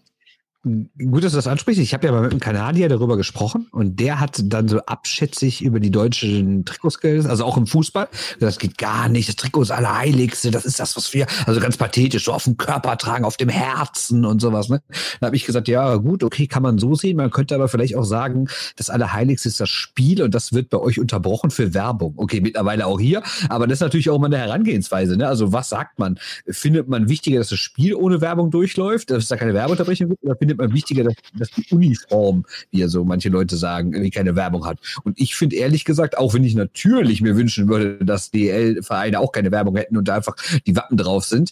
[0.63, 1.81] Gut, dass du das ansprichst.
[1.81, 5.63] Ich habe ja mal mit einem Kanadier darüber gesprochen und der hat dann so abschätzig
[5.63, 8.07] über die deutschen Trikots geredet, also auch im Fußball.
[8.39, 9.27] Das geht gar nicht.
[9.27, 10.51] Das Trikot ist Allerheiligste.
[10.51, 13.49] Das ist das, was wir, also ganz pathetisch, so auf dem Körper tragen, auf dem
[13.49, 14.69] Herzen und sowas.
[14.69, 14.83] Ne?
[15.19, 17.17] Da habe ich gesagt, ja gut, okay, kann man so sehen.
[17.17, 20.77] Man könnte aber vielleicht auch sagen, das Allerheiligste ist das Spiel und das wird bei
[20.77, 22.13] euch unterbrochen für Werbung.
[22.17, 25.17] Okay, mittlerweile auch hier, aber das ist natürlich auch immer eine Herangehensweise.
[25.17, 25.27] Ne?
[25.27, 26.19] Also was sagt man?
[26.47, 30.23] Findet man wichtiger, dass das Spiel ohne Werbung durchläuft, dass es da keine Werbeunterbrechung gibt?
[30.23, 34.11] Oder findet man wichtiger, dass, dass die Uniform, wie ja so manche Leute sagen, irgendwie
[34.11, 34.79] keine Werbung hat.
[35.03, 39.31] Und ich finde ehrlich gesagt, auch wenn ich natürlich mir wünschen würde, dass DL-Vereine auch
[39.31, 41.51] keine Werbung hätten und da einfach die Wappen drauf sind,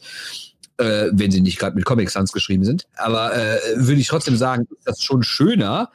[0.77, 2.87] äh, wenn sie nicht gerade mit Comic Sans geschrieben sind.
[2.95, 5.91] Aber äh, würde ich trotzdem sagen, das ist schon schöner.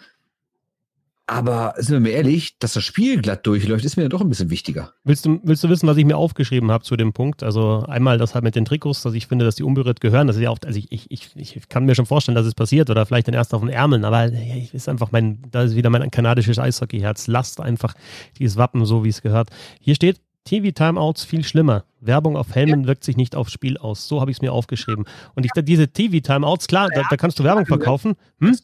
[1.26, 4.28] Aber sind wir mal ehrlich, dass das Spiel glatt durchläuft, ist mir ja doch ein
[4.28, 4.92] bisschen wichtiger.
[5.04, 7.42] Willst du, willst du wissen, was ich mir aufgeschrieben habe zu dem Punkt?
[7.42, 10.26] Also einmal das halt mit den Trikots, dass ich finde, dass die unberührt gehören.
[10.26, 12.54] Das ist ja oft, also ich, ich, ich, ich kann mir schon vorstellen, dass es
[12.54, 15.76] passiert oder vielleicht dann erst auf den Ärmeln, aber ich ist einfach mein, da ist
[15.76, 17.26] wieder mein kanadisches Eishockeyherz.
[17.26, 17.94] Lasst einfach
[18.38, 19.48] dieses Wappen so, wie es gehört.
[19.80, 21.84] Hier steht, TV-Timeouts viel schlimmer.
[22.00, 22.86] Werbung auf Helmen ja.
[22.86, 24.08] wirkt sich nicht aufs Spiel aus.
[24.08, 25.06] So habe ich es mir aufgeschrieben.
[25.34, 28.14] Und ich, diese TV-Timeouts, klar, da, da, kannst du Werbung verkaufen.
[28.40, 28.54] Hm?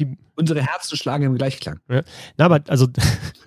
[0.00, 1.80] Die, Unsere Herzen schlagen im Gleichklang.
[1.88, 2.02] Ja.
[2.38, 2.88] Na, aber also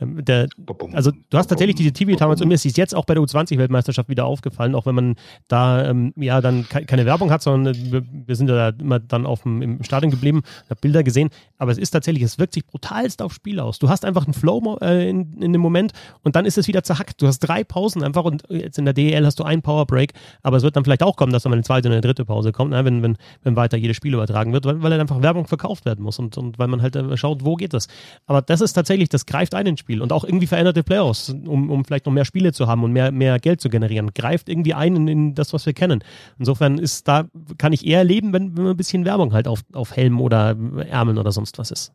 [0.00, 0.48] der,
[0.92, 4.26] also du hast tatsächlich diese TV-Timeouts und mir ist jetzt auch bei der U20-Weltmeisterschaft wieder
[4.26, 5.14] aufgefallen, auch wenn man
[5.48, 9.24] da ähm, ja dann ke keine Werbung hat, sondern wir, wir sind ja immer dann
[9.26, 12.66] auf dem, im Stadion geblieben, habe Bilder gesehen, aber es ist tatsächlich, es wirkt sich
[12.66, 13.78] brutalst aufs Spiel aus.
[13.78, 15.92] Du hast einfach einen Flow äh, in, in dem Moment
[16.22, 17.22] und dann ist es wieder zerhackt.
[17.22, 20.58] Du hast drei Pausen einfach und jetzt in der DEL hast du einen Powerbreak, aber
[20.58, 22.52] es wird dann vielleicht auch kommen, dass dann mal eine zweite oder eine dritte Pause
[22.52, 25.46] kommt, ne, wenn, wenn, wenn weiter jedes Spiel übertragen wird, weil, weil halt einfach Werbung
[25.46, 27.88] verkauft werden muss und, und weil man halt äh, schaut, wo geht das.
[28.26, 31.30] Aber das ist tatsächlich das das greift ein ins Spiel und auch irgendwie veränderte Playoffs,
[31.30, 34.10] um, um vielleicht noch mehr Spiele zu haben und mehr, mehr Geld zu generieren.
[34.14, 36.02] Greift irgendwie ein in, in das, was wir kennen.
[36.38, 37.26] Insofern ist da,
[37.58, 40.56] kann ich eher leben, wenn, wenn ein bisschen Werbung halt auf, auf Helm oder
[40.88, 41.92] Ärmeln oder sonst was ist.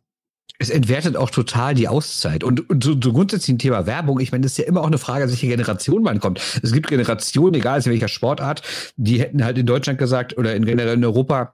[0.59, 2.43] Es entwertet auch total die Auszeit.
[2.43, 4.87] Und, und so, so grundsätzlich ein Thema Werbung, ich meine, das ist ja immer auch
[4.87, 6.39] eine Frage, welche Generation man kommt.
[6.63, 8.63] Es gibt Generationen, egal in welcher Sportart,
[8.95, 11.53] die hätten halt in Deutschland gesagt oder in generell in Europa,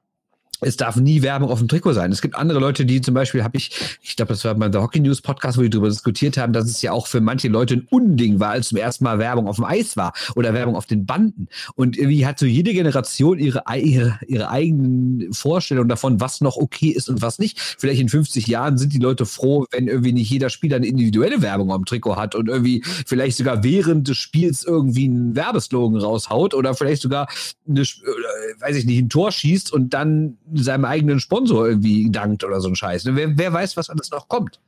[0.61, 2.11] es darf nie Werbung auf dem Trikot sein.
[2.11, 3.71] Es gibt andere Leute, die zum Beispiel habe ich,
[4.01, 6.65] ich glaube, das war bei der Hockey News Podcast, wo wir darüber diskutiert haben, dass
[6.65, 9.57] es ja auch für manche Leute ein Unding war, als zum ersten Mal Werbung auf
[9.57, 11.47] dem Eis war oder Werbung auf den Banden.
[11.75, 16.89] Und irgendwie hat so jede Generation ihre, ihre, ihre eigenen Vorstellungen davon, was noch okay
[16.89, 17.59] ist und was nicht.
[17.59, 21.41] Vielleicht in 50 Jahren sind die Leute froh, wenn irgendwie nicht jeder Spieler eine individuelle
[21.41, 26.53] Werbung am Trikot hat und irgendwie vielleicht sogar während des Spiels irgendwie einen Werbeslogan raushaut
[26.53, 27.27] oder vielleicht sogar
[27.67, 32.61] eine, weiß ich nicht, ein Tor schießt und dann seinem eigenen Sponsor irgendwie dankt oder
[32.61, 33.05] so ein Scheiß.
[33.05, 34.59] Wer, wer weiß, was alles noch kommt.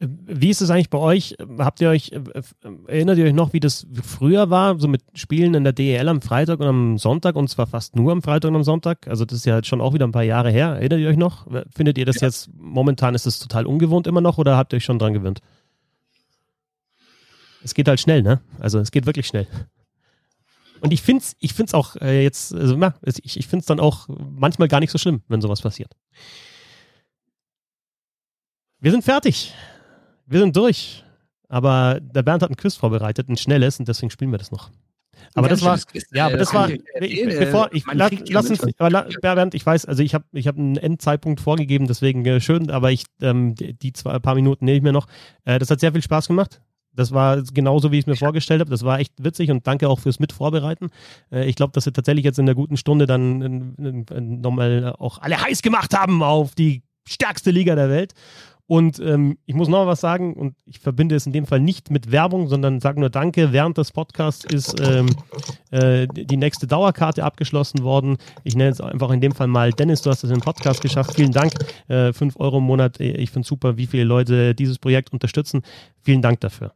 [0.00, 1.36] Wie ist es eigentlich bei euch?
[1.58, 2.20] Habt ihr euch, äh,
[2.86, 6.22] erinnert ihr euch noch, wie das früher war, so mit Spielen in der DEL am
[6.22, 9.08] Freitag und am Sonntag und zwar fast nur am Freitag und am Sonntag?
[9.08, 10.76] Also das ist ja schon auch wieder ein paar Jahre her.
[10.76, 11.48] Erinnert ihr euch noch?
[11.74, 12.28] Findet ihr das ja.
[12.28, 15.40] jetzt, momentan ist das total ungewohnt immer noch oder habt ihr euch schon dran gewöhnt?
[17.64, 18.40] Es geht halt schnell, ne?
[18.60, 19.48] Also es geht wirklich schnell.
[20.80, 23.66] Und ich finde es ich find's auch äh, jetzt, also, na, ich, ich finde es
[23.66, 25.92] dann auch manchmal gar nicht so schlimm, wenn sowas passiert.
[28.80, 29.54] Wir sind fertig.
[30.26, 31.04] Wir sind durch.
[31.48, 34.70] Aber der Bernd hat ein Quiz vorbereitet, ein schnelles, und deswegen spielen wir das noch.
[35.34, 35.78] Aber das war,
[36.12, 36.68] ja, aber das war,
[37.00, 40.76] bevor ich, lass, lass uns, aber Bernd, ich weiß, also ich habe ich hab einen
[40.76, 44.92] Endzeitpunkt vorgegeben, deswegen äh, schön, aber ich, ähm, die zwei paar Minuten nehme ich mir
[44.92, 45.06] noch.
[45.44, 46.60] Äh, das hat sehr viel Spaß gemacht.
[46.92, 48.70] Das war genauso, wie ich es mir vorgestellt habe.
[48.70, 50.90] Das war echt witzig und danke auch fürs Mitvorbereiten.
[51.30, 53.74] Äh, ich glaube, dass wir tatsächlich jetzt in der guten Stunde dann
[54.18, 58.14] nochmal auch alle heiß gemacht haben auf die stärkste Liga der Welt.
[58.68, 61.90] Und ähm, ich muss noch was sagen, und ich verbinde es in dem Fall nicht
[61.90, 63.50] mit Werbung, sondern sage nur Danke.
[63.50, 65.08] Während des Podcasts ist ähm,
[65.70, 68.18] äh, die nächste Dauerkarte abgeschlossen worden.
[68.44, 71.14] Ich nenne es einfach in dem Fall mal Dennis, du hast es im Podcast geschafft.
[71.14, 71.54] Vielen Dank.
[71.88, 73.00] Äh, fünf Euro im Monat.
[73.00, 75.62] Ich finde super, wie viele Leute dieses Projekt unterstützen.
[76.02, 76.74] Vielen Dank dafür.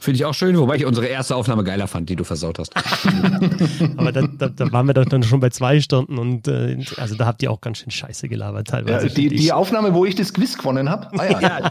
[0.00, 2.74] Finde ich auch schön, wobei ich unsere erste Aufnahme geiler fand, die du versaut hast.
[3.96, 7.14] Aber da, da, da, waren wir doch dann schon bei zwei Stunden und äh, also
[7.14, 9.06] da habt ihr auch ganz schön Scheiße gelabert teilweise.
[9.06, 11.08] Ja, die, die Aufnahme, wo ich das Quiz gewonnen habe.
[11.18, 11.40] Ah, ja.
[11.40, 11.70] ja,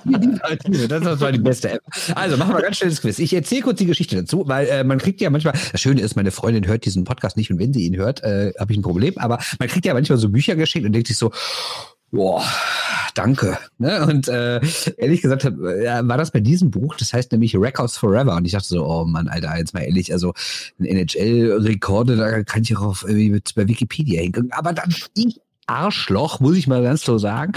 [0.66, 1.82] die, das war die beste App.
[2.16, 3.20] Also machen wir ganz schnell das Quiz.
[3.20, 6.16] Ich erzähle kurz die Geschichte dazu, weil äh, man kriegt ja manchmal, das Schöne ist,
[6.16, 8.84] meine Freundin hört diesen Podcast nicht und wenn sie ihn hört, äh, habe ich ein
[8.84, 11.32] Problem, aber man kriegt ja manchmal so Bücher geschickt und denkt sich so,
[12.14, 12.46] boah,
[13.16, 13.58] danke.
[13.80, 14.06] Ne?
[14.06, 14.62] Und äh,
[14.98, 18.36] ehrlich gesagt ja, war das bei diesem Buch, das heißt nämlich Records Forever.
[18.36, 20.34] Und ich dachte so, oh Mann, Alter, jetzt mal ehrlich, also
[20.80, 24.52] NHL-Rekorde, da kann ich auch auf, irgendwie bei Wikipedia hingucken.
[24.54, 27.54] Aber dann ich Arschloch, muss ich mal ganz so sagen,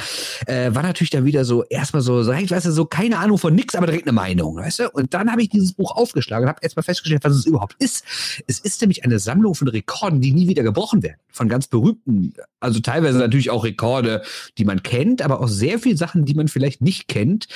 [0.46, 3.54] äh, war natürlich dann wieder so, erstmal so, so, weißt du, so keine Ahnung von
[3.54, 4.90] nix, aber direkt eine Meinung, weißt du?
[4.90, 8.04] Und dann habe ich dieses Buch aufgeschlagen und habe erstmal festgestellt, was es überhaupt ist.
[8.46, 11.18] Es ist nämlich eine Sammlung von Rekorden, die nie wieder gebrochen werden.
[11.30, 14.22] Von ganz berühmten, also teilweise natürlich auch Rekorde,
[14.56, 17.48] die man kennt, aber auch sehr viele Sachen, die man vielleicht nicht kennt.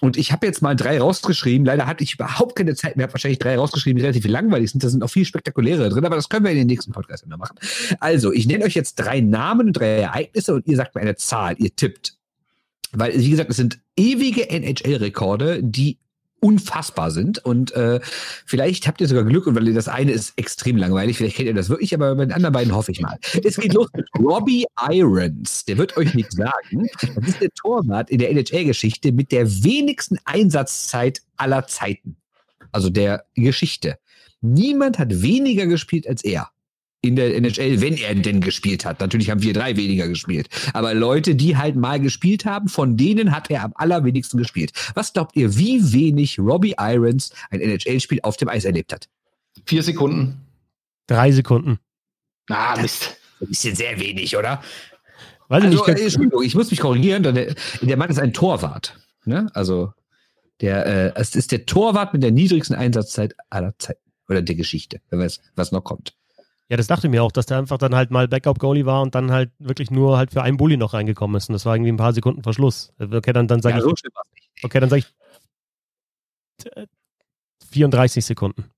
[0.00, 1.64] Und ich habe jetzt mal drei rausgeschrieben.
[1.64, 3.04] Leider hatte ich überhaupt keine Zeit mehr.
[3.04, 4.82] Ich habe wahrscheinlich drei rausgeschrieben, die relativ langweilig sind.
[4.82, 7.36] Da sind auch viel spektakuläre drin, aber das können wir in den nächsten Podcast immer
[7.36, 7.56] machen.
[8.00, 11.16] Also, ich nenne euch jetzt drei Namen und drei Ereignisse und ihr sagt mir eine
[11.16, 11.56] Zahl.
[11.58, 12.16] Ihr tippt.
[12.92, 15.98] Weil, wie gesagt, es sind ewige NHL-Rekorde, die
[16.40, 17.38] unfassbar sind.
[17.44, 18.00] Und äh,
[18.46, 21.54] vielleicht habt ihr sogar Glück, und weil das eine ist extrem langweilig, vielleicht kennt ihr
[21.54, 23.18] das wirklich, aber bei den anderen beiden hoffe ich mal.
[23.44, 25.64] Es geht los mit Robbie Irons.
[25.66, 26.88] Der wird euch nichts sagen.
[27.14, 32.16] Das ist der Torwart in der NHL-Geschichte mit der wenigsten Einsatzzeit aller Zeiten.
[32.72, 33.98] Also der Geschichte.
[34.40, 36.50] Niemand hat weniger gespielt als er.
[37.02, 39.00] In der NHL, wenn er denn gespielt hat.
[39.00, 40.48] Natürlich haben wir drei weniger gespielt.
[40.74, 44.72] Aber Leute, die halt mal gespielt haben, von denen hat er am allerwenigsten gespielt.
[44.94, 49.08] Was glaubt ihr, wie wenig Robbie Irons ein NHL-Spiel auf dem Eis erlebt hat?
[49.64, 50.42] Vier Sekunden.
[51.06, 51.78] Drei Sekunden.
[52.48, 53.16] Ah, Mist.
[53.40, 54.62] Ein bisschen sehr wenig, oder?
[55.48, 55.98] Weiß ich Also, nicht.
[55.98, 57.22] äh, Entschuldigung, ich muss mich korrigieren.
[57.22, 58.98] der Mann ist ein Torwart.
[59.24, 59.50] Ne?
[59.54, 59.92] Also,
[60.60, 64.00] der, äh, es ist der Torwart mit der niedrigsten Einsatzzeit aller Zeiten.
[64.28, 66.14] Oder der Geschichte, wer weiß, was noch kommt.
[66.70, 69.16] Ja, das dachte ich mir auch, dass der einfach dann halt mal Backup-Goalie war und
[69.16, 71.48] dann halt wirklich nur halt für einen Bulli noch reingekommen ist.
[71.48, 72.92] Und das war irgendwie ein paar Sekunden Verschluss.
[73.00, 73.94] Okay, dann, dann sage Ja, ich, so
[74.62, 75.00] okay, dann sage
[76.60, 76.86] ich äh,
[77.70, 78.70] 34 Sekunden.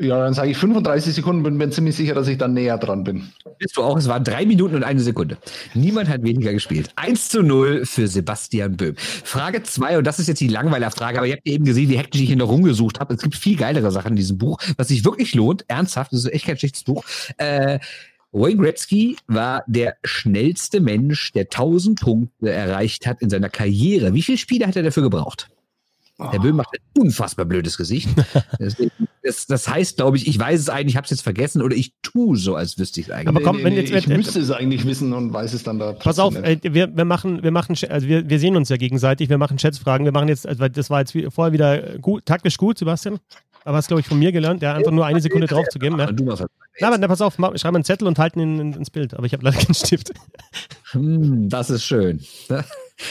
[0.00, 3.02] Ja, dann sage ich 35 Sekunden, bin mir ziemlich sicher, dass ich dann näher dran
[3.02, 3.32] bin.
[3.58, 5.38] Bist du auch, es waren drei Minuten und eine Sekunde.
[5.74, 6.90] Niemand hat weniger gespielt.
[6.94, 8.94] 1 zu 0 für Sebastian Böhm.
[8.96, 12.20] Frage 2, und das ist jetzt die Langweilerfrage, aber ihr habt eben gesehen, wie hektisch
[12.20, 13.14] ich hier noch rumgesucht habe.
[13.14, 15.64] Es gibt viel geilere Sachen in diesem Buch, was sich wirklich lohnt.
[15.66, 17.04] Ernsthaft, das ist echt kein schlechtes Buch.
[17.36, 17.80] Äh,
[18.30, 24.14] Wayne Gretzky war der schnellste Mensch, der 1000 Punkte erreicht hat in seiner Karriere.
[24.14, 25.48] Wie viele Spiele hat er dafür gebraucht?
[26.20, 28.08] Der Böhm macht ein unfassbar blödes Gesicht.
[29.20, 31.76] Das, das heißt, glaube ich, ich weiß es eigentlich, ich habe es jetzt vergessen oder
[31.76, 33.28] ich tue so, als wüsste ich es eigentlich.
[33.28, 35.92] Aber komm, wenn jetzt- ich wenn- müsste es eigentlich wissen und weiß es dann da.
[35.92, 39.28] Pass auf, äh, wir, wir machen, wir machen, also wir, wir sehen uns ja gegenseitig,
[39.28, 42.24] wir machen Schätzfragen, wir machen jetzt, also weil das war jetzt wie- vorher wieder gut,
[42.24, 43.18] taktisch gut, Sebastian.
[43.64, 45.98] Aber hast, glaube ich, von mir gelernt, ja, einfach nur eine Sekunde drauf zu geben.
[45.98, 46.10] Ja.
[46.10, 46.50] Du machst halt.
[46.80, 48.88] Na, aber na, pass auf, mach, schreib mal einen Zettel und halten ihn in, ins
[48.88, 49.12] Bild.
[49.12, 50.12] Aber ich habe leider keinen Stift.
[50.92, 52.20] Hm, das ist schön.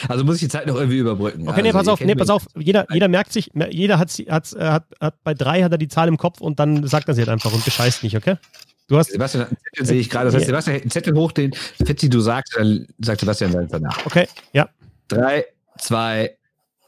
[0.07, 1.47] Also muss ich die Zeit noch irgendwie überbrücken.
[1.47, 2.47] Okay, nee, also, pass auf, nee, pass auf.
[2.57, 6.07] Jeder, jeder merkt sich, jeder hat, hat, hat, hat, bei drei hat er die Zahl
[6.07, 8.35] im Kopf und dann sagt er sie halt einfach und bescheißt nicht, okay?
[8.87, 10.25] Du hast, Sebastian hat einen Zettel, sehe ich gerade.
[10.25, 13.71] Das heißt, Sebastian hält einen Zettel hoch, den Fetzi, du sagst, dann sagt Sebastian seins
[13.71, 14.05] danach.
[14.05, 14.69] okay, ja,
[15.07, 15.45] Drei,
[15.77, 16.37] zwei,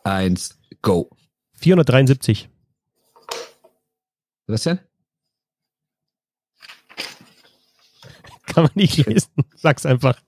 [0.04, 1.10] eins, go.
[1.54, 2.50] 473.
[4.48, 4.80] Sebastian?
[8.48, 9.30] Kann man nicht lesen.
[9.56, 10.20] Sag's einfach.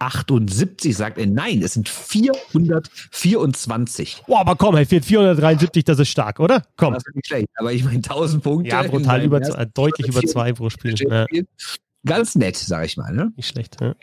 [0.00, 1.26] 678 sagt er.
[1.26, 4.22] Nein, es sind 424.
[4.26, 6.62] Boah, aber komm, hey, 473, das ist stark, oder?
[6.76, 6.94] Komm.
[6.94, 7.48] Das ist nicht schlecht.
[7.56, 8.70] Aber ich meine, 1000 Punkte.
[8.70, 10.94] Ja, brutal, über, zwei- deutlich über zwei pro Spiel.
[10.98, 11.26] Ja.
[12.06, 13.12] Ganz nett, sag ich mal.
[13.12, 13.30] Ne?
[13.36, 13.76] nicht schlecht.
[13.78, 13.94] Ja.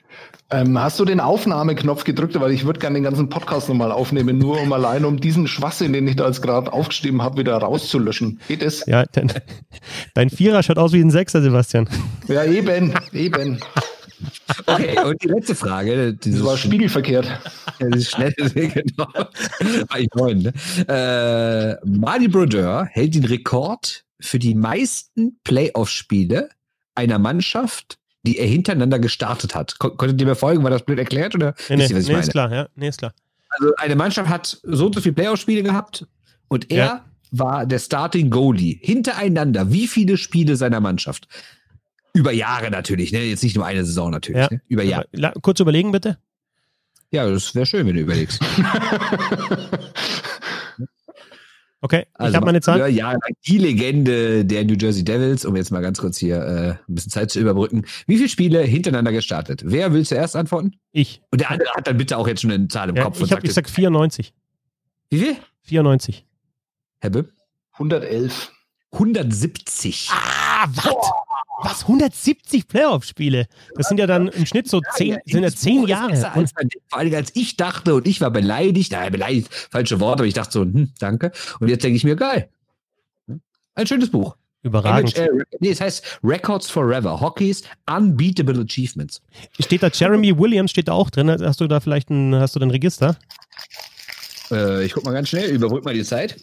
[0.52, 2.40] Ähm, hast du den Aufnahmeknopf gedrückt?
[2.40, 5.94] Weil ich würde gerne den ganzen Podcast nochmal aufnehmen, nur um allein um diesen Schwachsinn,
[5.94, 8.40] den ich da jetzt gerade aufgeschrieben habe, wieder rauszulöschen.
[8.48, 8.86] Geht es?
[8.86, 9.34] Ja, dein,
[10.14, 11.90] dein Vierer schaut aus wie ein Sechser, Sebastian.
[12.28, 13.58] Ja, eben, eben.
[14.66, 16.14] Okay, und die letzte Frage.
[16.16, 17.28] Das war spiegelverkehrt.
[17.80, 19.08] Das ist schnell, genau.
[19.08, 20.54] War ich neun, ne?
[20.88, 26.50] äh, Marty Brodeur hält den Rekord für die meisten Playoff-Spiele
[26.96, 29.78] einer Mannschaft, die er hintereinander gestartet hat.
[29.78, 30.64] Kon konntet ihr mir folgen?
[30.64, 31.36] War das blöd erklärt?
[31.36, 32.24] Oder Nee, nee, ihr, was ich nee meine?
[32.26, 32.68] ist klar, ja.
[32.76, 33.14] Nee, ist klar.
[33.50, 36.08] Also eine Mannschaft hat so und so viele Playoff-Spiele gehabt
[36.48, 37.06] und er Ja.
[37.30, 38.80] war der Starting Goalie.
[38.82, 41.28] Hintereinander, wie viele Spiele seiner Mannschaft?
[42.18, 43.24] Über Jahre natürlich, ne?
[43.24, 44.48] Jetzt nicht nur eine Saison natürlich, Ja.
[44.50, 44.60] ne?
[44.68, 45.06] Über Jahre.
[45.44, 46.18] Kurz überlegen, bitte.
[47.12, 48.42] Ja, das wäre schön, wenn du überlegst.
[51.80, 52.90] Okay, ich Also habe meine Zahl.
[52.90, 53.14] Ja,
[53.46, 57.12] die Legende der New Jersey Devils, um jetzt mal ganz kurz hier äh, ein bisschen
[57.12, 57.86] Zeit zu überbrücken.
[58.08, 59.62] Wie viele Spiele hintereinander gestartet?
[59.64, 60.72] Wer will zuerst antworten?
[60.92, 61.22] Ich.
[61.30, 63.20] Und der andere hat dann bitte auch jetzt schon eine Zahl im Ja, Kopf.
[63.20, 64.34] und ich, hab, sagt ich sag 94.
[65.12, 65.36] wie viel?
[65.66, 66.26] 94.
[67.00, 67.28] Herr Böhm?
[67.74, 68.52] 111.
[68.94, 70.10] 170.
[70.12, 70.86] Ah, was?
[71.64, 71.84] Was?
[71.84, 73.48] 170 Playoff-Spiele?
[73.76, 76.12] Das sind ja dann im Schnitt so zehn, sind ja zehn Jahre.
[76.32, 80.28] Als vor allem als ich dachte und ich war beleidigt, naja, beleidigt, falsche Worte, aber
[80.28, 81.32] ich dachte so, hm, danke.
[81.60, 82.50] Und jetzt denke ich mir, geil.
[83.74, 84.36] Ein schönes Buch.
[84.64, 85.16] Überragend.
[85.16, 89.22] NHL, nee, es heißt Records Forever, Hockeys Unbeatable Achievements.
[89.60, 91.30] Steht da Jeremy Williams, steht da auch drin?
[91.30, 93.18] Hast du da vielleicht ein, hast du ein Register?
[94.52, 96.38] Äh, ich guck mal ganz schnell, überbrück mal die Zeit.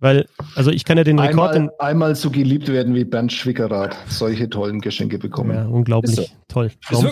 [0.00, 3.32] Weil, also ich kann ja den Rekord in, Einmal, einmal so geliebt werden wie Bernd
[3.32, 3.96] Schwickerath.
[4.08, 5.54] Solche tollen Geschenke bekommen.
[5.54, 6.24] ja, unglaublich so.
[6.46, 6.70] toll.
[6.90, 7.10] So.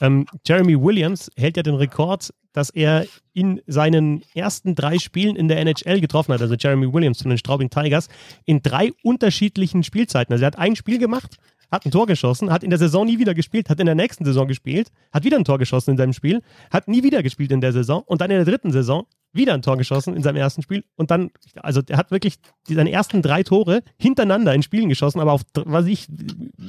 [0.00, 5.48] Ähm, Jeremy Williams hält ja den Rekord, dass er in seinen ersten drei Spielen in
[5.48, 8.08] der NHL getroffen hat, also Jeremy Williams von den Straubing Tigers,
[8.44, 10.32] in drei unterschiedlichen Spielzeiten.
[10.32, 11.38] Also er hat ein Spiel gemacht,
[11.72, 14.24] hat ein Tor geschossen, hat in der Saison nie wieder gespielt, hat in der nächsten
[14.24, 16.40] Saison gespielt, hat wieder ein Tor geschossen in seinem Spiel,
[16.70, 19.62] hat nie wieder gespielt in der Saison und dann in der dritten Saison wieder ein
[19.62, 22.36] Tor geschossen in seinem ersten Spiel und dann, also er hat wirklich
[22.68, 26.06] seine ersten drei Tore hintereinander in Spielen geschossen, aber auf, was weiß ich,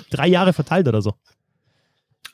[0.09, 1.13] drei Jahre verteilt oder so.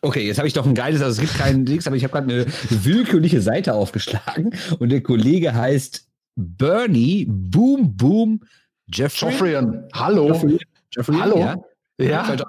[0.03, 2.13] Okay, jetzt habe ich doch ein geiles, also es gibt keinen Dings, aber ich habe
[2.13, 8.41] gerade eine willkürliche Seite aufgeschlagen und der Kollege heißt Bernie Boom Boom
[8.87, 9.31] Jeffrey.
[9.31, 10.27] Joffrian, hallo.
[10.29, 10.57] Jeffrey,
[10.93, 11.37] Jeffrey Hallo.
[11.39, 11.55] Ja.
[11.99, 12.43] Ja, So,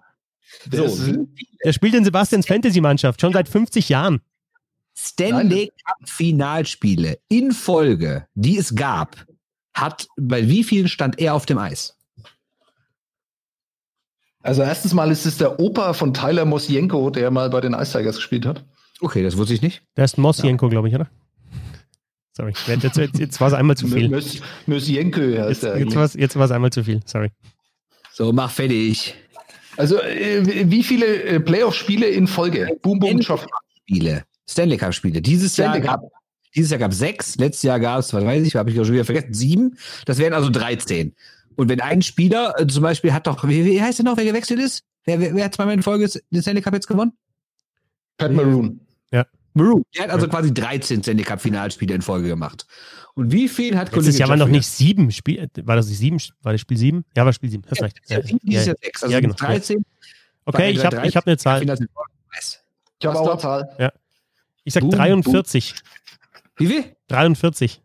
[0.71, 1.19] Das ist-
[1.65, 4.21] Der spielt in Sebastians Fantasy-Mannschaft schon seit 50 Jahren.
[5.07, 9.17] Stanley Cup Finalspiele in Folge, die es gab,
[9.75, 11.97] hat bei wie vielen stand er auf dem Eis?
[14.43, 17.97] Also erstens mal ist es der Opa von Tyler Mosienko, der mal bei den Ice
[17.97, 18.65] Tigers gespielt hat.
[19.01, 19.83] Okay, das wusste ich nicht.
[19.97, 21.09] Der ist Mosienko, glaube ich, oder?
[22.37, 24.09] Sorry, jetzt, jetzt, jetzt war es einmal zu viel.
[24.09, 25.97] Mos- Mosienko heißt Jetzt, er jetzt eigentlich.
[25.97, 27.31] war es jetzt einmal zu viel, sorry.
[28.13, 29.15] So, mach fertig.
[29.77, 32.79] Also äh, wie viele äh, Playoff-Spiele in Folge?
[32.83, 33.47] Boom, boom, Job.
[33.83, 34.25] Spiele.
[34.53, 35.21] Stanley Cup Spiele.
[35.21, 36.13] Dieses Jahr Stanley gab Cup.
[36.55, 38.85] Dieses Jahr gab es sechs, letztes Jahr gab es, was weiß ich, habe ich auch
[38.85, 39.79] schon wieder vergessen, sieben.
[40.05, 41.15] Das wären also 13.
[41.57, 44.25] Und wenn ein Spieler äh, zum Beispiel hat doch, wie, wie heißt der noch, wer
[44.25, 44.85] gewechselt ist?
[45.05, 47.13] Wer, wer, wer hat zweimal in Folge den Stanley Cup jetzt gewonnen?
[48.19, 48.81] Pat Maroon.
[49.55, 49.85] Maroon.
[49.95, 52.67] Der hat also quasi 13 Stanley Cup Finalspiele in Folge gemacht.
[53.15, 54.59] Und wie viel hat Letztes Jahr waren noch Joffrey?
[54.59, 55.49] nicht sieben Spiele.
[55.65, 56.19] War das nicht sieben?
[56.43, 57.05] War das Spiel sieben?
[57.17, 57.65] Ja, war Spiel sieben.
[57.71, 58.01] Hast recht.
[58.07, 58.73] Ja, Ja, dieses ja.
[58.73, 59.03] Jahr sechs.
[59.03, 59.35] Also Ja, genau.
[59.35, 59.85] 13.
[60.45, 61.63] Okay, ich habe ich hab eine Zahl.
[61.63, 61.69] Ich
[63.07, 63.93] habe auch eine Zahl.
[64.65, 65.75] Ich sag Boom, 43.
[66.57, 66.85] Wie viel?
[67.09, 67.81] 43.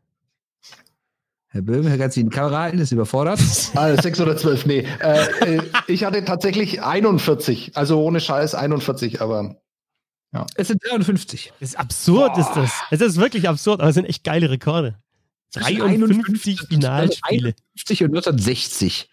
[1.49, 3.39] Herr Böhm, Herr Ganzi, die Kamera halten, ist überfordert.
[3.75, 4.85] Ah, sechs oder zwölf, nee.
[4.99, 9.55] Äh, äh, ich hatte tatsächlich 41, also ohne Scheiß 41, aber
[10.55, 11.53] Es sind 53.
[11.59, 12.41] Das ist absurd, Boah.
[12.41, 12.71] ist das.
[12.91, 14.99] Es ist wirklich absurd, aber es sind echt geile Rekorde.
[15.53, 17.55] 53 Finalspiele.
[17.75, 19.09] 50 und 1960.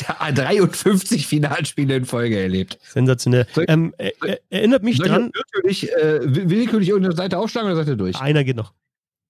[0.00, 2.78] Der hat 53 Finalspiele in Folge erlebt.
[2.82, 3.46] Sensationell.
[3.56, 7.86] Ich- Ähm, äh, äh, erinnert mich dran, willkürlich, äh, will- willkürlich irgendeine Seite aufschlagen oder
[7.86, 8.16] ihr durch?
[8.20, 8.72] einer geht noch.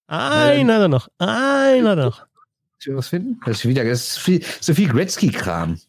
[0.07, 1.09] Einer da noch.
[1.19, 2.27] Einer noch.
[2.79, 3.41] Ich was finden?
[3.45, 5.81] Das ist wieder das ist viel, so viel Gretzky-Kram.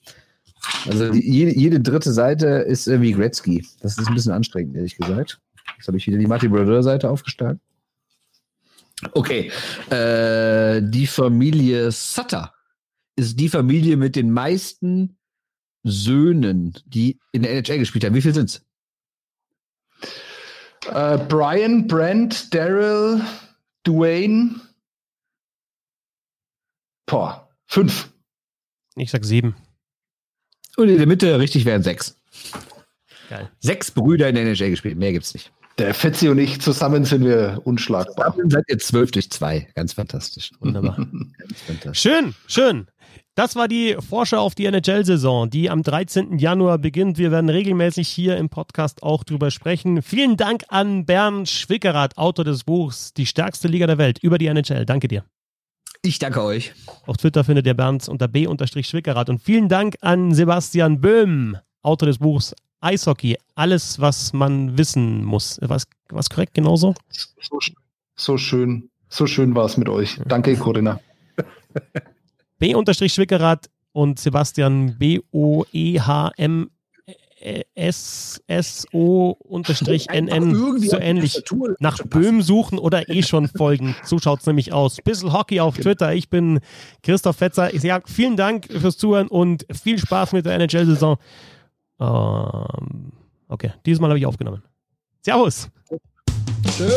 [0.87, 3.63] Also die, jede, jede dritte Seite ist irgendwie Gretzky.
[3.81, 5.39] Das ist ein bisschen anstrengend, ehrlich gesagt.
[5.77, 7.59] Jetzt habe ich wieder die Martin Brodeur-Seite aufgeschlagen.
[9.11, 9.51] Okay.
[9.91, 12.53] Äh, die Familie Sutter
[13.17, 15.17] ist die Familie mit den meisten
[15.83, 18.15] Söhnen, die in der NHL gespielt haben.
[18.15, 18.61] Wie viel sind's?
[20.91, 23.21] äh, Brian, Brent, Daryl,
[23.85, 24.55] Dwayne.
[27.05, 28.11] Boah, fünf.
[28.95, 29.55] Ich sag sieben.
[30.75, 32.19] Und in der Mitte, richtig, wären sechs.
[33.29, 33.49] Geil.
[33.59, 34.97] Sechs Brüder in der NHL gespielt.
[34.97, 35.51] Mehr gibt's nicht.
[35.77, 38.31] Der Fetzi und ich zusammen sind wir unschlagbar.
[38.31, 39.67] Zusammen seid ihr zwölf durch zwei.
[39.75, 40.51] Ganz fantastisch.
[40.59, 40.95] Wunderbar.
[41.37, 42.01] Ganz fantastisch.
[42.01, 42.87] Schön, schön.
[43.37, 46.39] Das war die Vorschau auf die NHL-Saison, die am 13.
[46.39, 47.19] Januar beginnt.
[47.19, 50.01] Wir werden regelmäßig hier im Podcast auch drüber sprechen.
[50.01, 54.47] Vielen Dank an Bernd Schwickerath, Autor des Buchs Die stärkste Liga der Welt über die
[54.47, 54.87] NHL.
[54.87, 55.23] Danke dir.
[56.01, 56.73] Ich danke euch.
[57.05, 59.29] Auf Twitter findet ihr Bernd unter b-schwickerath.
[59.29, 63.37] Und vielen Dank an Sebastian Böhm, Autor des Buchs Eishockey.
[63.53, 65.59] Alles, was man wissen muss.
[65.61, 66.95] Was, was korrekt genauso?
[67.39, 67.59] So,
[68.15, 70.19] so schön, so schön war es mit euch.
[70.25, 70.99] Danke, Corinna.
[72.59, 76.69] B-Schwickerath und Sebastian E B-O-E-H-M
[77.75, 78.49] S-S-O-NN,
[80.79, 81.43] so ähnlich.
[81.79, 83.95] Nach Böhm suchen oder eh schon folgen.
[84.03, 84.97] So schaut's nämlich aus.
[85.03, 86.13] Bissel Hockey auf Twitter.
[86.13, 86.59] Ich bin
[87.03, 87.73] Christoph Fetzer.
[87.73, 91.17] Ich sage vielen Dank fürs Zuhören und viel Spaß mit der NHL-Saison.
[91.99, 93.11] Ähm,
[93.47, 94.63] okay, dieses Mal habe ich aufgenommen.
[95.21, 95.69] Servus.
[96.75, 96.89] Tschö.